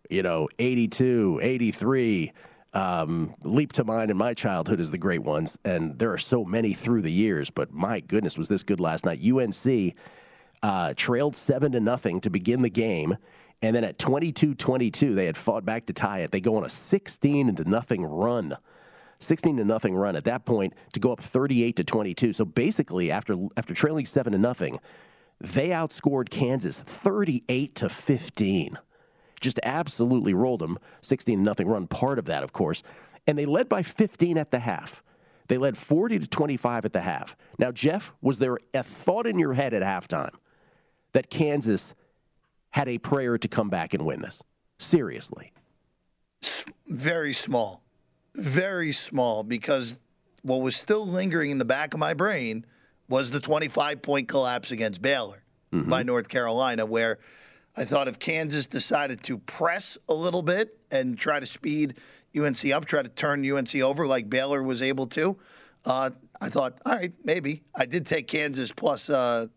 you 0.09 0.23
know, 0.23 0.47
82, 0.57 1.39
83 1.41 2.31
um, 2.73 3.33
leap 3.43 3.73
to 3.73 3.83
mind 3.83 4.11
in 4.11 4.17
my 4.17 4.33
childhood 4.33 4.79
as 4.79 4.91
the 4.91 4.97
great 4.97 5.23
ones, 5.23 5.57
and 5.65 5.99
there 5.99 6.11
are 6.11 6.17
so 6.17 6.45
many 6.45 6.73
through 6.73 7.01
the 7.01 7.11
years. 7.11 7.49
But 7.49 7.73
my 7.73 7.99
goodness, 7.99 8.37
was 8.37 8.47
this 8.47 8.63
good 8.63 8.79
last 8.79 9.05
night? 9.05 9.19
UNC 9.21 9.95
uh, 10.63 10.93
trailed 10.95 11.35
seven 11.35 11.73
to 11.73 11.79
nothing 11.79 12.21
to 12.21 12.29
begin 12.29 12.61
the 12.61 12.69
game. 12.69 13.17
And 13.61 13.75
then 13.75 13.83
at 13.83 13.97
22 13.97 14.55
22, 14.55 15.15
they 15.15 15.25
had 15.25 15.37
fought 15.37 15.65
back 15.65 15.85
to 15.87 15.93
tie 15.93 16.19
it. 16.19 16.31
They 16.31 16.41
go 16.41 16.55
on 16.57 16.65
a 16.65 16.69
16 16.69 17.55
to 17.55 17.63
nothing 17.69 18.03
run 18.03 18.57
16 19.19 19.57
to 19.57 19.63
nothing 19.63 19.95
run 19.95 20.15
at 20.15 20.25
that 20.25 20.45
point 20.45 20.73
to 20.93 20.99
go 20.99 21.11
up 21.11 21.19
38 21.19 21.75
to 21.77 21.83
22. 21.83 22.33
So 22.33 22.45
basically, 22.45 23.11
after 23.11 23.35
after 23.57 23.73
trailing 23.73 24.05
seven 24.05 24.33
to 24.33 24.39
nothing, 24.39 24.75
they 25.39 25.69
outscored 25.69 26.29
Kansas 26.29 26.77
38 26.77 27.75
to 27.75 27.89
15. 27.89 28.77
Just 29.41 29.59
absolutely 29.63 30.33
rolled 30.33 30.61
them. 30.61 30.79
16 31.01 31.37
to 31.37 31.43
nothing 31.43 31.67
run, 31.67 31.87
part 31.87 32.19
of 32.19 32.25
that, 32.25 32.43
of 32.43 32.53
course, 32.53 32.83
and 33.27 33.37
they 33.37 33.45
led 33.45 33.69
by 33.69 33.81
15 33.81 34.37
at 34.37 34.51
the 34.51 34.59
half. 34.59 35.03
They 35.47 35.57
led 35.57 35.77
40 35.77 36.19
to 36.19 36.27
25 36.27 36.85
at 36.85 36.93
the 36.93 37.01
half. 37.01 37.35
Now, 37.59 37.71
Jeff, 37.71 38.13
was 38.21 38.39
there 38.39 38.57
a 38.73 38.83
thought 38.83 39.27
in 39.27 39.37
your 39.37 39.53
head 39.53 39.73
at 39.73 39.83
halftime 39.83 40.33
that 41.11 41.29
Kansas 41.29 41.93
had 42.71 42.87
a 42.87 42.97
prayer 42.97 43.37
to 43.37 43.47
come 43.47 43.69
back 43.69 43.93
and 43.93 44.05
win 44.05 44.21
this? 44.21 44.41
Seriously. 44.79 45.53
Very 46.87 47.33
small 47.33 47.84
very 48.35 48.91
small 48.91 49.43
because 49.43 50.01
what 50.41 50.61
was 50.61 50.75
still 50.75 51.05
lingering 51.05 51.51
in 51.51 51.57
the 51.57 51.65
back 51.65 51.93
of 51.93 51.99
my 51.99 52.13
brain 52.13 52.65
was 53.09 53.31
the 53.31 53.39
25 53.39 54.01
point 54.01 54.27
collapse 54.27 54.71
against 54.71 55.01
Baylor 55.01 55.43
mm-hmm. 55.71 55.89
by 55.89 56.03
North 56.03 56.29
Carolina, 56.29 56.85
where 56.85 57.19
I 57.77 57.83
thought 57.83 58.07
if 58.07 58.19
Kansas 58.19 58.67
decided 58.67 59.21
to 59.23 59.37
press 59.39 59.97
a 60.09 60.13
little 60.13 60.41
bit 60.41 60.77
and 60.91 61.17
try 61.17 61.39
to 61.39 61.45
speed 61.45 61.95
UNC 62.37 62.65
up, 62.71 62.85
try 62.85 63.01
to 63.01 63.09
turn 63.09 63.49
UNC 63.49 63.75
over 63.75 64.07
like 64.07 64.29
Baylor 64.29 64.63
was 64.63 64.81
able 64.81 65.07
to, 65.07 65.37
uh, 65.85 66.09
I 66.41 66.49
thought, 66.49 66.79
all 66.85 66.93
right, 66.93 67.13
maybe. 67.23 67.63
I 67.75 67.85
did 67.85 68.05
take 68.05 68.27
Kansas 68.27 68.71
plus, 68.71 69.09
uh, 69.09 69.47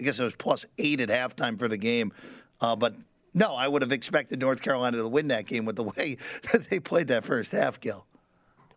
I 0.00 0.04
guess 0.04 0.18
it 0.18 0.24
was 0.24 0.34
plus 0.34 0.64
eight 0.78 1.00
at 1.00 1.08
halftime 1.08 1.58
for 1.58 1.68
the 1.68 1.78
game. 1.78 2.12
Uh, 2.60 2.76
but 2.76 2.94
no, 3.34 3.54
I 3.54 3.68
would 3.68 3.82
have 3.82 3.92
expected 3.92 4.40
North 4.40 4.62
Carolina 4.62 4.96
to 4.98 5.08
win 5.08 5.28
that 5.28 5.46
game 5.46 5.64
with 5.64 5.76
the 5.76 5.84
way 5.96 6.16
that 6.52 6.68
they 6.70 6.80
played 6.80 7.08
that 7.08 7.24
first 7.24 7.52
half, 7.52 7.80
Gil. 7.80 8.06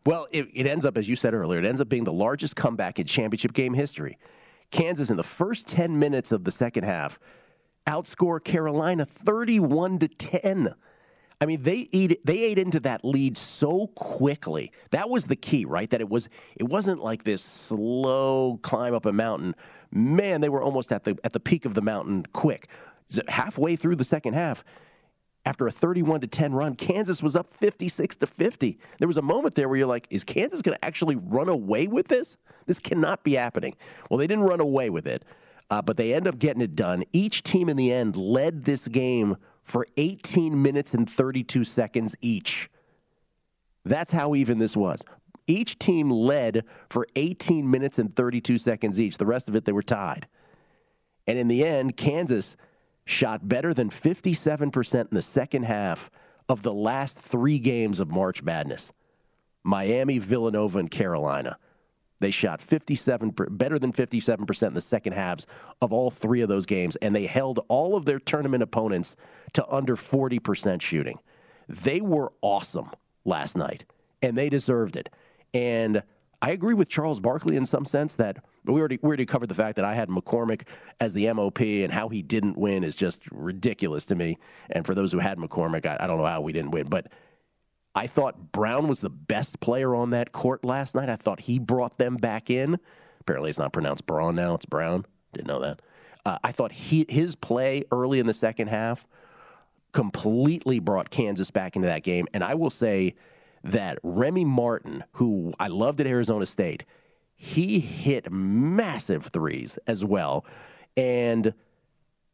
Well, 0.05 0.27
it, 0.31 0.47
it 0.53 0.65
ends 0.65 0.85
up, 0.85 0.97
as 0.97 1.09
you 1.09 1.15
said 1.15 1.33
earlier, 1.33 1.59
it 1.59 1.65
ends 1.65 1.81
up 1.81 1.89
being 1.89 2.05
the 2.05 2.13
largest 2.13 2.55
comeback 2.55 2.99
in 2.99 3.05
championship 3.05 3.53
game 3.53 3.73
history. 3.73 4.17
Kansas, 4.71 5.09
in 5.09 5.17
the 5.17 5.23
first 5.23 5.67
10 5.67 5.99
minutes 5.99 6.31
of 6.31 6.43
the 6.43 6.51
second 6.51 6.83
half, 6.83 7.19
outscore 7.87 8.43
Carolina 8.43 9.05
31 9.05 9.99
to 9.99 10.07
10. 10.07 10.69
I 11.41 11.45
mean, 11.45 11.61
they 11.61 11.87
eat 11.91 12.19
they 12.25 12.39
ate 12.39 12.59
into 12.59 12.81
that 12.81 13.05
lead 13.05 13.37
so 13.37 13.87
quickly. 13.95 14.71
That 14.91 15.09
was 15.09 15.27
the 15.27 15.37
key, 15.37 15.63
right? 15.63 15.89
That 15.89 16.01
it 16.01 16.09
was 16.09 16.27
it 16.57 16.63
wasn't 16.63 17.01
like 17.01 17.23
this 17.23 17.41
slow 17.41 18.59
climb 18.61 18.93
up 18.93 19.05
a 19.05 19.13
mountain. 19.13 19.55
Man, 19.89 20.41
they 20.41 20.49
were 20.49 20.61
almost 20.61 20.91
at 20.91 21.03
the 21.03 21.17
at 21.23 21.31
the 21.31 21.39
peak 21.39 21.65
of 21.65 21.75
the 21.75 21.81
mountain 21.81 22.25
quick. 22.33 22.67
Halfway 23.29 23.75
through 23.77 23.95
the 23.95 24.03
second 24.03 24.33
half, 24.33 24.63
after 25.49 25.65
a 25.65 25.71
31 25.71 26.21
to 26.21 26.27
10 26.27 26.53
run, 26.53 26.75
Kansas 26.75 27.23
was 27.23 27.35
up 27.35 27.51
56 27.55 28.17
to 28.17 28.27
50. 28.27 28.77
There 28.99 29.07
was 29.07 29.17
a 29.17 29.23
moment 29.23 29.55
there 29.55 29.67
where 29.67 29.79
you're 29.79 29.87
like, 29.87 30.05
is 30.11 30.23
Kansas 30.23 30.61
going 30.61 30.77
to 30.77 30.85
actually 30.85 31.15
run 31.15 31.49
away 31.49 31.87
with 31.87 32.07
this? 32.07 32.37
This 32.67 32.77
cannot 32.77 33.23
be 33.23 33.33
happening. 33.33 33.75
Well, 34.09 34.19
they 34.19 34.27
didn't 34.27 34.43
run 34.43 34.59
away 34.59 34.91
with 34.91 35.07
it, 35.07 35.25
uh, 35.71 35.81
but 35.81 35.97
they 35.97 36.13
end 36.13 36.27
up 36.27 36.37
getting 36.37 36.61
it 36.61 36.75
done. 36.75 37.03
Each 37.13 37.41
team 37.41 37.67
in 37.67 37.77
the 37.77 37.91
end 37.91 38.15
led 38.15 38.65
this 38.65 38.87
game 38.87 39.37
for 39.63 39.87
18 39.97 40.61
minutes 40.61 40.93
and 40.93 41.09
32 41.09 41.63
seconds 41.63 42.15
each. 42.21 42.69
That's 43.83 44.11
how 44.11 44.35
even 44.35 44.59
this 44.59 44.77
was. 44.77 45.03
Each 45.47 45.79
team 45.79 46.11
led 46.11 46.63
for 46.91 47.07
18 47.15 47.67
minutes 47.67 47.97
and 47.97 48.15
32 48.15 48.59
seconds 48.59 49.01
each. 49.01 49.17
The 49.17 49.25
rest 49.25 49.49
of 49.49 49.55
it, 49.55 49.65
they 49.65 49.71
were 49.71 49.81
tied. 49.81 50.27
And 51.25 51.39
in 51.39 51.47
the 51.47 51.65
end, 51.65 51.97
Kansas 51.97 52.55
shot 53.09 53.47
better 53.47 53.73
than 53.73 53.89
57% 53.89 55.01
in 55.01 55.07
the 55.11 55.21
second 55.21 55.63
half 55.63 56.09
of 56.47 56.63
the 56.63 56.73
last 56.73 57.19
three 57.19 57.59
games 57.59 57.99
of 57.99 58.11
March 58.11 58.43
Madness 58.43 58.91
Miami, 59.63 60.19
Villanova, 60.19 60.79
and 60.79 60.89
Carolina. 60.89 61.57
They 62.21 62.31
shot 62.31 62.61
57 62.61 63.33
better 63.51 63.79
than 63.79 63.93
57% 63.93 64.67
in 64.67 64.73
the 64.73 64.81
second 64.81 65.13
halves 65.13 65.47
of 65.81 65.93
all 65.93 66.11
three 66.11 66.41
of 66.41 66.49
those 66.49 66.65
games 66.65 66.95
and 66.97 67.15
they 67.15 67.27
held 67.27 67.59
all 67.67 67.95
of 67.95 68.05
their 68.05 68.19
tournament 68.19 68.63
opponents 68.63 69.15
to 69.53 69.65
under 69.69 69.95
40% 69.95 70.81
shooting. 70.81 71.19
They 71.67 72.01
were 72.01 72.33
awesome 72.41 72.91
last 73.23 73.55
night 73.55 73.85
and 74.21 74.37
they 74.37 74.49
deserved 74.49 74.97
it. 74.97 75.09
And 75.53 76.03
I 76.41 76.51
agree 76.51 76.73
with 76.73 76.87
Charles 76.87 77.19
Barkley 77.19 77.57
in 77.57 77.65
some 77.65 77.85
sense 77.85 78.15
that 78.15 78.37
we 78.63 78.79
already 78.79 78.97
we 79.01 79.07
already 79.07 79.25
covered 79.25 79.49
the 79.49 79.55
fact 79.55 79.75
that 79.75 79.85
I 79.85 79.95
had 79.95 80.09
McCormack 80.09 80.65
as 80.99 81.13
the 81.13 81.31
MOP 81.33 81.59
and 81.59 81.91
how 81.91 82.09
he 82.09 82.21
didn't 82.21 82.57
win 82.57 82.83
is 82.83 82.95
just 82.95 83.21
ridiculous 83.31 84.05
to 84.07 84.15
me. 84.15 84.37
And 84.69 84.85
for 84.85 84.95
those 84.95 85.11
who 85.11 85.19
had 85.19 85.37
McCormack, 85.37 85.85
I, 85.85 85.97
I 85.99 86.07
don't 86.07 86.17
know 86.17 86.25
how 86.25 86.41
we 86.41 86.53
didn't 86.53 86.71
win, 86.71 86.87
but 86.87 87.07
I 87.93 88.07
thought 88.07 88.51
Braun 88.53 88.87
was 88.87 89.01
the 89.01 89.09
best 89.09 89.59
player 89.59 89.93
on 89.93 90.11
that 90.11 90.31
court 90.31 90.63
last 90.63 90.95
night. 90.95 91.09
I 91.09 91.17
thought 91.17 91.41
he 91.41 91.59
brought 91.59 91.97
them 91.97 92.15
back 92.15 92.49
in. 92.49 92.79
Apparently, 93.19 93.49
it's 93.49 93.59
not 93.59 93.73
pronounced 93.73 94.05
Braun 94.05 94.35
now; 94.35 94.55
it's 94.55 94.65
Brown. 94.65 95.05
Didn't 95.33 95.47
know 95.47 95.59
that. 95.59 95.81
Uh, 96.25 96.37
I 96.43 96.51
thought 96.51 96.71
he, 96.71 97.05
his 97.09 97.35
play 97.35 97.83
early 97.91 98.19
in 98.19 98.27
the 98.27 98.33
second 98.33 98.67
half 98.67 99.07
completely 99.91 100.79
brought 100.79 101.09
Kansas 101.09 101.51
back 101.51 101.75
into 101.75 101.87
that 101.87 102.03
game. 102.03 102.27
And 102.33 102.43
I 102.43 102.53
will 102.53 102.69
say 102.69 103.15
that 103.63 103.99
Remy 104.03 104.45
Martin, 104.45 105.03
who 105.13 105.53
I 105.59 105.67
loved 105.67 105.99
at 106.01 106.07
Arizona 106.07 106.45
State, 106.45 106.85
he 107.35 107.79
hit 107.79 108.31
massive 108.31 109.27
threes 109.27 109.79
as 109.87 110.03
well. 110.03 110.45
And 110.97 111.53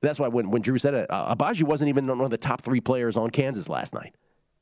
that's 0.02 0.20
why 0.20 0.28
when, 0.28 0.52
when 0.52 0.62
Drew 0.62 0.78
said 0.78 0.94
it, 0.94 1.10
uh, 1.12 1.36
Agbaji 1.36 1.64
wasn't 1.64 1.90
even 1.90 2.08
one 2.08 2.22
of 2.22 2.32
the 2.32 2.38
top 2.38 2.62
three 2.62 2.82
players 2.82 3.18
on 3.18 3.30
Kansas 3.30 3.70
last 3.70 3.94
night. 3.94 4.16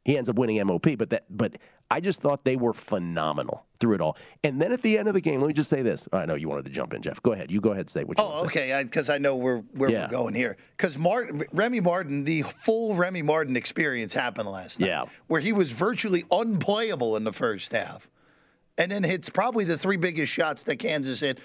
He 0.05 0.17
ends 0.17 0.29
up 0.29 0.35
winning 0.35 0.65
MOP, 0.65 0.97
but 0.97 1.09
that 1.11 1.25
but 1.29 1.57
I 1.89 1.99
just 1.99 2.21
thought 2.21 2.43
they 2.43 2.55
were 2.55 2.73
phenomenal 2.73 3.65
through 3.79 3.95
it 3.95 4.01
all. 4.01 4.17
And 4.43 4.61
then 4.61 4.71
at 4.71 4.81
the 4.81 4.97
end 4.97 5.07
of 5.07 5.13
the 5.13 5.21
game, 5.21 5.39
let 5.39 5.47
me 5.47 5.53
just 5.53 5.69
say 5.69 5.81
this. 5.81 6.07
I 6.11 6.25
know 6.25 6.35
you 6.35 6.49
wanted 6.49 6.65
to 6.65 6.71
jump 6.71 6.93
in, 6.93 7.01
Jeff. 7.01 7.21
Go 7.21 7.33
ahead. 7.33 7.51
You 7.51 7.61
go 7.61 7.69
ahead 7.69 7.81
and 7.81 7.89
say 7.89 8.03
what 8.03 8.17
you 8.17 8.23
Oh, 8.23 8.45
okay. 8.45 8.81
Because 8.83 9.09
I, 9.09 9.15
I, 9.15 9.17
know 9.19 9.35
where, 9.35 9.57
where 9.73 9.91
yeah. 9.91 10.05
we're 10.05 10.11
going 10.11 10.33
here. 10.33 10.57
Because 10.75 10.97
Martin, 10.97 11.43
Remy 11.53 11.81
Martin, 11.81 12.23
the 12.23 12.41
full 12.41 12.95
Remy 12.95 13.21
Martin 13.21 13.55
experience 13.55 14.13
happened 14.13 14.49
last 14.49 14.79
night. 14.79 14.87
Yeah. 14.87 15.05
Where 15.27 15.39
he 15.39 15.53
was 15.53 15.71
virtually 15.71 16.23
unplayable 16.31 17.15
in 17.15 17.23
the 17.23 17.33
first 17.33 17.71
half 17.71 18.09
and 18.77 18.91
then 18.91 19.03
hits 19.03 19.29
probably 19.29 19.65
the 19.65 19.77
three 19.77 19.97
biggest 19.97 20.33
shots 20.33 20.63
that 20.63 20.77
Kansas 20.77 21.19
hit, 21.19 21.39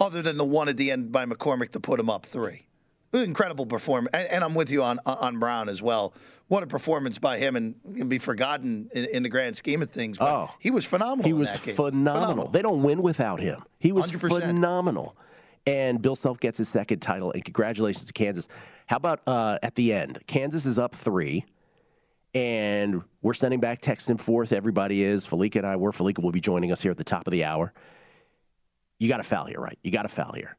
other 0.00 0.22
than 0.22 0.36
the 0.36 0.44
one 0.44 0.68
at 0.68 0.76
the 0.76 0.90
end 0.90 1.12
by 1.12 1.24
McCormack 1.24 1.70
to 1.70 1.80
put 1.80 2.00
him 2.00 2.10
up 2.10 2.26
three. 2.26 2.66
Incredible 3.12 3.66
performance, 3.66 4.14
and, 4.14 4.26
and, 4.28 4.44
I'm 4.44 4.54
with 4.54 4.70
you 4.70 4.82
on 4.82 4.98
on 5.04 5.38
Braun 5.38 5.68
as 5.68 5.82
well. 5.82 6.14
What 6.48 6.62
a 6.62 6.66
performance 6.66 7.18
by 7.18 7.38
him, 7.38 7.56
and 7.56 7.74
can 7.94 8.08
be 8.08 8.18
forgotten 8.18 8.88
in, 8.94 9.06
in, 9.12 9.22
the 9.22 9.28
grand 9.28 9.54
scheme 9.54 9.82
of 9.82 9.90
things. 9.90 10.18
But 10.18 10.32
oh, 10.32 10.50
he 10.58 10.70
was 10.70 10.86
phenomenal. 10.86 11.26
He 11.26 11.34
was 11.34 11.54
phenomenal. 11.54 11.92
phenomenal. 11.92 12.48
They 12.48 12.62
don't 12.62 12.82
win 12.82 13.02
without 13.02 13.40
him. 13.40 13.62
He 13.78 13.92
was 13.92 14.10
100%. 14.10 14.40
phenomenal. 14.40 15.14
And 15.66 16.00
Bill 16.00 16.16
Self 16.16 16.40
gets 16.40 16.56
his 16.56 16.70
second 16.70 17.00
title, 17.00 17.32
and 17.32 17.44
congratulations 17.44 18.06
to 18.06 18.12
Kansas. 18.14 18.48
How 18.86 18.96
about 18.96 19.20
uh, 19.26 19.58
at 19.62 19.74
the 19.74 19.92
end? 19.92 20.20
Kansas 20.26 20.64
is 20.64 20.78
up 20.78 20.94
three 20.94 21.44
and 22.34 23.02
we're 23.20 23.34
sending 23.34 23.60
back 23.60 23.80
text 23.80 24.08
and 24.08 24.20
forth. 24.20 24.52
Everybody 24.52 25.02
is. 25.02 25.26
Fallica 25.26 25.56
and 25.56 25.66
I 25.66 25.76
were. 25.76 25.92
Fallica 25.92 26.22
will 26.22 26.32
be 26.32 26.40
joining 26.40 26.72
us 26.72 26.80
here 26.80 26.90
at 26.90 26.98
the 26.98 27.04
top 27.04 27.26
of 27.26 27.30
the 27.30 27.44
hour. 27.44 27.72
You 28.98 29.08
got 29.08 29.20
a 29.20 29.24
foul 29.24 29.46
here, 29.46 29.60
right? 29.60 29.78
You 29.82 29.90
got 29.90 30.06
a 30.06 30.08
foul 30.08 30.32
here. 30.32 30.56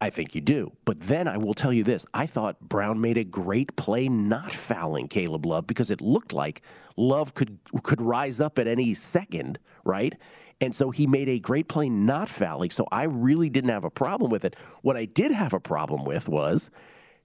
I 0.00 0.08
think 0.08 0.34
you 0.34 0.40
do. 0.40 0.72
But 0.84 1.00
then 1.00 1.28
I 1.28 1.36
will 1.36 1.54
tell 1.54 1.72
you 1.72 1.84
this 1.84 2.06
I 2.14 2.26
thought 2.26 2.60
Braun 2.60 3.00
made 3.00 3.18
a 3.18 3.24
great 3.24 3.76
play 3.76 4.08
not 4.08 4.52
fouling 4.52 5.08
Caleb 5.08 5.44
Love 5.44 5.66
because 5.66 5.90
it 5.90 6.00
looked 6.00 6.32
like 6.32 6.62
Love 6.96 7.34
could, 7.34 7.58
could 7.82 8.00
rise 8.00 8.40
up 8.40 8.58
at 8.58 8.66
any 8.66 8.94
second, 8.94 9.58
right? 9.84 10.14
And 10.60 10.74
so 10.74 10.90
he 10.90 11.06
made 11.06 11.28
a 11.28 11.38
great 11.38 11.68
play 11.68 11.88
not 11.88 12.28
fouling. 12.28 12.70
So 12.70 12.86
I 12.90 13.04
really 13.04 13.48
didn't 13.48 13.70
have 13.70 13.84
a 13.84 13.90
problem 13.90 14.30
with 14.30 14.44
it. 14.44 14.56
What 14.82 14.96
I 14.96 15.04
did 15.06 15.32
have 15.32 15.52
a 15.52 15.60
problem 15.60 16.04
with 16.04 16.28
was 16.28 16.70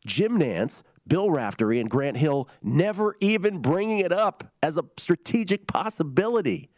Jim 0.05 0.39
Nantz, 0.39 0.83
Bill 1.07 1.29
Raftery, 1.29 1.79
and 1.79 1.89
Grant 1.89 2.17
Hill 2.17 2.49
never 2.61 3.15
even 3.19 3.61
bringing 3.61 3.99
it 3.99 4.11
up 4.11 4.51
as 4.63 4.77
a 4.77 4.83
strategic 4.97 5.67
possibility. 5.67 6.69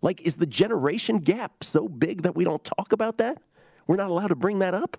Like, 0.00 0.20
is 0.22 0.36
the 0.36 0.46
generation 0.46 1.18
gap 1.18 1.64
so 1.64 1.88
big 1.88 2.22
that 2.22 2.36
we 2.36 2.44
don't 2.44 2.62
talk 2.64 2.92
about 2.92 3.18
that? 3.18 3.42
We're 3.86 3.96
not 3.96 4.10
allowed 4.10 4.28
to 4.28 4.36
bring 4.36 4.60
that 4.60 4.74
up? 4.74 4.96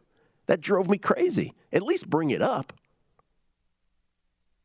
That 0.50 0.62
drove 0.62 0.90
me 0.90 0.98
crazy. 0.98 1.54
At 1.72 1.84
least 1.84 2.10
bring 2.10 2.32
it 2.32 2.42
up. 2.42 2.74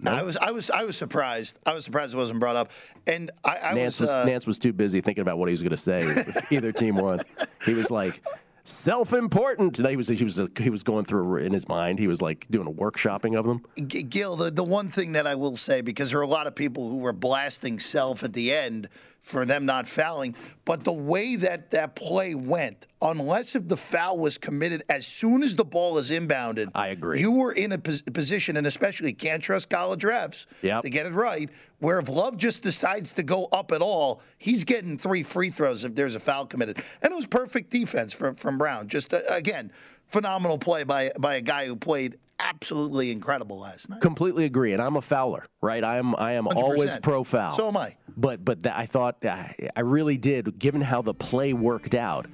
No? 0.01 0.13
I 0.13 0.23
was 0.23 0.39
I 0.39 0.51
was 0.51 0.71
I 0.71 0.85
was 0.85 0.97
surprised. 0.97 1.59
I 1.67 1.75
was 1.75 1.85
surprised 1.85 2.15
it 2.15 2.17
wasn't 2.17 2.41
brought 2.41 2.57
up. 2.57 2.71
And 3.07 3.31
I, 3.45 3.59
I 3.59 3.75
Nantz 3.75 4.01
was, 4.01 4.01
was 4.01 4.11
uh, 4.13 4.25
Nantz 4.27 4.47
was 4.47 4.59
too 4.59 4.73
busy 4.73 5.03
thinking 5.03 5.21
about 5.21 5.37
what 5.37 5.49
he 5.49 5.53
was 5.53 5.63
going 5.63 5.73
to 5.73 5.77
say 5.77 6.05
if 6.05 6.51
either 6.53 6.73
team 6.73 6.97
won. 6.97 7.21
He 7.67 7.75
was 7.75 7.91
like 7.91 8.23
self-important. 8.63 9.77
He 9.77 9.95
was 9.95 10.09
he 10.09 10.25
was 10.25 10.41
he 10.59 10.71
was 10.71 10.83
going 10.83 11.05
through 11.05 11.37
in 11.37 11.53
his 11.53 11.69
mind. 11.69 11.99
He 11.99 12.07
was 12.07 12.23
like 12.23 12.47
doing 12.49 12.67
a 12.67 12.73
workshopping 12.73 13.39
of 13.39 13.45
them. 13.45 13.63
Gil, 13.87 14.37
the 14.37 14.51
the 14.51 14.65
one 14.65 14.89
thing 14.89 15.13
that 15.13 15.27
I 15.27 15.35
will 15.35 15.55
say 15.55 15.83
because 15.83 16.13
there 16.13 16.19
are 16.19 16.23
a 16.23 16.27
lot 16.27 16.47
of 16.47 16.55
people 16.55 16.89
who 16.89 16.97
were 16.97 17.13
blasting 17.13 17.79
Self 17.79 18.23
at 18.23 18.33
the 18.33 18.55
end 18.55 18.89
for 19.25 19.47
them 19.47 19.65
not 19.65 19.89
fouling. 19.89 20.37
But 20.67 20.85
the 20.85 20.93
way 20.93 21.37
that 21.37 21.71
that 21.71 21.97
play 21.97 22.35
went, 22.35 22.87
unless 23.01 23.55
if 23.55 23.67
the 23.67 23.77
foul 23.77 24.19
was 24.19 24.37
committed 24.37 24.85
as 24.91 25.07
soon 25.07 25.43
as 25.43 25.57
the 25.57 25.65
ball 25.65 25.97
is 25.97 26.11
inbounded, 26.11 26.69
I 26.75 26.89
agree. 26.89 27.21
You 27.21 27.33
were 27.33 27.53
in 27.53 27.73
a 27.73 27.79
pos- 27.79 28.03
position, 28.03 28.59
and 28.59 28.67
especially 28.67 29.15
can't 29.15 29.43
trust 29.43 29.71
college 29.71 30.03
refs 30.03 30.45
yep. 30.61 30.83
to 30.83 30.91
get 30.91 31.07
it 31.07 31.13
right. 31.13 31.49
Where 31.79 31.99
if 31.99 32.09
Love 32.09 32.37
just 32.37 32.63
decides 32.63 33.15
to 33.15 33.23
go 33.23 33.47
up 33.47 33.73
at 33.73 33.81
all, 33.81 34.21
he's 34.37 34.63
getting 34.63 34.99
three 34.99 35.23
free 35.23 35.51
throws 35.51 35.85
if 35.85 35.95
there's 35.95 36.15
a 36.15 36.21
foul 36.21 36.45
committed, 36.45 36.85
and 37.03 37.11
it 37.11 37.17
was 37.17 37.27
perfect 37.27 37.71
defense 37.71 38.13
from 38.13 38.37
from 38.37 38.59
Braun. 38.59 38.89
Just 38.89 39.15
uh, 39.15 39.21
again, 39.31 39.73
phenomenal 40.07 40.59
play 40.59 40.85
by 40.85 41.11
by 41.19 41.37
a 41.37 41.41
guy 41.41 41.67
who 41.67 41.77
played 41.77 42.19
absolutely 42.39 43.11
incredible 43.11 43.59
last 43.59 43.89
night. 43.89 44.01
Completely 44.01 44.45
agree, 44.45 44.73
and 44.73 44.83
I'm 44.83 44.97
a 44.97 45.03
fouler, 45.03 45.47
right? 45.61 45.83
I'm 45.85 46.15
I 46.17 46.33
am 46.33 46.47
100%. 46.47 46.57
always 46.57 46.97
pro 46.99 47.25
foul. 47.25 47.53
So 47.53 47.69
am 47.69 47.77
I. 47.77 47.97
But 48.17 48.45
but 48.45 48.67
I 48.67 48.87
thought 48.87 49.25
I 49.25 49.81
really 49.81 50.17
did, 50.17 50.59
given 50.59 50.81
how 50.81 51.03
the 51.03 51.15
play 51.15 51.53
worked 51.53 51.95
out. 51.95 52.27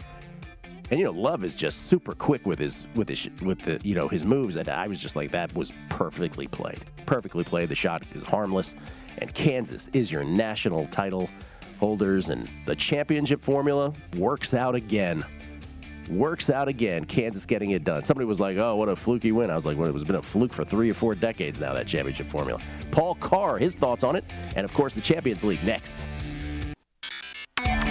And 0.91 0.99
you 0.99 1.05
know, 1.05 1.13
Love 1.13 1.45
is 1.45 1.55
just 1.55 1.87
super 1.87 2.15
quick 2.15 2.47
with 2.47 2.59
his 2.59 2.87
with 2.97 3.09
his 3.09 3.29
with 3.43 3.61
the 3.63 3.81
you 3.85 3.95
know 3.95 4.09
his 4.09 4.27
moves, 4.27 4.57
and 4.57 4.69
I 4.69 4.89
was 4.89 5.01
just 5.01 5.15
like 5.17 5.31
that 5.31 5.55
was 5.55 5.73
perfectly 5.89 6.49
played, 6.49 6.81
perfectly 7.07 7.45
played. 7.45 7.69
The 7.69 7.77
shot 7.77 8.03
is 8.15 8.25
harmless, 8.25 8.75
and 9.19 9.33
Kansas 9.33 9.89
is 9.93 10.11
your 10.11 10.25
national 10.25 10.87
title 10.87 11.31
holders, 11.79 12.29
and 12.29 12.49
the 12.67 12.75
championship 12.75 13.41
formula 13.41 13.93
works 14.17 14.53
out 14.53 14.75
again 14.75 15.25
works 16.11 16.51
out 16.51 16.69
again. 16.69 17.05
Kansas 17.05 17.47
getting 17.47 17.71
it 17.71 17.85
done. 17.85 18.05
Somebody 18.05 18.27
was 18.27 18.41
like, 18.41 18.57
"Oh, 18.57 18.77
what 18.77 18.89
a 18.89 18.97
fluky 18.97 19.33
win." 19.33 19.51
I 19.51 19.55
was 19.55 19.67
like, 19.67 19.77
"Well, 19.77 19.95
it's 19.95 20.05
been 20.05 20.17
a 20.17 20.23
fluke 20.23 20.53
for 20.53 20.65
three 20.65 20.91
or 20.91 20.95
four 20.95 21.15
decades 21.15 21.61
now." 21.61 21.73
That 21.73 21.87
championship 21.87 22.31
formula. 22.31 22.61
Paul 22.91 23.15
Carr, 23.17 23.59
his 23.59 23.75
thoughts 23.75 24.05
on 24.05 24.17
it, 24.17 24.25
and 24.57 24.65
of 24.65 24.73
course 24.73 24.95
the 24.95 25.01
Champions 25.01 25.45
League 25.45 25.63
next. 25.65 26.07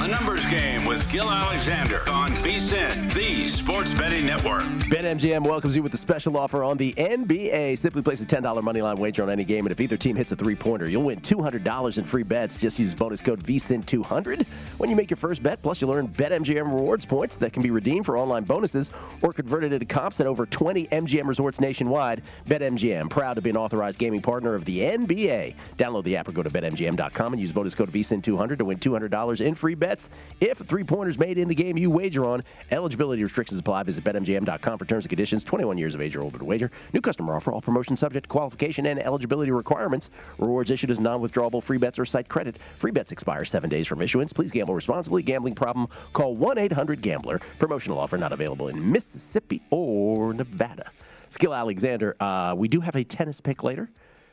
A 0.02 0.08
numbers 0.08 0.46
game 0.46 0.86
with 0.86 1.12
Gil 1.12 1.30
Alexander 1.30 2.10
on 2.10 2.30
VSiN, 2.32 3.14
the 3.14 3.46
Sports 3.50 3.94
Betting 3.94 4.26
Network. 4.26 4.64
BetMGM 4.64 5.46
welcomes 5.46 5.76
you 5.76 5.84
with 5.84 5.94
a 5.94 5.98
special 5.98 6.38
offer 6.38 6.64
on 6.64 6.78
the 6.78 6.94
NBA. 6.94 7.78
Simply 7.78 8.02
place 8.02 8.22
a 8.22 8.26
$10 8.26 8.42
moneyline 8.62 8.98
wager 8.98 9.24
on 9.24 9.30
any 9.30 9.44
game, 9.44 9.66
and 9.66 9.74
if 9.74 9.82
either 9.82 9.98
team 9.98 10.16
hits 10.16 10.32
a 10.32 10.38
three 10.38 10.56
pointer, 10.56 10.90
you'll 10.90 11.04
win 11.04 11.20
$200 11.20 11.98
in 11.98 12.06
free 12.06 12.24
bets. 12.24 12.62
Just 12.62 12.80
use 12.80 12.96
bonus 12.96 13.22
code 13.22 13.44
VSIN200 13.44 14.48
when 14.78 14.90
you 14.90 14.96
make 14.96 15.10
your 15.10 15.18
first 15.18 15.44
bet. 15.44 15.62
Plus, 15.62 15.82
you'll 15.82 15.92
earn 15.92 16.08
BetMGM 16.08 16.74
rewards 16.74 17.06
points 17.06 17.36
that 17.36 17.52
can 17.52 17.62
be 17.62 17.70
redeemed 17.70 18.06
for 18.06 18.18
online 18.18 18.46
bonuses 18.46 18.92
or 19.22 19.34
converted 19.34 19.74
into 19.74 19.86
comps 19.86 20.22
at 20.22 20.28
over 20.28 20.46
20 20.46 20.88
MGM 20.88 21.28
resorts 21.28 21.60
nationwide. 21.60 22.22
BetMGM, 22.48 23.10
proud 23.10 23.34
to 23.34 23.42
be 23.42 23.50
an 23.50 23.58
authorized 23.58 24.00
gaming 24.00 24.22
partner 24.22 24.56
of 24.56 24.64
the 24.64 24.80
NBA. 24.80 25.56
Download 25.78 26.06
the 26.06 26.16
app 26.16 26.30
or 26.30 26.32
go 26.32 26.42
to 26.42 26.50
BetMGM.com 26.50 27.34
and 27.34 27.42
use 27.42 27.52
bonus 27.52 27.76
code 27.76 27.92
VSIN200 27.92 28.60
to 28.60 28.64
win 28.64 28.80
$200 28.80 29.46
in 29.46 29.56
free 29.56 29.76
bets 29.76 29.89
bets. 29.90 30.10
If 30.40 30.60
three 30.60 30.84
pointers 30.84 31.18
made 31.18 31.38
in 31.38 31.48
the 31.48 31.56
game 31.56 31.76
you 31.78 31.90
wager 31.90 32.24
on, 32.26 32.44
eligibility 32.70 33.24
restrictions 33.24 33.60
apply. 33.60 33.84
Visit 33.84 34.04
BetMGM.com 34.04 34.78
for 34.78 34.86
terms 34.86 35.06
and 35.06 35.10
conditions. 35.10 35.44
21 35.44 35.78
years 35.80 35.96
of 35.96 36.02
age 36.02 36.16
or 36.16 36.22
older 36.22 36.38
to 36.38 36.46
wager. 36.46 36.70
New 36.94 37.02
customer 37.02 37.36
offer. 37.36 37.52
All 37.52 37.62
promotion 37.62 37.98
subject 37.98 38.26
to 38.26 38.30
qualification 38.30 38.86
and 38.86 39.00
eligibility 39.00 39.52
requirements. 39.52 40.12
Rewards 40.38 40.70
issued 40.70 40.92
as 40.92 41.00
non-withdrawable 41.00 41.64
free 41.64 41.80
bets 41.80 41.98
or 41.98 42.06
site 42.06 42.30
credit. 42.30 42.58
Free 42.78 42.92
bets 42.92 43.12
expire 43.12 43.44
seven 43.46 43.70
days 43.70 43.88
from 43.88 44.02
issuance. 44.02 44.32
Please 44.32 44.52
gamble 44.52 44.76
responsibly. 44.76 45.24
Gambling 45.24 45.56
problem? 45.56 45.88
Call 46.14 46.38
1-800-GAMBLER. 46.38 47.42
Promotional 47.58 47.98
offer 47.98 48.18
not 48.18 48.32
available 48.32 48.68
in 48.68 48.92
Mississippi 48.92 49.62
or 49.72 50.34
Nevada. 50.34 50.92
Skill 51.30 51.54
Alexander, 51.54 52.16
uh, 52.20 52.54
we 52.58 52.68
do 52.68 52.82
have 52.82 52.96
a 52.96 53.04
tennis 53.04 53.42
pick 53.42 53.64
later. 53.64 53.90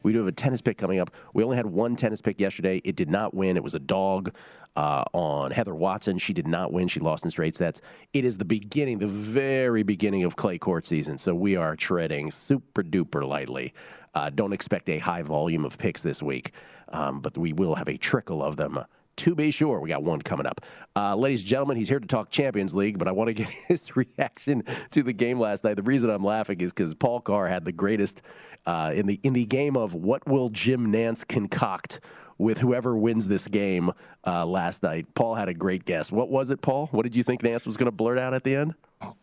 We 0.07 0.13
do 0.13 0.19
have 0.21 0.29
a 0.29 0.33
tennis 0.33 0.61
pick 0.61 0.79
coming 0.79 1.01
up. 1.01 1.11
We 1.35 1.43
only 1.43 1.57
had 1.57 1.67
one 1.67 1.97
tennis 1.97 2.21
pick 2.21 2.39
yesterday. 2.39 2.81
It 2.85 2.95
did 2.95 3.11
not 3.11 3.35
win. 3.35 3.57
It 3.57 3.65
was 3.65 3.75
a 3.75 3.81
dog 3.81 4.33
uh, 4.77 5.03
on 5.13 5.51
Heather 5.51 5.75
Watson. 5.75 6.19
She 6.19 6.33
did 6.33 6.47
not 6.47 6.73
win. 6.73 6.87
She 6.87 7.01
lost 7.01 7.25
in 7.25 7.31
straight 7.33 7.57
sets. 7.57 7.81
It 8.13 8.25
is 8.25 8.37
the 8.37 8.45
beginning, 8.45 9.01
the 9.01 9.09
very 9.09 9.83
beginning 9.83 10.23
of 10.23 10.37
clay 10.37 10.59
court 10.59 10.87
season. 10.87 11.19
So 11.19 11.35
we 11.35 11.57
are 11.57 11.75
treading 11.75 12.31
super 12.31 12.85
duper 12.85 13.27
lightly. 13.27 13.75
Uh, 14.15 14.31
don't 14.31 14.53
expect 14.53 14.89
a 14.89 14.99
high 14.99 15.23
volume 15.23 15.65
of 15.65 15.77
picks 15.77 16.03
this 16.03 16.23
week, 16.23 16.53
um, 16.91 17.19
but 17.19 17.37
we 17.37 17.53
will 17.53 17.75
have 17.75 17.89
a 17.89 17.97
trickle 17.97 18.45
of 18.45 18.55
them 18.55 18.85
to 19.17 19.35
be 19.35 19.51
sure. 19.51 19.81
We 19.81 19.89
got 19.89 20.03
one 20.03 20.23
coming 20.23 20.47
up. 20.47 20.61
Uh, 20.95 21.17
ladies 21.17 21.41
and 21.41 21.49
gentlemen, 21.49 21.77
he's 21.77 21.89
here 21.89 22.01
to 22.01 22.07
talk 22.07 22.31
Champions 22.31 22.75
League, 22.75 22.99
but 22.99 23.09
I 23.09 23.13
want 23.13 23.29
to 23.29 23.35
get 23.45 23.49
his 23.49 23.97
reaction 23.97 24.63
to 24.91 25.03
the 25.03 25.13
game 25.13 25.41
last 25.41 25.65
night. 25.65 25.75
The 25.75 25.83
reason 25.83 26.11
I'm 26.11 26.25
laughing 26.25 26.61
is 26.61 26.73
because 26.73 26.95
Paul 26.95 27.21
Carr 27.21 27.49
had 27.49 27.65
the 27.65 27.73
greatest 27.73 28.23
uh, 28.67 28.93
in 28.95 29.07
the 29.07 29.21
in 29.23 29.33
the 29.33 29.45
game 29.45 29.77
of 29.77 29.95
what 29.95 30.27
will 30.27 30.49
Jim 30.51 30.93
Nantz 30.93 31.27
concoct 31.27 32.01
with 32.39 32.59
whoever 32.59 32.97
wins 32.97 33.29
this 33.29 33.49
game 33.49 33.91
uh, 34.27 34.45
last 34.45 34.83
night. 34.83 35.07
Paul 35.15 35.35
had 35.35 35.49
a 35.49 35.55
great 35.55 35.85
guess. 35.85 36.13
What 36.13 36.29
was 36.29 36.51
it, 36.51 36.61
Paul? 36.61 36.89
What 36.89 37.03
did 37.03 37.17
you 37.17 37.23
think 37.23 37.43
Nantz 37.43 37.67
was 37.67 37.77
going 37.77 37.87
to 37.87 37.93
blurt 37.93 38.19
out 38.19 38.35
at 38.35 38.45
the 38.45 38.55
end? 38.55 38.75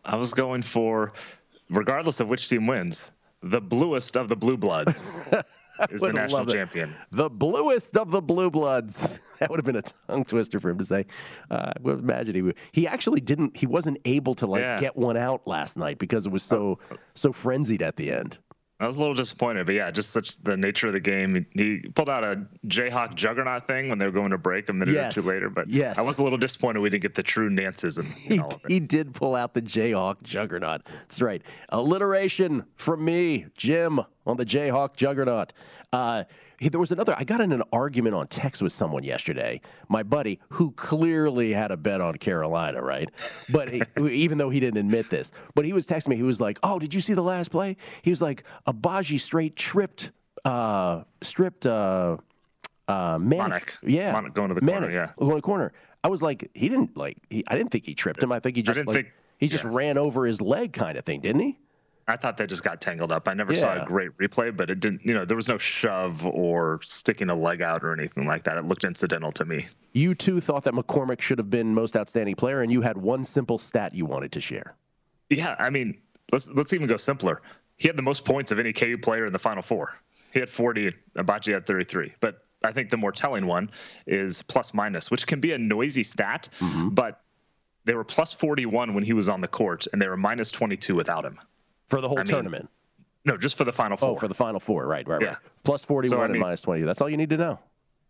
I 0.04 0.16
was 0.16 0.34
going 0.34 0.62
for, 0.62 1.12
regardless 1.70 2.20
of 2.20 2.28
which 2.28 2.48
team 2.48 2.66
wins, 2.66 3.04
the 3.42 3.60
bluest 3.60 4.16
of 4.16 4.28
the 4.28 4.36
blue 4.36 4.56
bloods. 4.56 5.04
is 5.90 6.00
the 6.00 6.12
national 6.12 6.46
champion. 6.46 6.94
The 7.10 7.30
bluest 7.30 7.96
of 7.96 8.10
the 8.10 8.22
blue 8.22 8.50
bloods. 8.50 9.20
That 9.40 9.50
would 9.50 9.58
have 9.58 9.66
been 9.66 9.76
a 9.76 9.82
tongue 9.82 10.24
twister 10.24 10.60
for 10.60 10.70
him 10.70 10.78
to 10.78 10.84
say. 10.84 11.06
Uh, 11.50 11.72
I 11.76 11.80
would 11.80 11.98
imagine 11.98 12.36
he 12.36 12.42
would. 12.42 12.56
He 12.70 12.86
actually 12.86 13.20
didn't. 13.20 13.56
He 13.56 13.66
wasn't 13.66 13.98
able 14.04 14.34
to 14.36 14.46
like 14.46 14.62
yeah. 14.62 14.78
get 14.78 14.96
one 14.96 15.16
out 15.16 15.42
last 15.44 15.76
night 15.76 15.98
because 15.98 16.24
it 16.24 16.30
was 16.30 16.44
so 16.44 16.78
so 17.14 17.32
frenzied 17.32 17.82
at 17.82 17.96
the 17.96 18.12
end. 18.12 18.38
I 18.80 18.86
was 18.86 18.96
a 18.96 19.00
little 19.00 19.14
disappointed, 19.14 19.66
but 19.66 19.74
yeah, 19.76 19.90
just 19.92 20.14
the, 20.14 20.36
the 20.42 20.56
nature 20.56 20.88
of 20.88 20.94
the 20.94 21.00
game. 21.00 21.46
He 21.52 21.78
pulled 21.94 22.08
out 22.08 22.24
a 22.24 22.44
Jayhawk 22.66 23.14
juggernaut 23.14 23.68
thing 23.68 23.88
when 23.88 23.98
they 23.98 24.04
were 24.04 24.12
going 24.12 24.30
to 24.30 24.38
break 24.38 24.68
a 24.68 24.72
minute 24.72 24.94
yes. 24.94 25.16
or 25.16 25.22
two 25.22 25.28
later, 25.28 25.48
but 25.48 25.68
yes. 25.70 25.96
I 25.96 26.02
was 26.02 26.18
a 26.18 26.24
little 26.24 26.38
disappointed 26.38 26.80
we 26.80 26.90
didn't 26.90 27.02
get 27.02 27.14
the 27.14 27.22
true 27.22 27.48
Nantzism. 27.48 28.12
He, 28.12 28.40
he 28.66 28.80
did 28.80 29.14
pull 29.14 29.36
out 29.36 29.54
the 29.54 29.62
Jayhawk 29.62 30.22
juggernaut. 30.22 30.84
That's 30.84 31.20
right. 31.20 31.42
Alliteration 31.68 32.64
from 32.74 33.04
me, 33.04 33.46
Jim, 33.56 34.00
on 34.26 34.36
the 34.36 34.44
Jayhawk 34.44 34.96
juggernaut. 34.96 35.52
Uh, 35.92 36.24
there 36.60 36.80
was 36.80 36.92
another. 36.92 37.14
I 37.16 37.24
got 37.24 37.40
in 37.40 37.52
an 37.52 37.62
argument 37.72 38.14
on 38.14 38.26
text 38.26 38.62
with 38.62 38.72
someone 38.72 39.02
yesterday, 39.02 39.60
my 39.88 40.02
buddy, 40.02 40.40
who 40.50 40.72
clearly 40.72 41.52
had 41.52 41.70
a 41.70 41.76
bet 41.76 42.00
on 42.00 42.14
Carolina, 42.16 42.82
right? 42.82 43.10
But 43.48 43.70
he, 43.70 43.82
even 44.10 44.38
though 44.38 44.50
he 44.50 44.60
didn't 44.60 44.78
admit 44.78 45.10
this, 45.10 45.32
but 45.54 45.64
he 45.64 45.72
was 45.72 45.86
texting 45.86 46.08
me. 46.08 46.16
He 46.16 46.22
was 46.22 46.40
like, 46.40 46.58
"Oh, 46.62 46.78
did 46.78 46.94
you 46.94 47.00
see 47.00 47.14
the 47.14 47.22
last 47.22 47.50
play?" 47.50 47.76
He 48.02 48.10
was 48.10 48.22
like, 48.22 48.44
"Agbaji 48.66 49.20
straight 49.20 49.56
tripped, 49.56 50.12
uh, 50.44 51.02
stripped, 51.20 51.66
uh, 51.66 52.16
uh, 52.88 53.18
Manek. 53.18 53.76
Yeah, 53.82 54.14
Manek 54.14 54.34
going 54.34 54.48
to 54.48 54.54
the 54.54 54.60
corner. 54.60 54.90
Yeah, 54.90 55.12
going 55.18 55.32
to 55.32 55.36
the 55.36 55.42
corner." 55.42 55.72
I 56.04 56.08
was 56.08 56.22
like, 56.22 56.50
he 56.52 56.68
didn't 56.68 56.98
like. 56.98 57.16
He, 57.30 57.44
I 57.48 57.56
didn't 57.56 57.70
think 57.70 57.86
he 57.86 57.94
tripped 57.94 58.22
him. 58.22 58.30
I 58.30 58.38
think 58.38 58.56
he 58.56 58.62
just 58.62 58.86
like 58.86 58.94
think, 58.94 59.12
he 59.38 59.48
just 59.48 59.64
yeah. 59.64 59.70
ran 59.72 59.96
over 59.96 60.26
his 60.26 60.42
leg, 60.42 60.74
kind 60.74 60.98
of 60.98 61.04
thing, 61.04 61.22
didn't 61.22 61.40
he? 61.40 61.58
I 62.06 62.16
thought 62.16 62.36
they 62.36 62.46
just 62.46 62.62
got 62.62 62.80
tangled 62.80 63.12
up. 63.12 63.28
I 63.28 63.34
never 63.34 63.52
yeah. 63.54 63.60
saw 63.60 63.82
a 63.82 63.86
great 63.86 64.16
replay, 64.18 64.54
but 64.54 64.68
it 64.68 64.80
didn't. 64.80 65.04
You 65.04 65.14
know, 65.14 65.24
there 65.24 65.36
was 65.36 65.48
no 65.48 65.56
shove 65.56 66.24
or 66.26 66.80
sticking 66.84 67.30
a 67.30 67.34
leg 67.34 67.62
out 67.62 67.82
or 67.82 67.92
anything 67.92 68.26
like 68.26 68.44
that. 68.44 68.58
It 68.58 68.66
looked 68.66 68.84
incidental 68.84 69.32
to 69.32 69.44
me. 69.44 69.66
You 69.92 70.14
too 70.14 70.40
thought 70.40 70.64
that 70.64 70.74
McCormack 70.74 71.20
should 71.20 71.38
have 71.38 71.48
been 71.48 71.74
most 71.74 71.96
outstanding 71.96 72.34
player, 72.34 72.60
and 72.60 72.70
you 72.70 72.82
had 72.82 72.98
one 72.98 73.24
simple 73.24 73.56
stat 73.56 73.94
you 73.94 74.04
wanted 74.04 74.32
to 74.32 74.40
share. 74.40 74.74
Yeah, 75.30 75.56
I 75.58 75.70
mean, 75.70 75.98
let's 76.30 76.48
let's 76.48 76.74
even 76.74 76.86
go 76.86 76.98
simpler. 76.98 77.40
He 77.76 77.88
had 77.88 77.96
the 77.96 78.02
most 78.02 78.24
points 78.24 78.52
of 78.52 78.58
any 78.58 78.72
KU 78.72 78.98
player 78.98 79.24
in 79.26 79.32
the 79.32 79.38
Final 79.38 79.62
Four. 79.62 79.98
He 80.32 80.40
had 80.40 80.50
40. 80.50 80.92
Agbaji 81.16 81.54
had 81.54 81.66
33. 81.66 82.12
But 82.20 82.44
I 82.62 82.72
think 82.72 82.90
the 82.90 82.96
more 82.96 83.12
telling 83.12 83.46
one 83.46 83.70
is 84.06 84.42
plus 84.42 84.74
minus, 84.74 85.10
which 85.10 85.26
can 85.26 85.40
be 85.40 85.52
a 85.52 85.58
noisy 85.58 86.02
stat, 86.02 86.50
mm-hmm. 86.60 86.90
but 86.90 87.22
they 87.84 87.94
were 87.94 88.04
plus 88.04 88.32
41 88.32 88.94
when 88.94 89.04
he 89.04 89.12
was 89.12 89.28
on 89.28 89.40
the 89.40 89.48
court, 89.48 89.86
and 89.92 90.00
they 90.02 90.08
were 90.08 90.16
minus 90.16 90.50
22 90.50 90.94
without 90.94 91.24
him 91.24 91.38
for 91.86 92.00
the 92.00 92.08
whole 92.08 92.18
I 92.18 92.24
tournament. 92.24 92.64
Mean, 92.64 92.68
no, 93.26 93.36
just 93.38 93.56
for 93.56 93.64
the 93.64 93.72
final 93.72 93.96
four. 93.96 94.10
Oh, 94.10 94.14
for 94.16 94.28
the 94.28 94.34
final 94.34 94.60
four, 94.60 94.86
right, 94.86 95.06
right, 95.08 95.20
yeah. 95.20 95.28
right. 95.28 95.36
Plus 95.62 95.84
forty-one 95.84 96.18
so, 96.18 96.22
I 96.22 96.26
mean, 96.26 96.36
and 96.36 96.40
minus 96.40 96.62
twenty. 96.62 96.82
That's 96.82 97.00
all 97.00 97.08
you 97.08 97.16
need 97.16 97.30
to 97.30 97.36
know. 97.36 97.58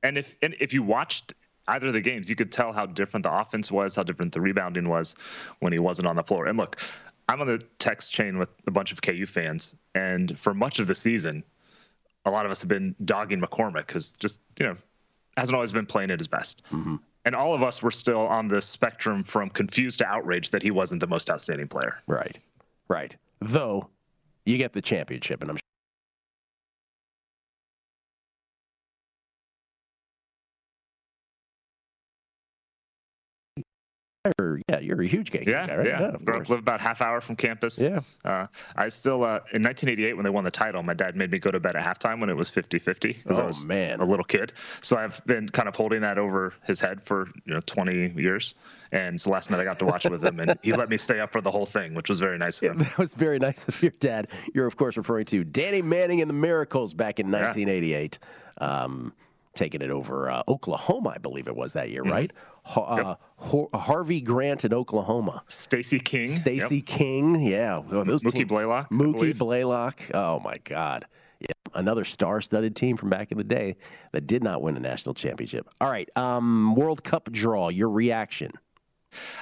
And 0.02 0.18
if 0.18 0.34
and 0.42 0.54
if 0.60 0.72
you 0.72 0.82
watched 0.82 1.34
either 1.68 1.88
of 1.88 1.92
the 1.92 2.00
games, 2.00 2.28
you 2.28 2.36
could 2.36 2.52
tell 2.52 2.72
how 2.72 2.86
different 2.86 3.24
the 3.24 3.32
offense 3.32 3.70
was, 3.70 3.94
how 3.94 4.02
different 4.02 4.32
the 4.32 4.40
rebounding 4.40 4.88
was 4.88 5.14
when 5.60 5.72
he 5.72 5.78
wasn't 5.78 6.06
on 6.06 6.16
the 6.16 6.22
floor. 6.22 6.46
And 6.46 6.58
look, 6.58 6.80
I'm 7.28 7.40
on 7.40 7.46
the 7.46 7.62
text 7.78 8.12
chain 8.12 8.38
with 8.38 8.50
a 8.66 8.70
bunch 8.70 8.92
of 8.92 9.00
KU 9.00 9.26
fans, 9.26 9.74
and 9.94 10.38
for 10.38 10.52
much 10.52 10.78
of 10.78 10.86
the 10.86 10.94
season, 10.94 11.42
a 12.24 12.30
lot 12.30 12.44
of 12.44 12.50
us 12.50 12.60
have 12.60 12.68
been 12.68 12.94
dogging 13.04 13.40
McCormack 13.40 13.86
because 13.86 14.12
just 14.12 14.40
you 14.58 14.66
know 14.66 14.74
hasn't 15.36 15.54
always 15.54 15.72
been 15.72 15.86
playing 15.86 16.10
at 16.10 16.20
his 16.20 16.28
best. 16.28 16.62
Mm-hmm. 16.70 16.96
And 17.26 17.34
all 17.34 17.54
of 17.54 17.62
us 17.62 17.82
were 17.82 17.90
still 17.90 18.20
on 18.20 18.48
the 18.48 18.60
spectrum 18.60 19.24
from 19.24 19.48
confused 19.48 20.00
to 20.00 20.06
outraged 20.06 20.52
that 20.52 20.62
he 20.62 20.70
wasn't 20.70 21.00
the 21.00 21.06
most 21.06 21.30
outstanding 21.30 21.68
player. 21.68 21.98
Right, 22.06 22.38
right. 22.89 23.16
Though 23.41 23.91
you 24.47 24.59
get 24.59 24.72
the 24.72 24.82
championship, 24.82 25.43
and 25.43 25.51
I'm 25.51 25.59
yeah, 34.70 34.78
you're 34.80 35.03
a 35.03 35.07
huge 35.07 35.35
Yankees 35.35 35.53
yeah, 35.53 35.66
guy, 35.66 35.76
right? 35.76 35.87
Yeah, 35.87 36.01
of 36.09 36.24
Grew 36.24 36.37
up- 36.37 36.49
live 36.49 36.59
about 36.59 36.80
half 36.80 37.03
hour 37.03 37.20
from 37.20 37.37
campus. 37.37 37.78
Yeah. 37.78 38.01
Uh, 38.24 38.47
I 38.74 38.89
still, 38.89 39.22
uh, 39.22 39.41
in 39.53 39.62
1988, 39.62 40.14
when 40.16 40.24
they 40.24 40.30
won 40.30 40.45
the 40.45 40.51
title, 40.51 40.82
my 40.82 40.95
dad 40.95 41.14
made 41.14 41.30
me 41.30 41.39
go 41.39 41.51
to 41.51 41.61
bed 41.61 41.76
at 41.76 41.85
halftime 41.85 42.20
when 42.20 42.30
it 42.30 42.35
was 42.37 42.49
50 42.49 42.78
50 42.78 43.12
because 43.12 43.39
I 43.39 43.43
Oh, 43.43 43.47
was 43.49 43.66
man. 43.66 44.01
a 44.01 44.05
little 44.07 44.24
kid. 44.24 44.55
So 44.80 44.97
I've 44.97 45.22
been 45.26 45.51
kind 45.51 45.68
of 45.68 45.76
holding 45.76 46.01
that 46.01 46.16
over 46.16 46.55
his 46.66 46.80
head 46.80 47.03
for, 47.05 47.28
you 47.45 47.53
know, 47.53 47.61
20 47.66 48.14
years. 48.16 48.55
And 48.95 49.20
so 49.20 49.28
last 49.30 49.51
night 49.51 49.59
I 49.59 49.64
got 49.64 49.80
to 49.80 49.84
watch 49.86 50.07
it 50.07 50.12
with 50.12 50.24
him, 50.24 50.38
and 50.38 50.57
he 50.62 50.72
let 50.72 50.88
me 50.88 50.97
stay 50.97 51.18
up 51.18 51.32
for 51.32 51.40
the 51.40 51.51
whole 51.51 51.66
thing, 51.66 51.95
which 51.95 52.09
was 52.09 52.20
very 52.20 52.38
nice 52.38 52.62
of 52.62 52.70
him. 52.70 52.78
That 52.78 52.97
was 52.97 53.12
very 53.14 53.40
nice 53.40 53.66
of 53.66 53.82
your 53.82 53.90
dad. 53.99 54.28
You're, 54.55 54.66
of 54.66 54.76
course, 54.76 54.97
referring 54.97 55.24
to 55.26 55.42
Danny 55.42 55.82
Manning 55.82 56.20
and 56.20 56.30
the 56.30 56.34
Miracles 56.34 56.95
back 56.95 57.18
in 57.18 57.26
1988, 57.32 58.20
um, 58.59 59.12
taking 59.55 59.82
it 59.82 59.90
over 59.90 60.30
uh, 60.30 60.42
Oklahoma, 60.47 61.11
I 61.16 61.18
believe 61.18 61.49
it 61.49 61.57
was 61.57 61.72
that 61.72 61.90
year, 61.90 62.03
right? 62.03 62.32
Ha- 62.62 62.82
uh, 62.82 63.16
Har- 63.38 63.68
Harvey 63.74 64.20
Grant 64.20 64.64
in 64.64 64.72
Oklahoma. 64.72 65.42
Stacy 65.49 65.99
King. 65.99 66.28
Stacy 66.28 66.76
Yep. 66.76 66.86
King, 66.86 67.40
yeah. 67.42 67.78
Well, 67.78 68.05
those 68.05 68.22
Mookie 68.22 68.47
Blaylock, 68.47 68.90
Mookie. 68.90 69.36
Blaylock. 69.36 70.03
Oh, 70.14 70.38
my 70.38 70.55
God. 70.62 71.07
Yeah, 71.40 71.49
another 71.74 72.05
star-studded 72.05 72.76
team 72.76 72.97
from 72.97 73.11
back 73.11 73.32
in 73.32 73.38
the 73.38 73.45
day 73.45 73.74
that 74.12 74.28
did 74.28 74.45
not 74.45 74.62
win 74.62 74.76
a 74.76 74.80
national 74.80 75.14
championship. 75.14 75.68
All 75.80 75.90
right, 75.90 76.09
um, 76.16 76.76
World 76.76 77.03
Cup 77.03 77.30
draw. 77.32 77.70
Your 77.70 77.90
reaction? 77.90 78.53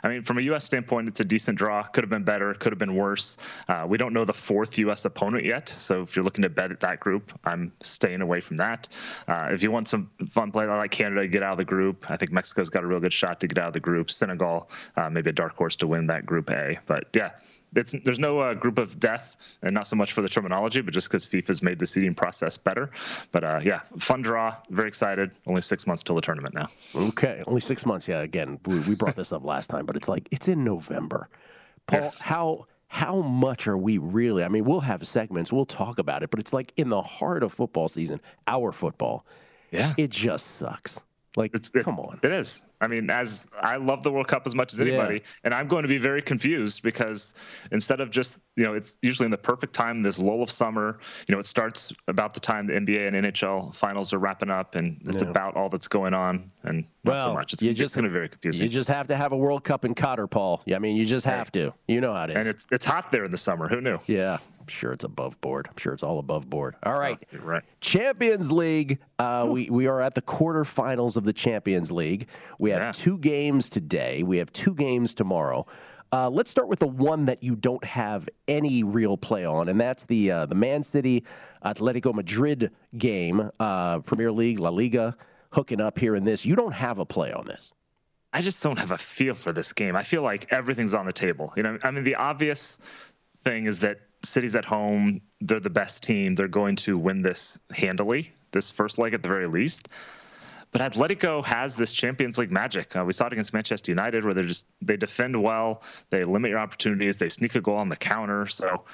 I 0.02 0.08
mean, 0.08 0.22
from 0.22 0.38
a 0.38 0.42
U.S. 0.42 0.64
standpoint, 0.64 1.08
it's 1.08 1.20
a 1.20 1.24
decent 1.24 1.58
draw. 1.58 1.82
Could 1.82 2.04
have 2.04 2.10
been 2.10 2.24
better. 2.24 2.54
Could 2.54 2.72
have 2.72 2.78
been 2.78 2.94
worse. 2.94 3.36
Uh, 3.68 3.86
we 3.88 3.98
don't 3.98 4.12
know 4.12 4.24
the 4.24 4.32
fourth 4.32 4.78
U.S. 4.78 5.04
opponent 5.04 5.44
yet, 5.44 5.68
so 5.68 6.02
if 6.02 6.16
you're 6.16 6.24
looking 6.24 6.42
to 6.42 6.48
bet 6.48 6.70
at 6.70 6.80
that 6.80 7.00
group, 7.00 7.32
I'm 7.44 7.72
staying 7.80 8.20
away 8.20 8.40
from 8.40 8.56
that. 8.58 8.88
Uh, 9.28 9.48
if 9.50 9.62
you 9.62 9.70
want 9.70 9.88
some 9.88 10.10
fun 10.30 10.50
play, 10.50 10.64
I 10.64 10.76
like 10.76 10.90
Canada 10.90 11.22
to 11.22 11.28
get 11.28 11.42
out 11.42 11.52
of 11.52 11.58
the 11.58 11.64
group. 11.64 12.10
I 12.10 12.16
think 12.16 12.32
Mexico's 12.32 12.70
got 12.70 12.84
a 12.84 12.86
real 12.86 13.00
good 13.00 13.12
shot 13.12 13.40
to 13.40 13.46
get 13.46 13.58
out 13.58 13.68
of 13.68 13.72
the 13.72 13.80
group. 13.80 14.10
Senegal, 14.10 14.70
uh, 14.96 15.10
maybe 15.10 15.30
a 15.30 15.32
dark 15.32 15.54
horse 15.54 15.76
to 15.76 15.86
win 15.86 16.06
that 16.08 16.26
Group 16.26 16.50
A. 16.50 16.78
But 16.86 17.06
yeah. 17.14 17.30
It's, 17.74 17.94
there's 18.04 18.18
no 18.18 18.38
uh, 18.38 18.54
group 18.54 18.78
of 18.78 19.00
death, 19.00 19.36
and 19.62 19.74
not 19.74 19.86
so 19.86 19.96
much 19.96 20.12
for 20.12 20.22
the 20.22 20.28
terminology, 20.28 20.80
but 20.80 20.92
just 20.92 21.08
because 21.08 21.24
FIFA's 21.24 21.62
made 21.62 21.78
the 21.78 21.86
seeding 21.86 22.14
process 22.14 22.56
better. 22.56 22.90
But 23.30 23.44
uh, 23.44 23.60
yeah, 23.62 23.80
fun 23.98 24.22
draw. 24.22 24.56
Very 24.70 24.88
excited. 24.88 25.30
Only 25.46 25.62
six 25.62 25.86
months 25.86 26.02
till 26.02 26.14
the 26.14 26.22
tournament 26.22 26.54
now. 26.54 26.68
Okay, 26.94 27.42
only 27.46 27.60
six 27.60 27.86
months. 27.86 28.06
Yeah, 28.08 28.20
again, 28.20 28.58
we, 28.66 28.80
we 28.80 28.94
brought 28.94 29.16
this 29.16 29.32
up 29.32 29.44
last 29.44 29.68
time, 29.70 29.86
but 29.86 29.96
it's 29.96 30.08
like 30.08 30.28
it's 30.30 30.48
in 30.48 30.64
November. 30.64 31.28
Paul, 31.86 32.12
how 32.18 32.66
how 32.88 33.22
much 33.22 33.66
are 33.66 33.78
we 33.78 33.96
really? 33.98 34.44
I 34.44 34.48
mean, 34.48 34.64
we'll 34.64 34.80
have 34.80 35.06
segments, 35.06 35.50
we'll 35.50 35.64
talk 35.64 35.98
about 35.98 36.22
it, 36.22 36.30
but 36.30 36.38
it's 36.38 36.52
like 36.52 36.72
in 36.76 36.90
the 36.90 37.00
heart 37.00 37.42
of 37.42 37.52
football 37.52 37.88
season, 37.88 38.20
our 38.46 38.70
football. 38.70 39.26
Yeah, 39.70 39.94
it 39.96 40.10
just 40.10 40.46
sucks. 40.46 41.00
Like, 41.36 41.52
it's, 41.54 41.68
come 41.70 41.98
on. 41.98 42.20
It 42.22 42.30
is. 42.30 42.62
I 42.82 42.88
mean, 42.88 43.08
as 43.10 43.46
I 43.60 43.76
love 43.76 44.02
the 44.02 44.10
World 44.10 44.26
Cup 44.28 44.42
as 44.44 44.54
much 44.54 44.74
as 44.74 44.80
anybody, 44.80 45.14
Yeah. 45.16 45.20
and 45.44 45.54
I'm 45.54 45.68
going 45.68 45.82
to 45.82 45.88
be 45.88 45.98
very 45.98 46.20
confused 46.20 46.82
because 46.82 47.32
instead 47.70 48.00
of 48.00 48.10
just, 48.10 48.38
you 48.56 48.64
know, 48.64 48.74
it's 48.74 48.98
usually 49.02 49.24
in 49.26 49.30
the 49.30 49.36
perfect 49.38 49.72
time, 49.72 50.00
this 50.00 50.18
lull 50.18 50.42
of 50.42 50.50
summer, 50.50 50.98
you 51.28 51.34
know, 51.34 51.38
it 51.38 51.46
starts 51.46 51.92
about 52.08 52.34
the 52.34 52.40
time 52.40 52.66
the 52.66 52.72
NBA 52.74 53.06
and 53.06 53.16
NHL 53.16 53.74
finals 53.74 54.12
are 54.12 54.18
wrapping 54.18 54.50
up, 54.50 54.74
and 54.74 55.00
it's 55.06 55.22
Yeah. 55.22 55.30
about 55.30 55.56
all 55.56 55.68
that's 55.68 55.86
going 55.88 56.12
on, 56.12 56.50
and 56.64 56.84
not 57.04 57.20
so 57.20 57.32
much. 57.32 57.52
It's, 57.52 57.62
you 57.62 57.70
it's 57.70 57.78
just- 57.78 57.94
going 57.94 58.02
to 58.04 58.10
be 58.10 58.14
very 58.14 58.28
confusing. 58.28 58.64
You 58.64 58.68
just 58.70 58.88
have 58.88 59.06
to 59.06 59.16
have 59.16 59.32
a 59.32 59.36
World 59.36 59.62
Cup 59.64 59.84
in 59.84 59.94
Qatar, 59.94 60.28
Paul. 60.28 60.60
Yeah, 60.66 60.76
I 60.76 60.80
mean, 60.80 60.96
you 60.96 61.04
just 61.06 61.24
have 61.24 61.50
to. 61.52 61.72
You 61.88 62.00
know 62.00 62.12
how 62.12 62.24
it 62.24 62.30
is. 62.30 62.36
and 62.36 62.46
it's 62.48 62.66
it's 62.72 62.84
hot 62.84 63.10
there 63.12 63.24
in 63.24 63.30
the 63.30 63.38
summer. 63.38 63.68
Who 63.68 63.80
knew? 63.80 63.98
Yeah, 64.06 64.38
I'm 64.62 64.68
sure 64.68 64.92
it's 64.92 65.04
above 65.04 65.40
board. 65.40 65.66
I'm 65.68 65.76
sure 65.76 65.92
it's 65.92 66.02
all 66.04 66.18
above 66.18 66.48
board. 66.48 66.76
All 66.84 66.98
right. 66.98 67.18
You're 67.32 67.42
right. 67.42 67.64
Champions 67.80 68.52
League. 68.52 69.00
Uh, 69.18 69.46
we, 69.50 69.68
we 69.70 69.86
are 69.88 70.00
at 70.00 70.14
the 70.14 70.22
quarterfinals 70.22 71.16
of 71.16 71.24
the 71.24 71.32
Champions 71.32 71.90
League. 71.90 72.28
We 72.60 72.70
have 72.70 72.82
Yeah. 72.82 72.92
two 72.92 73.18
games 73.18 73.68
today. 73.68 74.22
We 74.22 74.38
have 74.38 74.52
two 74.52 74.74
games 74.74 75.14
tomorrow. 75.14 75.66
Uh, 76.12 76.28
let's 76.30 76.50
start 76.50 76.68
with 76.68 76.78
the 76.78 76.86
one 76.86 77.24
that 77.24 77.42
you 77.42 77.56
don't 77.56 77.82
have 77.84 78.28
any 78.46 78.82
real 78.84 79.16
play 79.16 79.44
on, 79.46 79.68
and 79.70 79.80
that's 79.80 80.04
the 80.04 80.30
uh, 80.30 80.44
the 80.46 80.54
Man 80.54 80.82
City 80.82 81.24
Atletico 81.64 82.12
Madrid 82.14 82.70
game, 82.98 83.50
uh, 83.58 83.98
Premier 84.00 84.30
League, 84.30 84.58
La 84.58 84.68
Liga, 84.68 85.16
hooking 85.52 85.80
up 85.80 85.98
here 85.98 86.14
in 86.14 86.24
this. 86.24 86.44
You 86.44 86.54
don't 86.54 86.74
have 86.74 86.98
a 86.98 87.06
play 87.06 87.32
on 87.32 87.46
this. 87.46 87.72
I 88.34 88.42
just 88.42 88.62
don't 88.62 88.78
have 88.78 88.90
a 88.90 88.98
feel 88.98 89.34
for 89.34 89.52
this 89.54 89.72
game. 89.72 89.96
I 89.96 90.02
feel 90.02 90.20
like 90.22 90.52
everything's 90.52 90.92
on 90.94 91.06
the 91.06 91.12
table. 91.14 91.52
You 91.56 91.62
know, 91.62 91.78
I 91.82 91.90
mean, 91.90 92.04
the 92.04 92.14
obvious 92.16 92.78
thing 93.42 93.66
is 93.66 93.80
that 93.80 94.00
City's 94.24 94.54
at 94.56 94.64
home. 94.64 95.20
They're 95.40 95.60
the 95.60 95.70
best 95.70 96.02
team. 96.02 96.34
They're 96.34 96.48
going 96.48 96.76
to 96.76 96.96
win 96.96 97.22
this 97.22 97.58
handily, 97.70 98.32
this 98.52 98.70
first 98.70 98.98
leg 98.98 99.14
at 99.14 99.22
the 99.22 99.28
very 99.28 99.48
least. 99.48 99.88
But 100.72 100.80
Atletico 100.80 101.44
has 101.44 101.76
this 101.76 101.92
Champions 101.92 102.38
League 102.38 102.50
magic. 102.50 102.96
Uh, 102.96 103.04
we 103.04 103.12
saw 103.12 103.26
it 103.26 103.32
against 103.34 103.52
Manchester 103.52 103.92
United, 103.92 104.24
where 104.24 104.32
they 104.32 104.42
just 104.42 104.66
they 104.80 104.96
defend 104.96 105.40
well, 105.40 105.82
they 106.08 106.24
limit 106.24 106.50
your 106.50 106.60
opportunities, 106.60 107.18
they 107.18 107.28
sneak 107.28 107.54
a 107.54 107.60
goal 107.60 107.76
on 107.76 107.90
the 107.90 107.96
counter. 107.96 108.46
So, 108.46 108.84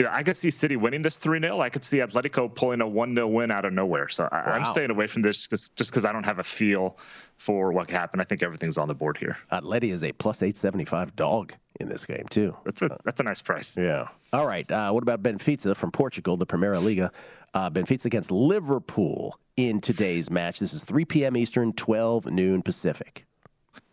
you 0.00 0.06
know, 0.06 0.12
I 0.14 0.22
could 0.22 0.34
see 0.34 0.50
City 0.50 0.76
winning 0.76 1.02
this 1.02 1.18
three 1.18 1.38
0 1.38 1.60
I 1.60 1.68
could 1.68 1.84
see 1.84 1.98
Atletico 1.98 2.52
pulling 2.54 2.80
a 2.80 2.88
one 2.88 3.14
0 3.14 3.28
win 3.28 3.50
out 3.50 3.66
of 3.66 3.74
nowhere. 3.74 4.08
So 4.08 4.26
I, 4.32 4.38
I'm 4.52 4.62
Wow. 4.62 4.64
staying 4.72 4.90
away 4.90 5.06
from 5.06 5.20
this 5.20 5.46
just 5.46 5.76
just 5.76 5.90
because 5.90 6.06
I 6.06 6.12
don't 6.12 6.24
have 6.24 6.38
a 6.38 6.42
feel 6.42 6.96
for 7.36 7.70
what 7.70 7.88
could 7.88 7.96
happen. 7.98 8.18
I 8.18 8.24
think 8.24 8.42
everything's 8.42 8.78
on 8.78 8.88
the 8.88 8.94
board 8.94 9.18
here. 9.18 9.36
Atleti 9.52 9.92
is 9.92 10.02
a 10.02 10.12
plus 10.12 10.42
875 10.42 11.14
dog 11.16 11.52
in 11.80 11.88
this 11.88 12.06
game, 12.06 12.24
too. 12.30 12.56
That's 12.64 12.80
a 12.80 12.98
that's 13.04 13.20
a 13.20 13.24
nice 13.24 13.42
price. 13.42 13.76
Yeah. 13.76 14.08
All 14.32 14.46
right. 14.46 14.70
Uh, 14.72 14.90
what 14.92 15.02
about 15.02 15.22
Benfica 15.22 15.76
from 15.76 15.90
Portugal, 15.92 16.38
the 16.38 16.46
Primeira 16.46 16.80
Liga? 16.80 17.12
Uh, 17.52 17.68
Benfica 17.68 18.06
against 18.06 18.30
Liverpool 18.30 19.38
in 19.58 19.82
today's 19.82 20.30
match. 20.30 20.60
This 20.60 20.72
is 20.72 20.82
3 20.84 21.04
p.m. 21.04 21.36
Eastern, 21.36 21.74
12 21.74 22.30
noon 22.30 22.62
Pacific. 22.62 23.26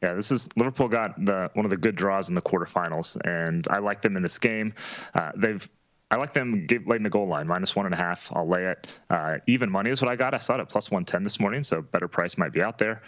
Yeah, 0.02 0.14
this 0.14 0.32
is 0.32 0.48
Liverpool 0.56 0.88
got 0.88 1.24
the 1.26 1.50
one 1.56 1.66
of 1.66 1.72
the 1.72 1.78
good 1.78 1.96
draws 1.96 2.30
in 2.30 2.36
the 2.36 2.42
quarterfinals, 2.42 3.18
and 3.26 3.68
I 3.70 3.80
like 3.80 4.02
them 4.04 4.16
in 4.16 4.22
this 4.24 4.38
game. 4.38 4.74
Uh, 5.16 5.32
they've 5.36 5.68
I 6.10 6.16
like 6.16 6.32
them 6.32 6.66
give, 6.68 6.88
late 6.88 6.98
in 6.98 7.04
the 7.04 7.10
goal 7.10 7.28
line, 7.28 7.48
minus 7.48 7.76
one 7.76 7.86
and 7.86 7.94
a 7.94 7.98
half. 7.98 8.32
I'll 8.34 8.48
lay 8.48 8.66
it. 8.66 8.88
Uh, 9.10 9.38
even 9.46 9.70
money 9.70 9.90
is 9.90 10.02
what 10.02 10.10
I 10.10 10.16
got. 10.16 10.34
I 10.34 10.38
saw 10.38 10.56
it 10.56 10.62
at 10.62 10.70
plus 10.70 10.90
110 10.90 11.24
this 11.24 11.38
morning, 11.38 11.64
so 11.64 11.82
better 11.82 12.08
price 12.08 12.38
might 12.38 12.54
be 12.54 12.62
out 12.62 12.78
there. 12.78 13.02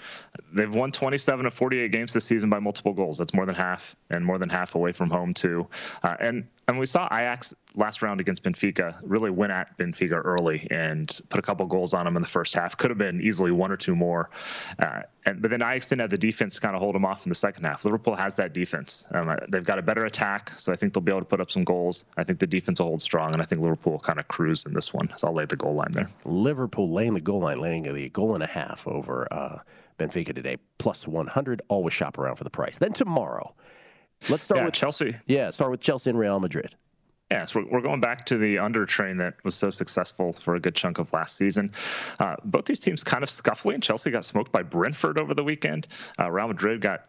They've 0.53 0.73
won 0.73 0.91
27 0.91 1.45
of 1.45 1.53
48 1.53 1.93
games 1.93 2.11
this 2.11 2.25
season 2.25 2.49
by 2.49 2.59
multiple 2.59 2.93
goals. 2.93 3.17
That's 3.17 3.33
more 3.33 3.45
than 3.45 3.55
half, 3.55 3.95
and 4.09 4.25
more 4.25 4.37
than 4.37 4.49
half 4.49 4.75
away 4.75 4.91
from 4.91 5.09
home, 5.09 5.33
too. 5.33 5.67
Uh, 6.03 6.17
and 6.19 6.47
and 6.69 6.77
we 6.77 6.85
saw 6.85 7.07
Ajax 7.11 7.53
last 7.73 8.01
round 8.03 8.21
against 8.21 8.43
Benfica 8.43 8.95
really 9.01 9.31
win 9.31 9.49
at 9.49 9.75
Benfica 9.79 10.21
early 10.23 10.67
and 10.69 11.19
put 11.29 11.39
a 11.39 11.41
couple 11.41 11.65
goals 11.65 11.95
on 11.95 12.05
them 12.05 12.15
in 12.15 12.21
the 12.21 12.27
first 12.27 12.53
half. 12.53 12.77
Could 12.77 12.91
have 12.91 12.97
been 12.97 13.21
easily 13.21 13.51
one 13.51 13.71
or 13.71 13.77
two 13.77 13.95
more. 13.95 14.29
Uh, 14.77 15.01
and 15.25 15.41
but 15.41 15.49
then 15.49 15.63
Ajax 15.63 15.87
didn't 15.87 16.01
have 16.01 16.11
the 16.11 16.17
defense 16.17 16.53
to 16.55 16.61
kind 16.61 16.75
of 16.75 16.81
hold 16.81 16.93
them 16.93 17.05
off 17.05 17.25
in 17.25 17.29
the 17.29 17.35
second 17.35 17.63
half. 17.63 17.85
Liverpool 17.85 18.15
has 18.15 18.35
that 18.35 18.53
defense. 18.53 19.05
Um, 19.11 19.35
they've 19.49 19.63
got 19.63 19.79
a 19.79 19.81
better 19.81 20.05
attack, 20.05 20.51
so 20.51 20.71
I 20.71 20.75
think 20.75 20.93
they'll 20.93 21.01
be 21.01 21.11
able 21.11 21.21
to 21.21 21.25
put 21.25 21.41
up 21.41 21.49
some 21.49 21.63
goals. 21.63 22.05
I 22.17 22.23
think 22.23 22.37
the 22.37 22.47
defense 22.47 22.79
will 22.79 22.87
hold 22.87 23.01
strong, 23.01 23.33
and 23.33 23.41
I 23.41 23.45
think 23.45 23.61
Liverpool 23.61 23.93
will 23.93 23.99
kind 23.99 24.19
of 24.19 24.27
cruise 24.27 24.65
in 24.65 24.73
this 24.73 24.93
one. 24.93 25.11
So 25.17 25.27
I'll 25.27 25.33
lay 25.33 25.45
the 25.45 25.55
goal 25.55 25.73
line 25.73 25.91
there. 25.91 26.07
Liverpool 26.23 26.93
laying 26.93 27.15
the 27.15 27.21
goal 27.21 27.41
line, 27.41 27.59
laying 27.59 27.83
the 27.83 28.09
goal 28.09 28.35
and 28.35 28.43
a 28.43 28.47
half 28.47 28.87
over 28.87 29.27
uh, 29.31 29.59
Benfica 29.97 30.35
today, 30.35 30.57
plus 30.77 31.07
100. 31.07 31.61
Always 31.67 31.93
shop 31.93 32.19
around 32.19 32.35
for 32.35 32.43
the 32.43 32.49
price. 32.49 32.77
Then 32.77 32.93
tomorrow, 32.93 33.55
let's 34.27 34.45
start 34.45 34.59
Yeah, 34.59 34.65
with 34.65 34.73
Chelsea. 34.73 35.15
Yeah, 35.27 35.49
start 35.49 35.71
with 35.71 35.79
Chelsea 35.81 36.09
and 36.09 36.19
Real 36.19 36.39
Madrid. 36.39 36.75
Yeah, 37.31 37.45
so 37.45 37.59
we're, 37.59 37.73
we're 37.73 37.81
going 37.81 38.01
back 38.01 38.25
to 38.27 38.37
the 38.37 38.57
under 38.57 38.85
train 38.85 39.17
that 39.17 39.35
was 39.43 39.53
so 39.55 39.69
successful 39.69 40.33
for 40.33 40.55
a 40.55 40.59
good 40.59 40.75
chunk 40.75 40.97
of 40.97 41.13
last 41.13 41.37
season. 41.37 41.71
Uh, 42.19 42.35
both 42.43 42.65
these 42.65 42.79
teams 42.79 43.03
kind 43.03 43.23
of 43.23 43.29
scuffling. 43.29 43.81
Chelsea 43.81 44.09
got 44.09 44.25
smoked 44.25 44.51
by 44.51 44.63
Brentford 44.63 45.19
over 45.19 45.33
the 45.35 45.43
weekend. 45.43 45.87
Uh, 46.19 46.31
Real 46.31 46.47
Madrid 46.47 46.81
got 46.81 47.05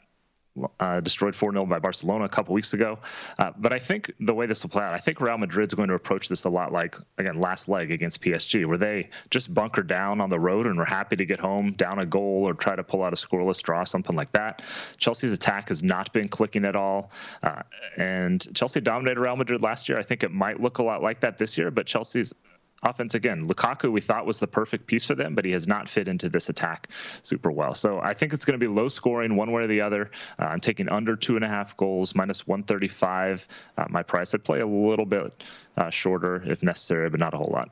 uh, 0.80 1.01
destroyed 1.01 1.34
4 1.34 1.53
0 1.53 1.66
by 1.66 1.78
Barcelona 1.78 2.24
a 2.24 2.28
couple 2.28 2.55
weeks 2.55 2.72
ago. 2.72 2.98
Uh, 3.38 3.51
but 3.59 3.72
I 3.72 3.78
think 3.78 4.12
the 4.20 4.34
way 4.34 4.46
this 4.46 4.62
will 4.62 4.70
play 4.70 4.82
out, 4.82 4.94
I 4.94 4.98
think 4.98 5.20
Real 5.20 5.38
Madrid's 5.38 5.74
going 5.74 5.88
to 5.88 5.94
approach 5.94 6.28
this 6.28 6.44
a 6.44 6.48
lot 6.48 6.72
like, 6.72 6.96
again, 7.18 7.38
last 7.38 7.68
leg 7.68 7.90
against 7.90 8.20
PSG, 8.20 8.66
where 8.66 8.78
they 8.78 9.09
just 9.30 9.53
bunker 9.55 9.82
down 9.82 10.20
on 10.20 10.28
the 10.28 10.38
road 10.38 10.66
and 10.66 10.78
are 10.80 10.84
happy 10.84 11.16
to 11.16 11.24
get 11.24 11.38
home 11.38 11.72
down 11.74 12.01
a 12.01 12.07
goal 12.07 12.42
or 12.48 12.55
try 12.55 12.74
to 12.74 12.82
pull 12.82 13.03
out 13.03 13.12
a 13.12 13.16
scoreless 13.16 13.62
draw, 13.62 13.84
something 13.84 14.16
like 14.16 14.32
that. 14.32 14.62
Chelsea's 14.96 15.32
attack 15.32 15.68
has 15.68 15.82
not 15.82 16.12
been 16.12 16.28
clicking 16.28 16.64
at 16.64 16.76
all. 16.76 17.11
Uh, 17.42 17.62
and 17.96 18.55
Chelsea 18.55 18.80
dominated 18.80 19.20
Real 19.20 19.36
Madrid 19.36 19.62
last 19.62 19.88
year. 19.88 19.98
I 19.98 20.03
think 20.03 20.22
it 20.22 20.32
might 20.32 20.61
look 20.61 20.78
a 20.78 20.82
lot 20.82 21.03
like 21.03 21.20
that 21.20 21.38
this 21.38 21.57
year, 21.57 21.70
but 21.70 21.86
Chelsea's 21.86 22.34
offense 22.83 23.14
again. 23.14 23.47
Lukaku, 23.47 23.91
we 23.91 24.01
thought 24.01 24.26
was 24.26 24.39
the 24.39 24.47
perfect 24.47 24.87
piece 24.87 25.05
for 25.05 25.14
them, 25.14 25.35
but 25.35 25.45
he 25.45 25.53
has 25.53 25.66
not 25.66 25.89
fit 25.89 26.09
into 26.09 26.28
this 26.28 26.49
attack 26.49 26.89
super 27.22 27.51
well. 27.51 27.74
So 27.74 28.01
I 28.01 28.14
think 28.14 28.33
it's 28.33 28.45
going 28.45 28.59
to 28.59 28.64
be 28.64 28.72
low 28.72 28.89
scoring 28.89 29.37
one 29.37 29.53
way 29.53 29.62
or 29.62 29.66
the 29.66 29.81
other. 29.81 30.11
Uh, 30.39 30.45
I'm 30.45 30.61
taking 30.61 30.89
under 30.89 31.16
two 31.16 31.37
and 31.37 31.45
a 31.45 31.49
half 31.49 31.76
goals, 31.76 32.14
minus 32.14 32.47
135. 32.47 33.47
Uh, 33.76 33.85
my 33.91 34.03
price. 34.03 34.35
I'd 34.35 34.45
play 34.45 34.61
a 34.61 34.66
little 34.66 35.07
bit 35.07 35.43
uh, 35.76 35.91
shorter 35.91 36.43
if 36.47 36.62
necessary, 36.62 37.11
but 37.11 37.20
not 37.20 37.35
a 37.35 37.37
whole 37.37 37.51
lot. 37.53 37.70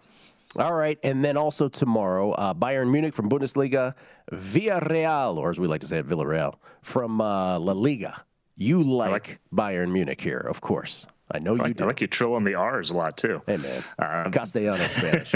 All 0.57 0.75
right, 0.75 0.99
and 1.03 1.23
then 1.23 1.37
also 1.37 1.69
tomorrow, 1.69 2.33
uh, 2.33 2.55
Bayern 2.55 2.91
Munich 2.91 3.13
from 3.13 3.29
Bundesliga, 3.29 3.95
Villarreal, 4.33 5.37
or 5.37 5.51
as 5.51 5.61
we 5.61 5.67
like 5.67 5.83
to 5.83 5.87
say 5.87 5.99
it, 5.99 6.09
Villarreal 6.09 6.55
from 6.81 7.21
uh, 7.21 7.59
La 7.59 7.75
Liga. 7.75 8.25
You 8.57 8.83
like, 8.83 9.11
like, 9.11 9.41
Bayern 9.55 9.93
Munich 9.93 10.21
here, 10.21 10.39
of 10.39 10.61
course. 10.63 11.07
I 11.31 11.39
know 11.39 11.55
I 11.55 11.59
like, 11.59 11.69
you 11.69 11.75
do. 11.75 11.85
I 11.85 11.87
like 11.87 12.01
you 12.01 12.07
trilling 12.07 12.45
the 12.45 12.55
R's 12.55 12.91
a 12.91 12.95
lot 12.95 13.17
too. 13.17 13.43
Hey 13.47 13.57
man, 13.57 13.85
um, 13.99 14.33
Castellano 14.33 14.83
Spanish, 14.89 15.35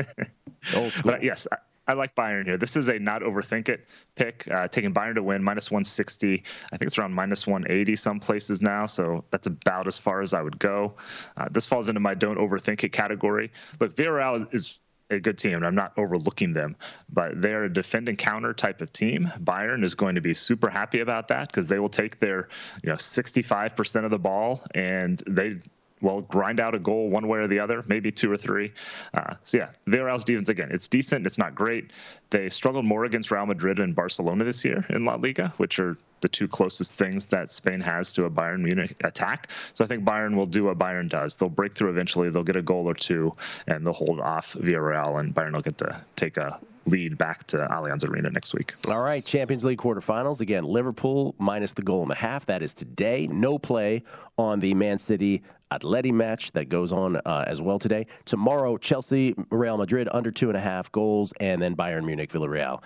old 0.74 0.92
school. 0.92 1.12
But 1.12 1.22
yes, 1.22 1.46
I, 1.50 1.56
I, 1.88 1.94
like 1.94 2.14
Bayern 2.14 2.44
here. 2.46 2.56
This 2.56 2.76
is 2.76 2.88
a 2.88 2.98
not 2.98 3.22
overthink 3.22 3.68
it 3.68 3.86
pick. 4.14 4.48
Uh, 4.50 4.68
taking 4.68 4.94
Bayern 4.94 5.14
to 5.16 5.22
win 5.22 5.42
minus 5.42 5.70
160. 5.70 6.42
I 6.72 6.76
think 6.76 6.86
it's 6.86 6.98
around 6.98 7.12
minus 7.12 7.46
180 7.46 7.96
some 7.96 8.20
places 8.20 8.62
now. 8.62 8.86
So 8.86 9.24
that's 9.30 9.46
about 9.46 9.86
as 9.86 9.98
far 9.98 10.22
as 10.22 10.32
I 10.32 10.40
would 10.40 10.58
go. 10.58 10.94
Uh, 11.36 11.48
this 11.50 11.66
falls 11.66 11.88
into 11.88 12.00
my 12.00 12.14
don't 12.14 12.38
overthink 12.38 12.84
it 12.84 12.90
category. 12.90 13.50
Look, 13.80 13.94
Villarreal 13.94 14.36
is, 14.36 14.46
is 14.52 14.78
a 15.12 15.20
good 15.20 15.38
team, 15.38 15.54
and 15.54 15.66
I'm 15.66 15.74
not 15.74 15.92
overlooking 15.96 16.52
them, 16.52 16.76
but 17.12 17.40
they're 17.40 17.64
a 17.64 17.72
defend 17.72 18.08
and 18.08 18.18
counter 18.18 18.52
type 18.54 18.80
of 18.80 18.92
team. 18.92 19.30
Bayern 19.42 19.84
is 19.84 19.94
going 19.94 20.14
to 20.14 20.20
be 20.20 20.34
super 20.34 20.68
happy 20.68 21.00
about 21.00 21.28
that 21.28 21.48
because 21.48 21.68
they 21.68 21.78
will 21.78 21.88
take 21.88 22.18
their, 22.18 22.48
you 22.82 22.88
know, 22.88 22.96
65% 22.96 24.04
of 24.04 24.10
the 24.10 24.18
ball 24.18 24.64
and 24.74 25.22
they 25.26 25.58
will 26.02 26.20
grind 26.22 26.60
out 26.60 26.74
a 26.74 26.78
goal 26.78 27.08
one 27.08 27.28
way 27.28 27.38
or 27.38 27.48
the 27.48 27.60
other, 27.60 27.82
maybe 27.86 28.10
two 28.12 28.30
or 28.30 28.36
three. 28.36 28.72
Uh, 29.14 29.34
so 29.42 29.58
yeah, 29.58 29.70
Villarreal's 29.86 30.24
defense 30.24 30.48
again, 30.48 30.68
it's 30.70 30.88
decent. 30.88 31.24
It's 31.24 31.38
not 31.38 31.54
great. 31.54 31.92
They 32.30 32.50
struggled 32.50 32.84
more 32.84 33.04
against 33.04 33.30
Real 33.30 33.46
Madrid 33.46 33.78
and 33.78 33.94
Barcelona 33.94 34.44
this 34.44 34.64
year 34.64 34.84
in 34.90 35.04
La 35.04 35.14
Liga, 35.14 35.52
which 35.56 35.78
are 35.78 35.96
the 36.20 36.28
two 36.28 36.48
closest 36.48 36.92
things 36.92 37.26
that 37.26 37.50
Spain 37.50 37.80
has 37.80 38.12
to 38.12 38.24
a 38.24 38.30
Bayern 38.30 38.60
Munich 38.60 38.94
attack. 39.04 39.48
So 39.74 39.84
I 39.84 39.88
think 39.88 40.04
Bayern 40.04 40.36
will 40.36 40.46
do 40.46 40.64
what 40.64 40.78
Bayern 40.78 41.08
does. 41.08 41.34
They'll 41.34 41.48
break 41.48 41.74
through 41.74 41.90
eventually. 41.90 42.30
They'll 42.30 42.44
get 42.44 42.56
a 42.56 42.62
goal 42.62 42.88
or 42.88 42.94
two, 42.94 43.34
and 43.66 43.86
they'll 43.86 43.92
hold 43.92 44.20
off 44.20 44.54
Villarreal, 44.54 45.20
and 45.20 45.34
Bayern 45.34 45.52
will 45.52 45.62
get 45.62 45.78
to 45.78 46.02
take 46.16 46.36
a 46.36 46.58
lead 46.86 47.18
back 47.18 47.46
to 47.48 47.56
Allianz 47.70 48.08
Arena 48.08 48.30
next 48.30 48.54
week. 48.54 48.74
All 48.86 49.00
right, 49.00 49.24
Champions 49.24 49.64
League 49.64 49.78
quarterfinals. 49.78 50.40
Again, 50.40 50.64
Liverpool 50.64 51.34
minus 51.38 51.72
the 51.72 51.82
goal 51.82 52.02
and 52.02 52.12
a 52.12 52.16
half. 52.16 52.46
That 52.46 52.62
is 52.62 52.74
today. 52.74 53.26
No 53.26 53.58
play 53.58 54.02
on 54.38 54.60
the 54.60 54.74
Man 54.74 54.98
City 54.98 55.42
Atleti 55.72 56.12
match 56.12 56.52
that 56.52 56.68
goes 56.68 56.92
on 56.92 57.16
uh, 57.16 57.44
as 57.46 57.62
well 57.62 57.78
today. 57.78 58.06
Tomorrow, 58.24 58.76
Chelsea, 58.76 59.34
Real 59.50 59.78
Madrid 59.78 60.08
under 60.12 60.30
two 60.30 60.48
and 60.48 60.56
a 60.56 60.60
half 60.60 60.92
goals, 60.92 61.32
and 61.40 61.62
then 61.62 61.74
Bayern 61.74 62.04
Munich, 62.04 62.30
Villarreal. 62.30 62.82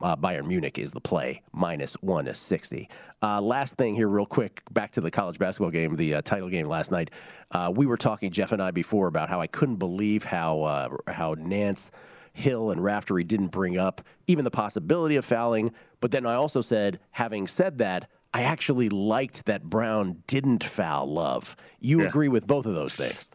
Uh, 0.00 0.16
Bayern 0.16 0.46
Munich 0.46 0.78
is 0.78 0.92
the 0.92 1.00
play, 1.00 1.42
minus 1.52 1.94
one 1.94 2.26
160. 2.26 2.88
Uh, 3.20 3.40
last 3.40 3.74
thing 3.74 3.94
here, 3.96 4.08
real 4.08 4.26
quick, 4.26 4.62
back 4.70 4.92
to 4.92 5.00
the 5.00 5.10
college 5.10 5.38
basketball 5.38 5.70
game, 5.70 5.96
the 5.96 6.14
uh, 6.14 6.22
title 6.22 6.48
game 6.48 6.68
last 6.68 6.92
night. 6.92 7.10
Uh, 7.50 7.72
we 7.74 7.86
were 7.86 7.96
talking, 7.96 8.30
Jeff 8.30 8.52
and 8.52 8.62
I, 8.62 8.70
before 8.70 9.08
about 9.08 9.28
how 9.28 9.40
I 9.40 9.46
couldn't 9.48 9.76
believe 9.76 10.24
how 10.24 10.62
uh, 10.62 10.88
how 11.08 11.34
Nantz. 11.34 11.90
Hill 12.38 12.70
and 12.70 12.82
Raftery 12.82 13.24
didn't 13.24 13.48
bring 13.48 13.76
up 13.76 14.00
even 14.26 14.44
the 14.44 14.50
possibility 14.50 15.16
of 15.16 15.24
fouling. 15.24 15.72
But 16.00 16.12
then 16.12 16.24
I 16.24 16.34
also 16.34 16.60
said, 16.60 17.00
having 17.10 17.46
said 17.46 17.78
that, 17.78 18.08
I 18.32 18.42
actually 18.42 18.88
liked 18.88 19.46
that 19.46 19.64
Braun 19.64 20.22
didn't 20.26 20.62
foul 20.62 21.12
Love. 21.12 21.56
You 21.80 22.00
yeah. 22.00 22.08
agree 22.08 22.28
with 22.28 22.46
both 22.46 22.66
of 22.66 22.74
those 22.74 22.94
things? 22.94 23.30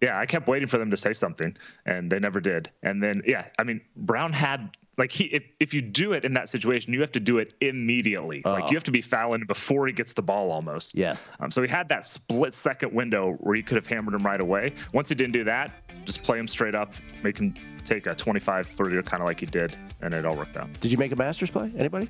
Yeah, 0.00 0.18
I 0.18 0.26
kept 0.26 0.48
waiting 0.48 0.68
for 0.68 0.78
them 0.78 0.90
to 0.90 0.96
say 0.96 1.12
something, 1.12 1.56
and 1.84 2.10
they 2.10 2.18
never 2.18 2.40
did. 2.40 2.70
And 2.82 3.02
then, 3.02 3.22
yeah, 3.26 3.46
I 3.58 3.64
mean, 3.64 3.80
Braun 3.96 4.32
had 4.32 4.76
like 4.98 5.12
he 5.12 5.24
if, 5.26 5.44
if 5.60 5.72
you 5.72 5.80
do 5.80 6.12
it 6.12 6.24
in 6.24 6.34
that 6.34 6.48
situation, 6.48 6.92
you 6.92 7.00
have 7.00 7.12
to 7.12 7.20
do 7.20 7.38
it 7.38 7.54
immediately. 7.60 8.44
Uh-oh. 8.44 8.52
Like 8.52 8.70
you 8.70 8.76
have 8.76 8.84
to 8.84 8.90
be 8.90 9.00
fouling 9.00 9.44
before 9.46 9.86
he 9.86 9.92
gets 9.92 10.12
the 10.12 10.22
ball 10.22 10.50
almost. 10.50 10.94
Yes. 10.94 11.30
Um, 11.40 11.50
so 11.50 11.62
he 11.62 11.68
had 11.68 11.88
that 11.88 12.04
split 12.04 12.54
second 12.54 12.92
window 12.92 13.34
where 13.40 13.54
he 13.54 13.62
could 13.62 13.76
have 13.76 13.86
hammered 13.86 14.14
him 14.14 14.26
right 14.26 14.40
away. 14.40 14.72
Once 14.92 15.08
he 15.08 15.14
didn't 15.14 15.32
do 15.32 15.44
that, 15.44 15.72
just 16.04 16.22
play 16.22 16.38
him 16.38 16.48
straight 16.48 16.74
up, 16.74 16.92
make 17.22 17.38
him 17.38 17.54
take 17.84 18.06
a 18.06 18.14
25 18.14 18.66
30 18.66 19.02
kind 19.02 19.22
of 19.22 19.26
like 19.26 19.40
he 19.40 19.46
did, 19.46 19.76
and 20.02 20.12
it 20.12 20.26
all 20.26 20.36
worked 20.36 20.56
out. 20.56 20.68
Did 20.80 20.90
you 20.90 20.98
make 20.98 21.12
a 21.12 21.16
Masters 21.16 21.50
play? 21.50 21.72
Anybody? 21.76 22.08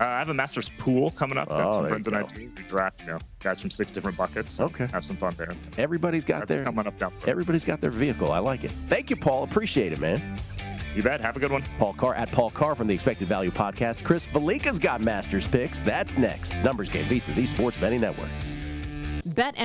Uh, 0.00 0.06
I 0.06 0.18
have 0.18 0.28
a 0.28 0.34
Masters 0.34 0.68
pool 0.76 1.10
coming 1.10 1.38
up. 1.38 1.48
Got 1.48 1.60
oh, 1.60 1.72
some 1.74 1.88
friends 1.88 2.08
and 2.08 2.16
I 2.16 2.22
do. 2.24 2.50
We 2.56 2.62
draft, 2.64 3.00
you 3.02 3.06
know, 3.12 3.18
guys 3.38 3.60
from 3.60 3.70
six 3.70 3.92
different 3.92 4.16
buckets. 4.16 4.58
Okay. 4.58 4.88
Have 4.92 5.04
some 5.04 5.16
fun 5.16 5.34
there. 5.36 5.54
Everybody's 5.78 6.24
got 6.24 6.40
That's 6.40 6.56
their 6.56 6.64
coming 6.64 6.86
up 6.88 6.98
down. 6.98 7.12
Everybody's 7.28 7.64
got 7.64 7.80
their 7.80 7.92
vehicle. 7.92 8.32
I 8.32 8.38
like 8.38 8.64
it. 8.64 8.72
Thank 8.88 9.08
you, 9.08 9.16
Paul. 9.16 9.44
Appreciate 9.44 9.92
it, 9.92 10.00
man. 10.00 10.36
You 10.94 11.02
bet. 11.02 11.20
Have 11.20 11.36
a 11.36 11.40
good 11.40 11.50
one. 11.50 11.62
Paul 11.78 11.94
Carr 11.94 12.14
at 12.14 12.30
Paul 12.30 12.50
Carr 12.50 12.74
from 12.74 12.86
the 12.86 12.94
Expected 12.94 13.28
Value 13.28 13.50
Podcast. 13.50 14.04
Chris 14.04 14.26
Fallica's 14.26 14.78
got 14.78 15.00
Masters 15.00 15.46
picks. 15.46 15.82
That's 15.82 16.16
next. 16.16 16.54
Numbers 16.56 16.88
Game 16.88 17.06
VSiN, 17.06 17.34
the 17.34 17.46
Sports 17.46 17.76
Betting 17.76 18.00
Network. 18.00 18.28
Bet 19.34 19.64